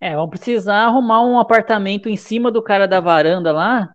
É, 0.00 0.14
vão 0.14 0.28
precisar 0.28 0.84
arrumar 0.84 1.22
um 1.22 1.38
apartamento 1.38 2.08
em 2.08 2.16
cima 2.16 2.50
do 2.50 2.62
cara 2.62 2.86
da 2.86 3.00
varanda 3.00 3.52
lá, 3.52 3.94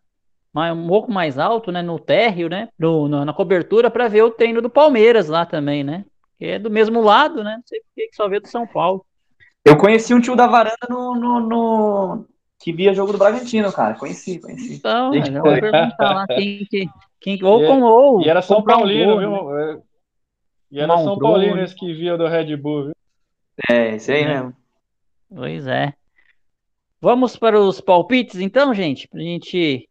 um 0.55 0.87
pouco 0.87 1.11
mais 1.11 1.37
alto, 1.37 1.71
né? 1.71 1.81
No 1.81 1.99
térreo, 1.99 2.49
né? 2.49 2.69
No, 2.77 3.07
na 3.07 3.33
cobertura, 3.33 3.91
para 3.91 4.07
ver 4.07 4.23
o 4.23 4.31
treino 4.31 4.61
do 4.61 4.69
Palmeiras 4.69 5.27
lá 5.27 5.45
também, 5.45 5.83
né? 5.83 6.05
Que 6.37 6.45
é 6.45 6.59
do 6.59 6.69
mesmo 6.69 7.01
lado, 7.01 7.43
né? 7.43 7.55
Não 7.57 7.63
sei 7.65 7.79
por 7.79 7.87
que 7.95 8.09
só 8.13 8.27
vê 8.27 8.39
do 8.39 8.47
São 8.47 8.65
Paulo. 8.65 9.05
Eu 9.63 9.77
conheci 9.77 10.13
um 10.13 10.21
tio 10.21 10.35
da 10.35 10.47
varanda 10.47 10.87
no, 10.89 11.15
no, 11.15 11.39
no... 11.39 12.25
que 12.59 12.73
via 12.73 12.93
jogo 12.93 13.13
do 13.13 13.17
Bragantino, 13.17 13.71
cara. 13.71 13.95
Conheci, 13.95 14.39
conheci. 14.39 14.75
Então, 14.75 15.13
Gente, 15.13 15.33
eu 15.33 15.41
vou 15.41 15.53
perguntar 15.53 16.13
lá 16.13 16.27
quem 16.27 16.65
que. 16.65 16.89
Quem, 17.21 17.43
ou 17.43 17.65
com 17.65 17.81
ou. 17.81 18.21
E 18.21 18.29
era 18.29 18.41
São 18.41 18.61
Paulino, 18.63 19.15
um 19.15 19.19
viu? 19.19 19.49
Né? 19.49 19.81
E 20.71 20.79
era 20.79 20.97
São 20.97 21.17
Paulino 21.17 21.61
esse 21.61 21.75
que 21.75 21.93
via 21.93 22.17
do 22.17 22.27
Red 22.27 22.55
Bull, 22.57 22.85
viu? 22.85 22.95
É, 23.69 23.95
isso 23.95 24.11
aí 24.11 24.21
é. 24.21 24.27
mesmo. 24.27 24.55
Pois 25.33 25.67
é. 25.67 25.93
Vamos 27.01 27.37
para 27.37 27.59
os 27.59 27.79
palpites, 27.79 28.39
então, 28.39 28.73
gente, 28.73 29.07
para 29.07 29.19
a 29.19 29.23
gente 29.23 29.87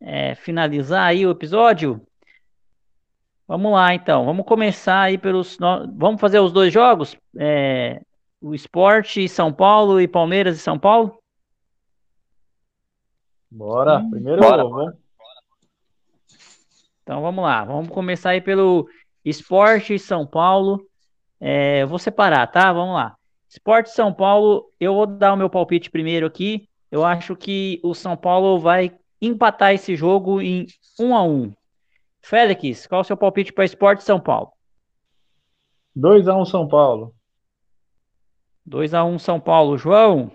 é, 0.00 0.34
finalizar 0.36 1.06
aí 1.06 1.26
o 1.26 1.30
episódio. 1.30 2.00
Vamos 3.46 3.72
lá, 3.72 3.94
então. 3.94 4.24
Vamos 4.24 4.46
começar 4.46 5.02
aí 5.02 5.18
pelos. 5.18 5.56
Vamos 5.96 6.20
fazer 6.20 6.38
os 6.38 6.52
dois 6.52 6.72
jogos? 6.72 7.16
É, 7.36 8.00
o 8.40 8.54
Esporte 8.54 9.28
São 9.28 9.52
Paulo 9.52 10.00
e 10.00 10.08
Palmeiras 10.08 10.56
e 10.56 10.60
São 10.60 10.78
Paulo? 10.78 11.18
Bora, 13.50 14.04
primeiro 14.10 14.42
Bora. 14.42 14.64
vamos. 14.64 14.94
Então 17.02 17.20
vamos 17.20 17.44
lá, 17.44 17.64
vamos 17.64 17.90
começar 17.90 18.30
aí 18.30 18.40
pelo 18.40 18.88
Esporte 19.24 19.98
São 19.98 20.26
Paulo. 20.26 20.86
É, 21.38 21.84
vou 21.84 21.98
separar, 21.98 22.46
tá? 22.46 22.72
Vamos 22.72 22.94
lá. 22.94 23.16
Esporte 23.48 23.90
São 23.90 24.12
Paulo, 24.12 24.70
eu 24.80 24.94
vou 24.94 25.06
dar 25.06 25.34
o 25.34 25.36
meu 25.36 25.50
palpite 25.50 25.90
primeiro 25.90 26.26
aqui. 26.26 26.68
Eu 26.90 27.04
acho 27.04 27.36
que 27.36 27.80
o 27.82 27.94
São 27.94 28.16
Paulo 28.16 28.58
vai 28.58 28.96
empatar 29.20 29.72
esse 29.72 29.96
jogo 29.96 30.40
em 30.40 30.66
1 30.98 31.14
a 31.14 31.22
1 31.22 31.52
Félix, 32.22 32.86
qual 32.86 33.00
é 33.00 33.02
o 33.02 33.04
seu 33.04 33.16
palpite 33.16 33.52
para 33.52 33.66
Esporte 33.66 34.02
São 34.02 34.18
Paulo? 34.18 34.50
2 35.94 36.26
a 36.26 36.34
1 36.34 36.44
São 36.46 36.66
Paulo. 36.66 37.14
2 38.64 38.94
a 38.94 39.04
1 39.04 39.18
São 39.18 39.38
Paulo. 39.38 39.76
João? 39.76 40.32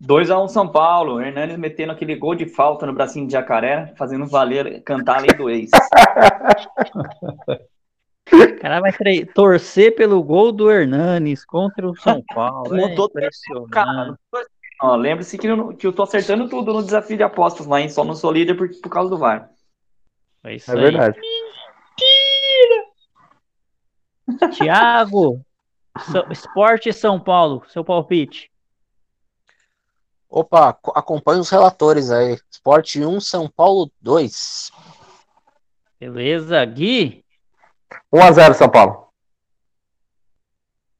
2 0.00 0.30
a 0.30 0.40
1 0.40 0.48
São 0.48 0.68
Paulo. 0.68 1.20
Hernandes 1.20 1.56
metendo 1.56 1.92
aquele 1.92 2.16
gol 2.16 2.34
de 2.34 2.46
falta 2.46 2.86
no 2.86 2.92
bracinho 2.92 3.26
de 3.26 3.32
jacaré, 3.32 3.94
fazendo 3.96 4.26
valer 4.26 4.82
cantar 4.82 5.18
a 5.18 5.20
lei 5.20 5.36
do 5.36 5.50
ex. 5.50 5.70
O 8.30 8.60
cara 8.60 8.80
vai 8.80 8.92
torcer 9.34 9.94
pelo 9.94 10.22
gol 10.22 10.52
do 10.52 10.70
Hernanes 10.70 11.46
contra 11.46 11.88
o 11.88 11.96
São 11.96 12.22
Paulo. 12.34 12.76
Não 12.76 12.88
é 12.88 12.94
tô 12.94 13.10
cara, 13.70 14.18
lembre-se 14.96 15.38
que, 15.38 15.46
eu, 15.46 15.68
que 15.68 15.86
eu 15.86 15.92
tô 15.92 16.02
acertando 16.02 16.48
tudo 16.48 16.74
no 16.74 16.82
desafio 16.82 17.16
de 17.16 17.22
apostas 17.22 17.66
lá, 17.66 17.80
hein? 17.80 17.88
Só 17.88 18.04
não 18.04 18.14
sou 18.14 18.30
líder 18.30 18.54
por, 18.54 18.68
por 18.82 18.90
causa 18.90 19.08
do 19.08 19.16
VAR. 19.16 19.48
É, 20.44 20.54
isso 20.54 20.70
é 20.70 20.74
aí. 20.74 20.80
verdade. 20.80 21.18
Mentira! 24.28 24.52
Tiago, 24.52 25.40
Esporte 26.30 26.92
São 26.92 27.18
Paulo, 27.18 27.62
seu 27.68 27.82
palpite. 27.82 28.50
Opa, 30.30 30.78
acompanhe 30.94 31.40
os 31.40 31.48
relatores 31.48 32.10
aí. 32.10 32.38
Esporte 32.50 33.04
1, 33.04 33.20
São 33.20 33.48
Paulo 33.48 33.90
2. 34.00 34.70
Beleza, 35.98 36.64
Gui? 36.64 37.24
1x0 38.12 38.54
São 38.54 38.68
Paulo. 38.68 39.08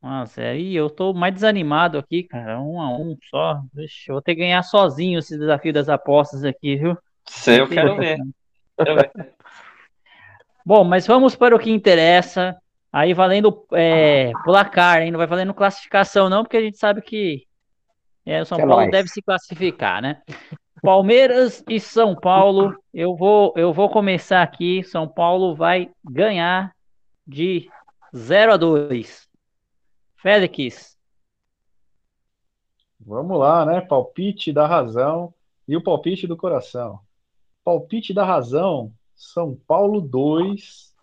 1x0. 0.03 0.57
Ih, 0.57 0.75
eu 0.75 0.89
tô 0.89 1.13
mais 1.13 1.35
desanimado 1.35 1.99
aqui, 1.99 2.23
cara. 2.23 2.59
1x1 2.59 3.19
só. 3.29 3.61
Deixa 3.73 4.11
eu 4.11 4.15
vou 4.15 4.23
ter 4.23 4.35
que 4.35 4.41
ganhar 4.41 4.63
sozinho 4.63 5.19
esse 5.19 5.39
desafio 5.39 5.73
das 5.73 5.89
apostas 5.89 6.45
aqui, 6.45 6.77
viu? 6.77 6.97
Sei, 7.27 7.61
eu 7.61 7.69
quero 7.69 7.97
ver. 7.97 8.19
Bom, 10.65 10.85
mas 10.85 11.07
vamos 11.07 11.37
para 11.37 11.55
o 11.55 11.59
que 11.59 11.71
interessa. 11.71 12.57
Aí 12.91 13.13
valendo 13.13 13.67
é, 13.73 14.33
placar, 14.45 15.03
hein? 15.03 15.11
Não 15.11 15.19
vai 15.19 15.27
valendo 15.27 15.53
classificação, 15.53 16.31
não, 16.31 16.43
porque 16.43 16.57
a 16.57 16.61
gente 16.63 16.79
sabe 16.79 17.03
que 17.03 17.48
é, 18.29 18.43
o 18.43 18.45
São 18.45 18.59
que 18.59 18.63
Paulo 18.63 18.77
mais. 18.77 18.91
deve 18.91 19.09
se 19.09 19.23
classificar, 19.23 20.03
né? 20.03 20.23
Palmeiras 20.83 21.65
e 21.69 21.81
São 21.81 22.15
Paulo. 22.15 22.77
Eu 22.93 23.17
vou, 23.17 23.55
eu 23.57 23.73
vou 23.73 23.89
começar 23.89 24.43
aqui. 24.43 24.83
São 24.85 25.09
Paulo 25.09 25.55
vai 25.55 25.91
ganhar 26.05 26.75
de 27.27 27.71
0 28.15 28.53
a 28.53 28.57
2. 28.59 29.29
Félix. 30.17 30.97
Vamos 33.01 33.39
lá, 33.39 33.65
né? 33.65 33.81
Palpite 33.81 34.53
da 34.53 34.67
razão 34.67 35.33
e 35.67 35.75
o 35.75 35.83
palpite 35.83 36.27
do 36.27 36.37
coração. 36.37 37.01
Palpite 37.65 38.13
da 38.13 38.25
razão, 38.25 38.93
São 39.15 39.55
Paulo 39.67 40.01
2, 40.01 40.95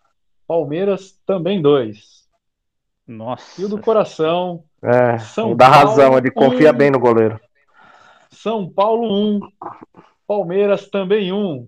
Palmeiras 0.47 1.19
também 1.25 1.61
2. 1.61 2.27
Nossa. 3.07 3.61
E 3.61 3.65
o 3.65 3.69
do 3.69 3.79
coração, 3.79 4.63
é, 4.85 5.19
São 5.19 5.55
da 5.55 5.69
Paulo 5.69 5.87
razão, 5.89 6.17
ele 6.17 6.31
confia 6.31 6.71
bem 6.71 6.91
no 6.91 6.99
goleiro. 6.99 7.39
São 8.29 8.69
Paulo 8.69 9.37
1, 9.37 9.39
Palmeiras 10.27 10.89
também 10.89 11.31
1. 11.31 11.67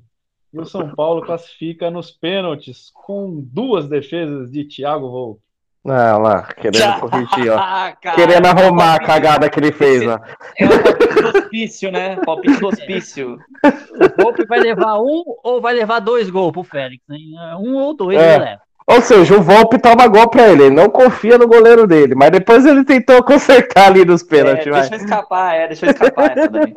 E 0.53 0.59
o 0.59 0.65
São 0.65 0.93
Paulo 0.95 1.21
classifica 1.21 1.89
nos 1.91 2.11
pênaltis 2.11 2.91
com 2.93 3.41
duas 3.41 3.87
defesas 3.87 4.51
de 4.51 4.63
Thiago 4.63 5.09
Volpe. 5.09 5.41
Ah, 5.89 6.17
lá, 6.17 6.43
querendo 6.43 6.99
corrigir, 6.99 7.51
ó. 7.51 8.13
querendo 8.13 8.45
arrumar 8.45 8.95
a 8.95 8.99
cagada 8.99 9.49
que 9.49 9.59
ele 9.59 9.71
fez, 9.71 10.05
ó. 10.05 10.19
É 10.57 10.65
o 10.65 10.83
palpite 10.83 11.21
do 11.21 11.37
hospício, 11.37 11.91
né? 11.91 12.15
Palpite 12.17 12.59
do 12.59 12.67
hospício. 12.67 13.37
O 13.97 14.21
Volpe 14.21 14.45
vai 14.45 14.59
levar 14.59 14.99
um 14.99 15.23
ou 15.43 15.59
vai 15.59 15.73
levar 15.73 15.99
dois 15.99 16.29
gols 16.29 16.51
pro 16.51 16.63
Félix, 16.63 17.03
né? 17.07 17.17
Um 17.59 17.75
ou 17.75 17.95
dois 17.95 18.17
é. 18.17 18.35
ele 18.35 18.43
leva. 18.43 18.61
Ou 18.89 19.01
seja, 19.01 19.35
o 19.35 19.41
Volpe 19.41 19.77
toma 19.79 20.07
gol 20.07 20.29
pra 20.29 20.47
ele, 20.47 20.63
ele 20.63 20.75
não 20.75 20.89
confia 20.89 21.37
no 21.37 21.45
goleiro 21.45 21.85
dele, 21.85 22.15
mas 22.15 22.31
depois 22.31 22.65
ele 22.65 22.85
tentou 22.85 23.21
consertar 23.25 23.87
ali 23.87 24.05
nos 24.05 24.23
pênaltis. 24.23 24.65
É, 24.67 24.71
deixa 24.71 24.95
eu 24.95 24.99
escapar, 24.99 25.55
é, 25.55 25.67
deixa 25.67 25.85
eu 25.85 25.91
escapar 25.91 26.37
essa 26.37 26.47
daí. 26.49 26.73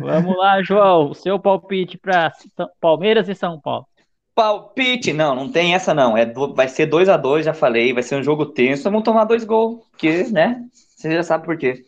Vamos 0.00 0.36
lá, 0.36 0.62
João. 0.62 1.14
Seu 1.14 1.38
palpite 1.38 1.96
para 1.96 2.30
Palmeiras 2.78 3.28
e 3.28 3.34
São 3.34 3.58
Paulo. 3.58 3.86
Palpite, 4.34 5.14
não, 5.14 5.34
não 5.34 5.50
tem 5.50 5.74
essa 5.74 5.94
não. 5.94 6.14
É, 6.14 6.26
vai 6.54 6.68
ser 6.68 6.84
2 6.84 7.08
a 7.08 7.16
2 7.16 7.46
já 7.46 7.54
falei. 7.54 7.94
Vai 7.94 8.02
ser 8.02 8.16
um 8.16 8.22
jogo 8.22 8.44
tenso. 8.44 8.84
Vamos 8.84 9.02
tomar 9.02 9.24
dois 9.24 9.44
gols, 9.44 9.80
porque, 9.90 10.24
né? 10.24 10.62
Você 10.72 11.10
já 11.10 11.22
sabe 11.22 11.46
por 11.46 11.56
quê. 11.56 11.85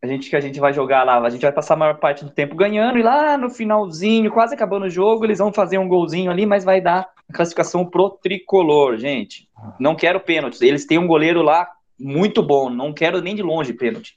A 0.00 0.06
gente 0.06 0.30
que 0.30 0.36
a 0.36 0.40
gente 0.40 0.60
vai 0.60 0.72
jogar 0.72 1.02
lá, 1.02 1.18
a 1.20 1.30
gente 1.30 1.42
vai 1.42 1.50
passar 1.50 1.74
a 1.74 1.76
maior 1.76 1.98
parte 1.98 2.24
do 2.24 2.30
tempo 2.30 2.54
ganhando 2.54 2.98
e 2.98 3.02
lá 3.02 3.36
no 3.36 3.50
finalzinho, 3.50 4.30
quase 4.30 4.54
acabando 4.54 4.86
o 4.86 4.90
jogo, 4.90 5.24
eles 5.24 5.38
vão 5.38 5.52
fazer 5.52 5.78
um 5.78 5.88
golzinho 5.88 6.30
ali, 6.30 6.46
mas 6.46 6.64
vai 6.64 6.80
dar 6.80 7.10
a 7.28 7.32
classificação 7.32 7.84
pro 7.84 8.10
tricolor, 8.10 8.96
gente. 8.96 9.48
Não 9.78 9.96
quero 9.96 10.20
pênaltis. 10.20 10.62
Eles 10.62 10.86
têm 10.86 10.98
um 10.98 11.06
goleiro 11.06 11.42
lá 11.42 11.68
muito 11.98 12.42
bom. 12.42 12.70
Não 12.70 12.92
quero 12.92 13.20
nem 13.20 13.34
de 13.34 13.42
longe 13.42 13.72
pênalti. 13.72 14.16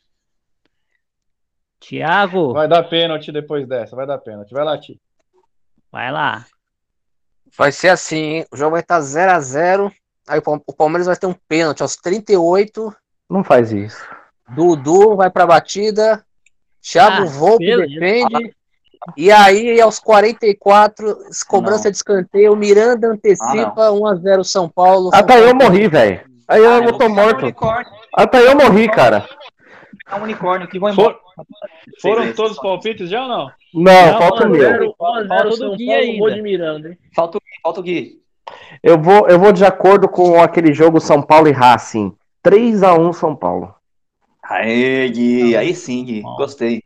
Tiago. 1.80 2.54
Vai 2.54 2.68
dar 2.68 2.84
pênalti 2.84 3.32
depois 3.32 3.68
dessa, 3.68 3.96
vai 3.96 4.06
dar 4.06 4.20
pênalti. 4.20 4.54
Vai 4.54 4.64
lá, 4.64 4.78
Ti. 4.78 5.02
Vai 5.92 6.12
lá. 6.12 6.46
Vai 7.58 7.72
ser 7.72 7.90
assim, 7.90 8.36
hein? 8.36 8.46
O 8.52 8.56
jogo 8.56 8.72
vai 8.72 8.82
estar 8.82 9.02
0 9.02 9.32
a 9.32 9.40
0 9.40 9.92
Aí 10.28 10.40
o 10.40 10.74
Palmeiras 10.74 11.08
vai 11.08 11.16
ter 11.16 11.26
um 11.26 11.34
pênalti 11.34 11.82
aos 11.82 11.96
38. 11.96 12.96
Não 13.30 13.44
faz 13.44 13.72
isso. 13.72 14.06
Dudu 14.56 15.16
vai 15.16 15.30
pra 15.30 15.48
batida. 15.48 16.24
Thiago 16.82 17.24
ah, 17.24 17.26
Volpe 17.26 17.66
defende. 17.66 18.54
E 19.18 19.32
aí, 19.32 19.82
aos 19.82 19.98
44, 20.00 21.18
cobrança 21.48 21.86
não. 21.86 21.92
de 21.92 21.98
escanteio, 21.98 22.56
Miranda 22.56 23.08
antecipa 23.08 23.88
ah, 23.88 23.92
1x0 23.92 24.44
São 24.44 24.70
Paulo. 24.70 25.10
Até 25.14 25.44
eu 25.44 25.56
morri, 25.56 25.88
velho. 25.88 26.22
Aí 26.48 26.64
eu, 26.64 26.70
ah, 26.70 26.78
eu 26.80 26.98
tô 26.98 27.10
morto. 27.10 27.46
Até 28.14 28.46
eu 28.46 28.56
morri, 28.56 28.90
cara. 28.90 29.26
É 30.08 30.16
um 30.16 30.24
unicórnio 30.24 30.68
que 30.68 30.78
vão 30.78 30.90
embora. 30.90 31.18
Foram 32.02 32.34
todos 32.34 32.54
os 32.54 32.62
palpites 32.62 33.10
já 33.10 33.24
ou 33.24 33.28
não? 33.28 33.52
Não, 33.74 34.12
não 34.12 34.20
falta 34.20 34.46
o 34.46 34.50
meu. 34.50 34.96
Falta 34.98 35.66
o 35.66 35.76
Gui 35.76 35.94
ainda. 35.94 36.34
De 36.34 36.42
Miranda, 36.42 36.90
hein? 36.90 36.98
Falta, 37.16 37.40
falta 37.64 37.80
o 37.80 37.84
Gui. 37.84 38.20
Eu 38.84 39.00
vou, 39.00 39.28
eu 39.30 39.40
vou 39.40 39.52
de 39.52 39.64
acordo 39.64 40.10
com 40.10 40.42
aquele 40.42 40.74
jogo 40.74 41.00
São 41.00 41.22
Paulo 41.22 41.48
e 41.48 41.52
Racing. 41.52 42.14
3x1 42.46 43.14
São 43.14 43.36
Paulo. 43.36 43.74
Aê, 44.52 45.08
Gui. 45.10 45.56
Aí 45.56 45.74
sim, 45.74 46.04
Gui. 46.04 46.22
Gostei. 46.22 46.84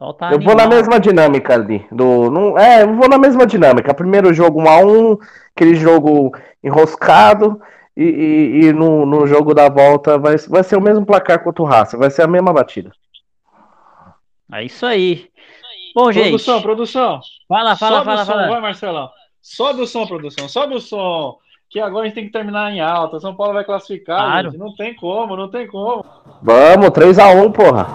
eu 0.00 0.40
vou 0.40 0.56
na 0.56 0.66
mesma 0.66 0.98
dinâmica 0.98 1.54
ali. 1.54 1.86
Do, 1.92 2.28
não, 2.30 2.58
é, 2.58 2.82
eu 2.82 2.96
vou 2.96 3.08
na 3.08 3.18
mesma 3.18 3.46
dinâmica. 3.46 3.94
Primeiro 3.94 4.34
jogo 4.34 4.60
1x1, 4.60 5.18
aquele 5.54 5.76
jogo 5.76 6.36
enroscado. 6.62 7.60
E, 7.96 8.04
e, 8.04 8.64
e 8.64 8.72
no, 8.72 9.04
no, 9.04 9.26
jogo 9.26 9.54
da 9.54 9.68
volta 9.68 10.18
vai, 10.18 10.36
vai 10.48 10.64
ser 10.64 10.76
o 10.76 10.80
mesmo 10.80 11.04
placar 11.04 11.44
contra 11.44 11.62
o 11.62 11.66
Raça, 11.66 11.98
vai 11.98 12.10
ser 12.10 12.22
a 12.22 12.26
mesma 12.26 12.50
batida. 12.50 12.90
É 14.50 14.64
isso 14.64 14.86
aí. 14.86 15.28
Bom, 15.94 16.10
gente. 16.10 16.28
Produção, 16.30 16.62
produção. 16.62 17.20
Fala, 17.46 17.76
fala, 17.76 17.98
Sobe 17.98 18.04
fala, 18.06 18.22
o 18.22 18.24
som, 18.24 18.32
fala. 18.32 18.48
vai, 18.48 18.60
Marcelão. 18.60 19.10
Sobe 19.42 19.82
o 19.82 19.86
som, 19.86 20.06
produção. 20.06 20.48
Sobe 20.48 20.74
o 20.74 20.80
som. 20.80 21.36
Que 21.72 21.80
agora 21.80 22.02
a 22.02 22.06
gente 22.06 22.14
tem 22.14 22.26
que 22.26 22.32
terminar 22.32 22.70
em 22.70 22.82
alta. 22.82 23.18
São 23.18 23.34
Paulo 23.34 23.54
vai 23.54 23.64
classificar, 23.64 24.18
Claro. 24.18 24.50
gente. 24.50 24.60
Não 24.60 24.74
tem 24.74 24.94
como, 24.94 25.34
não 25.36 25.48
tem 25.48 25.66
como. 25.66 26.04
Vamos, 26.42 26.90
3x1, 26.90 27.50
porra. 27.50 27.86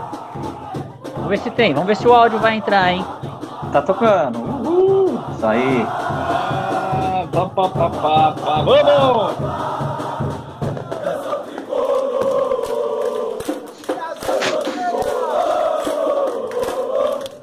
Vamos 1.13 1.29
ver 1.29 1.37
se 1.37 1.51
tem. 1.51 1.73
Vamos 1.73 1.87
ver 1.87 1.95
se 1.95 2.07
o 2.07 2.13
áudio 2.13 2.39
vai 2.39 2.55
entrar, 2.55 2.91
hein? 2.91 3.05
Tá 3.71 3.81
tocando. 3.83 4.39
Uhul. 4.39 5.19
Isso 5.35 5.45
aí. 5.45 5.85
Ah, 5.87 7.27
pá, 7.31 7.45
pá, 7.49 7.69
pá, 7.69 7.89
pá, 7.91 8.31
pá. 8.43 8.61
Vamos! 8.63 9.35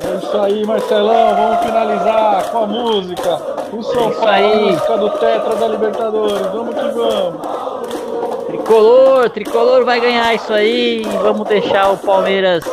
É 0.01 0.17
isso 0.17 0.39
aí, 0.39 0.67
Marcelão. 0.67 1.35
Vamos 1.35 1.65
finalizar 1.65 2.51
com 2.51 2.59
a 2.59 2.67
música. 2.67 3.54
O 3.75 3.83
São 3.83 4.11
isso 4.11 4.21
Paulo, 4.21 4.29
a 4.29 4.35
aí. 4.35 4.71
música 4.71 4.99
do 4.99 5.11
Tetra 5.11 5.57
da 5.57 5.69
Libertadores. 5.69 6.47
Vamos 6.47 6.75
que 6.75 6.89
vamos. 6.89 8.47
Tricolor, 8.47 9.31
tricolor 9.31 9.85
vai 9.85 10.01
ganhar 10.01 10.33
isso 10.33 10.53
aí. 10.53 11.03
E 11.03 11.17
vamos 11.19 11.49
deixar 11.49 11.91
o 11.91 11.99
Palmeiras 11.99 12.65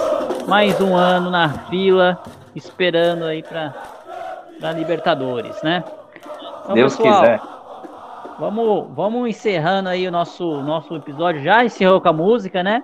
mais 0.47 0.79
um 0.79 0.95
ano 0.95 1.31
na 1.31 1.49
fila, 1.69 2.21
esperando 2.55 3.25
aí 3.25 3.41
para 3.41 3.73
para 4.59 4.73
Libertadores, 4.73 5.59
né? 5.63 5.83
Então, 6.63 6.75
Deus 6.75 6.95
pessoal, 6.95 7.21
quiser. 7.21 7.41
Vamos, 8.39 8.95
vamos 8.95 9.27
encerrando 9.27 9.89
aí 9.89 10.07
o 10.07 10.11
nosso, 10.11 10.61
nosso 10.61 10.95
episódio. 10.95 11.41
Já 11.41 11.65
encerrou 11.65 11.99
com 11.99 12.09
a 12.09 12.13
música, 12.13 12.61
né? 12.61 12.83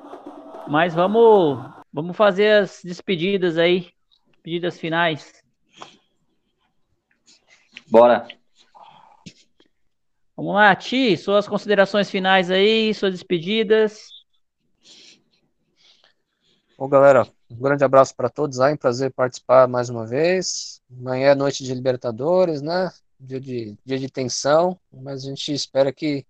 Mas 0.68 0.96
vamos, 0.96 1.60
vamos 1.94 2.18
fazer 2.18 2.64
as 2.64 2.82
despedidas 2.84 3.60
aí, 3.60 3.88
despedidas 4.32 4.80
finais. 4.80 5.47
Bora. 7.90 8.28
Vamos 10.36 10.54
lá, 10.54 10.76
Ti, 10.76 11.18
suas 11.18 11.48
considerações 11.48 12.10
finais 12.10 12.52
aí, 12.52 12.94
suas 12.94 13.14
despedidas. 13.14 14.10
Bom, 16.78 16.88
galera, 16.88 17.28
um 17.50 17.56
grande 17.56 17.84
abraço 17.84 18.16
para 18.16 18.30
todos 18.30 18.60
aí, 18.60 18.74
um 18.74 18.78
prazer 18.78 19.12
participar 19.12 19.68
mais 19.68 19.90
uma 19.90 20.06
vez. 20.06 20.80
Amanhã 20.92 21.32
é 21.32 21.36
noite 21.36 21.64
de 21.64 21.74
Libertadores, 21.74 22.62
né? 22.62 22.92
Dia 23.20 23.40
de, 23.40 23.76
dia 23.84 23.98
de 23.98 24.10
tensão, 24.10 24.80
mas 24.92 25.24
a 25.24 25.30
gente 25.30 25.52
espera 25.52 25.92
que, 25.92 26.24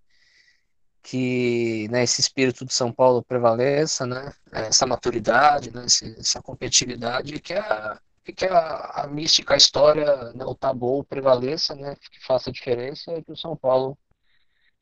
que 1.04 1.88
né, 1.90 2.04
esse 2.04 2.22
espírito 2.22 2.66
de 2.66 2.74
São 2.74 2.94
Paulo 2.94 3.22
prevaleça, 3.22 4.06
né? 4.06 4.32
Essa 4.54 4.86
maturidade, 4.86 5.70
né? 5.74 5.84
Essa 5.84 6.42
competitividade, 6.42 7.42
que 7.42 7.54
a, 7.54 8.00
e 8.00 8.07
que 8.34 8.46
a, 8.46 9.04
a 9.04 9.08
mística, 9.08 9.54
a 9.54 9.58
história, 9.58 10.34
né, 10.34 10.46
o 10.46 10.56
tabu 10.56 11.04
prevaleça, 11.06 11.76
né? 11.76 11.96
Que 11.96 12.26
faça 12.26 12.52
diferença 12.52 13.14
e 13.14 13.24
que 13.24 13.32
o 13.32 13.38
São 13.38 13.56
Paulo 13.58 13.98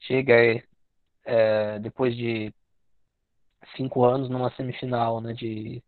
chegue 0.02 0.34
aí, 0.34 0.64
é, 1.26 1.80
depois 1.80 2.16
de 2.16 2.54
cinco 3.76 4.04
anos 4.06 4.30
numa 4.30 4.52
semifinal, 4.56 5.22
né, 5.22 5.34
de, 5.34 5.84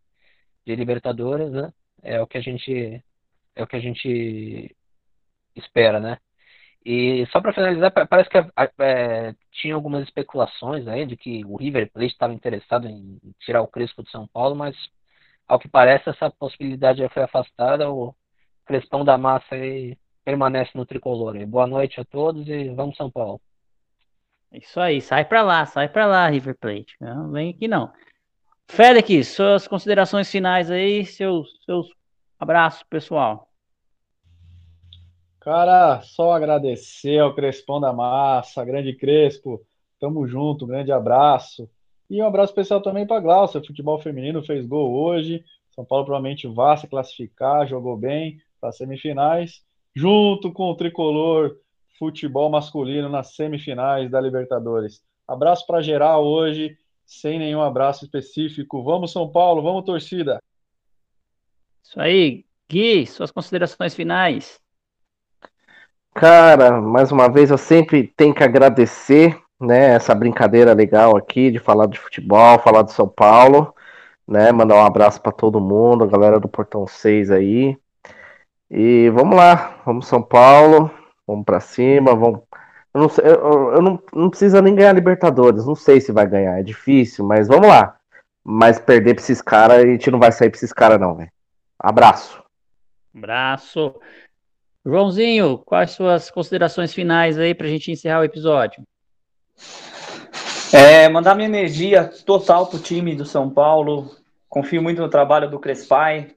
de 0.66 0.76
Libertadores, 0.76 1.52
né? 1.52 1.72
É 2.02 2.20
o 2.22 2.26
que 2.26 2.38
a 2.38 2.40
gente 2.40 3.04
é 3.56 3.62
o 3.62 3.66
que 3.66 3.76
a 3.76 3.80
gente 3.80 4.76
espera, 5.56 6.00
né? 6.00 6.18
E 6.84 7.26
só 7.32 7.40
para 7.40 7.52
finalizar, 7.54 7.92
pa- 7.92 8.06
parece 8.06 8.30
que 8.30 8.38
é, 8.82 9.34
tinha 9.52 9.74
algumas 9.74 10.04
especulações 10.04 10.86
aí 10.88 11.06
de 11.06 11.16
que 11.16 11.44
o 11.46 11.56
River 11.56 11.90
Plate 11.92 12.12
estava 12.12 12.34
interessado 12.34 12.88
em 12.88 13.20
tirar 13.40 13.62
o 13.62 13.68
Crespo 13.68 14.02
de 14.02 14.10
São 14.10 14.26
Paulo, 14.28 14.56
mas 14.56 14.76
ao 15.48 15.58
que 15.58 15.66
parece 15.66 16.10
essa 16.10 16.30
possibilidade 16.30 16.98
já 16.98 17.08
foi 17.08 17.22
afastada. 17.22 17.90
O 17.90 18.14
Crespão 18.66 19.04
da 19.04 19.16
Massa 19.16 19.54
aí 19.54 19.96
permanece 20.24 20.72
no 20.74 20.84
tricolor. 20.84 21.34
aí. 21.34 21.46
Boa 21.46 21.66
noite 21.66 21.98
a 21.98 22.04
todos 22.04 22.46
e 22.46 22.68
vamos 22.68 22.96
São 22.96 23.10
Paulo. 23.10 23.40
Isso 24.52 24.78
aí, 24.78 25.00
sai 25.00 25.24
pra 25.24 25.42
lá, 25.42 25.64
sai 25.64 25.88
pra 25.88 26.06
lá, 26.06 26.28
River 26.28 26.56
Plate. 26.58 26.94
Não 27.00 27.30
vem 27.30 27.50
aqui 27.50 27.66
não. 27.66 27.90
Félix, 28.66 29.28
suas 29.28 29.66
considerações 29.66 30.30
finais 30.30 30.70
aí, 30.70 31.04
seus, 31.06 31.48
seus 31.64 31.88
abraços, 32.38 32.82
pessoal. 32.82 33.48
Cara, 35.40 36.02
só 36.02 36.32
agradecer 36.32 37.18
ao 37.18 37.34
Crespão 37.34 37.80
da 37.80 37.92
Massa, 37.92 38.64
grande 38.64 38.94
Crespo. 38.94 39.64
Tamo 39.98 40.26
junto, 40.26 40.66
grande 40.66 40.92
abraço. 40.92 41.68
E 42.10 42.22
um 42.22 42.26
abraço 42.26 42.52
especial 42.52 42.80
também 42.80 43.06
para 43.06 43.20
Glaucia, 43.20 43.62
futebol 43.62 44.00
feminino 44.00 44.42
fez 44.42 44.66
gol 44.66 44.92
hoje. 44.92 45.44
São 45.70 45.84
Paulo 45.84 46.04
provavelmente 46.04 46.46
vai 46.48 46.76
se 46.76 46.88
classificar, 46.88 47.66
jogou 47.66 47.96
bem 47.96 48.40
para 48.60 48.72
semifinais, 48.72 49.62
junto 49.94 50.52
com 50.52 50.70
o 50.70 50.74
tricolor 50.74 51.56
futebol 51.98 52.48
masculino 52.48 53.08
nas 53.08 53.34
semifinais 53.34 54.10
da 54.10 54.20
Libertadores. 54.20 55.02
Abraço 55.26 55.66
para 55.66 55.82
geral 55.82 56.24
hoje, 56.24 56.78
sem 57.04 57.38
nenhum 57.38 57.60
abraço 57.60 58.04
específico. 58.04 58.82
Vamos 58.82 59.12
São 59.12 59.28
Paulo, 59.28 59.62
vamos 59.62 59.84
torcida. 59.84 60.40
Isso 61.82 62.00
aí, 62.00 62.44
Gui, 62.70 63.06
suas 63.06 63.30
considerações 63.30 63.94
finais. 63.94 64.60
Cara, 66.14 66.80
mais 66.80 67.12
uma 67.12 67.30
vez 67.30 67.50
eu 67.50 67.58
sempre 67.58 68.08
tenho 68.16 68.34
que 68.34 68.42
agradecer, 68.42 69.40
né, 69.60 69.94
essa 69.94 70.14
brincadeira 70.14 70.72
legal 70.72 71.16
aqui 71.16 71.50
de 71.50 71.58
falar 71.58 71.86
de 71.86 71.98
futebol, 71.98 72.58
falar 72.60 72.82
de 72.82 72.92
São 72.92 73.08
Paulo, 73.08 73.74
né, 74.26 74.52
mandar 74.52 74.76
um 74.76 74.84
abraço 74.84 75.20
para 75.20 75.32
todo 75.32 75.60
mundo, 75.60 76.04
a 76.04 76.06
galera 76.06 76.38
do 76.38 76.48
Portão 76.48 76.86
6 76.86 77.30
aí. 77.30 77.76
E 78.70 79.08
vamos 79.10 79.36
lá, 79.36 79.80
vamos 79.84 80.06
São 80.06 80.22
Paulo, 80.22 80.90
vamos 81.26 81.44
para 81.44 81.60
cima, 81.60 82.14
vamos. 82.14 82.40
Eu 82.94 83.00
não, 83.00 83.08
sei, 83.08 83.24
eu, 83.24 83.72
eu 83.74 83.82
não, 83.82 84.02
não 84.14 84.30
precisa 84.30 84.62
nem 84.62 84.74
ganhar 84.74 84.92
Libertadores, 84.92 85.66
não 85.66 85.74
sei 85.74 86.00
se 86.00 86.12
vai 86.12 86.26
ganhar, 86.26 86.58
é 86.58 86.62
difícil, 86.62 87.24
mas 87.24 87.48
vamos 87.48 87.68
lá. 87.68 87.96
Mas 88.44 88.78
perder 88.78 89.14
pra 89.14 89.22
esses 89.22 89.42
caras, 89.42 89.78
a 89.78 89.86
gente 89.86 90.10
não 90.10 90.18
vai 90.18 90.32
sair 90.32 90.50
pra 90.50 90.56
esses 90.56 90.72
caras, 90.72 90.98
não, 90.98 91.14
velho. 91.14 91.30
Abraço. 91.78 92.42
Abraço. 93.14 93.94
Joãozinho, 94.84 95.58
quais 95.58 95.90
suas 95.90 96.30
considerações 96.30 96.94
finais 96.94 97.38
aí 97.38 97.54
pra 97.54 97.66
gente 97.66 97.90
encerrar 97.92 98.20
o 98.20 98.24
episódio? 98.24 98.82
É, 100.72 101.08
mandar 101.08 101.34
minha 101.34 101.48
energia 101.48 102.04
total 102.26 102.66
pro 102.66 102.78
time 102.78 103.14
do 103.14 103.24
São 103.24 103.48
Paulo. 103.48 104.14
Confio 104.48 104.82
muito 104.82 105.00
no 105.00 105.08
trabalho 105.08 105.50
do 105.50 105.58
Crespai. 105.58 106.34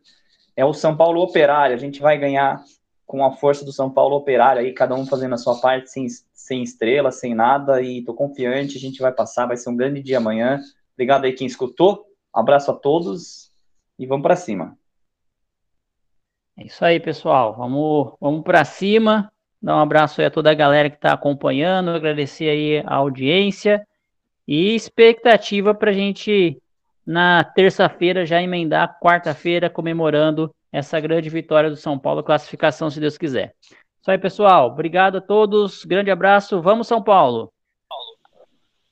É 0.56 0.64
o 0.64 0.74
São 0.74 0.96
Paulo 0.96 1.22
operário. 1.22 1.76
A 1.76 1.80
gente 1.80 2.00
vai 2.00 2.18
ganhar 2.18 2.64
com 3.06 3.26
a 3.26 3.32
força 3.32 3.66
do 3.66 3.74
São 3.74 3.90
Paulo 3.90 4.16
operário 4.16 4.62
aí, 4.62 4.74
cada 4.74 4.96
um 4.96 5.06
fazendo 5.06 5.36
a 5.36 5.38
sua 5.38 5.60
parte, 5.60 5.92
sem, 5.92 6.08
sem 6.32 6.64
estrela, 6.64 7.12
sem 7.12 7.36
nada. 7.36 7.82
E 7.82 8.04
tô 8.04 8.14
confiante, 8.14 8.78
a 8.78 8.80
gente 8.80 9.02
vai 9.02 9.12
passar. 9.12 9.48
Vai 9.48 9.58
ser 9.58 9.70
um 9.70 9.76
grande 9.76 10.02
dia 10.02 10.18
amanhã. 10.18 10.62
Obrigado 10.94 11.26
aí 11.26 11.34
quem 11.34 11.46
escutou. 11.46 12.06
Abraço 12.34 12.72
a 12.72 12.74
todos 12.74 13.52
e 14.00 14.06
vamos 14.06 14.24
para 14.24 14.38
cima. 14.38 14.78
É 16.58 16.66
isso 16.66 16.86
aí, 16.86 17.00
pessoal. 17.00 17.54
Vamos, 17.56 18.14
vamos 18.20 18.44
para 18.44 18.64
cima. 18.64 19.32
Dar 19.62 19.76
um 19.76 19.80
abraço 19.80 20.20
aí 20.20 20.28
a 20.28 20.32
toda 20.32 20.50
a 20.50 20.56
galera 20.56 20.90
que 20.90 20.96
está 20.96 21.14
acompanhando, 21.14 21.92
agradecer 21.92 22.50
aí 22.50 22.84
a 22.86 22.96
audiência 22.96 23.86
e 24.48 24.74
expectativa 24.74 25.74
para 25.74 25.92
a 25.92 25.94
gente 25.94 26.58
na 27.06 27.44
terça-feira 27.44 28.26
já 28.26 28.42
emendar 28.42 28.98
quarta-feira 29.00 29.70
comemorando 29.70 30.54
essa 30.72 31.00
grande 31.00 31.30
vitória 31.30 31.70
do 31.70 31.76
São 31.76 32.00
Paulo, 32.00 32.24
classificação 32.24 32.90
se 32.90 33.00
Deus 33.00 33.18
quiser. 33.18 33.54
Isso 34.02 34.10
aí, 34.10 34.18
pessoal. 34.18 34.68
Obrigado 34.68 35.18
a 35.18 35.22
todos. 35.22 35.86
Grande 35.86 36.10
abraço. 36.10 36.60
Vamos 36.60 36.88
São 36.88 37.04
Paulo. 37.04 37.54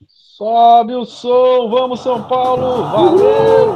Sobe 0.07 0.93
o 0.93 1.03
som, 1.03 1.69
vamos 1.69 1.99
São 1.99 2.23
Paulo, 2.23 2.83
valeu! 2.83 3.75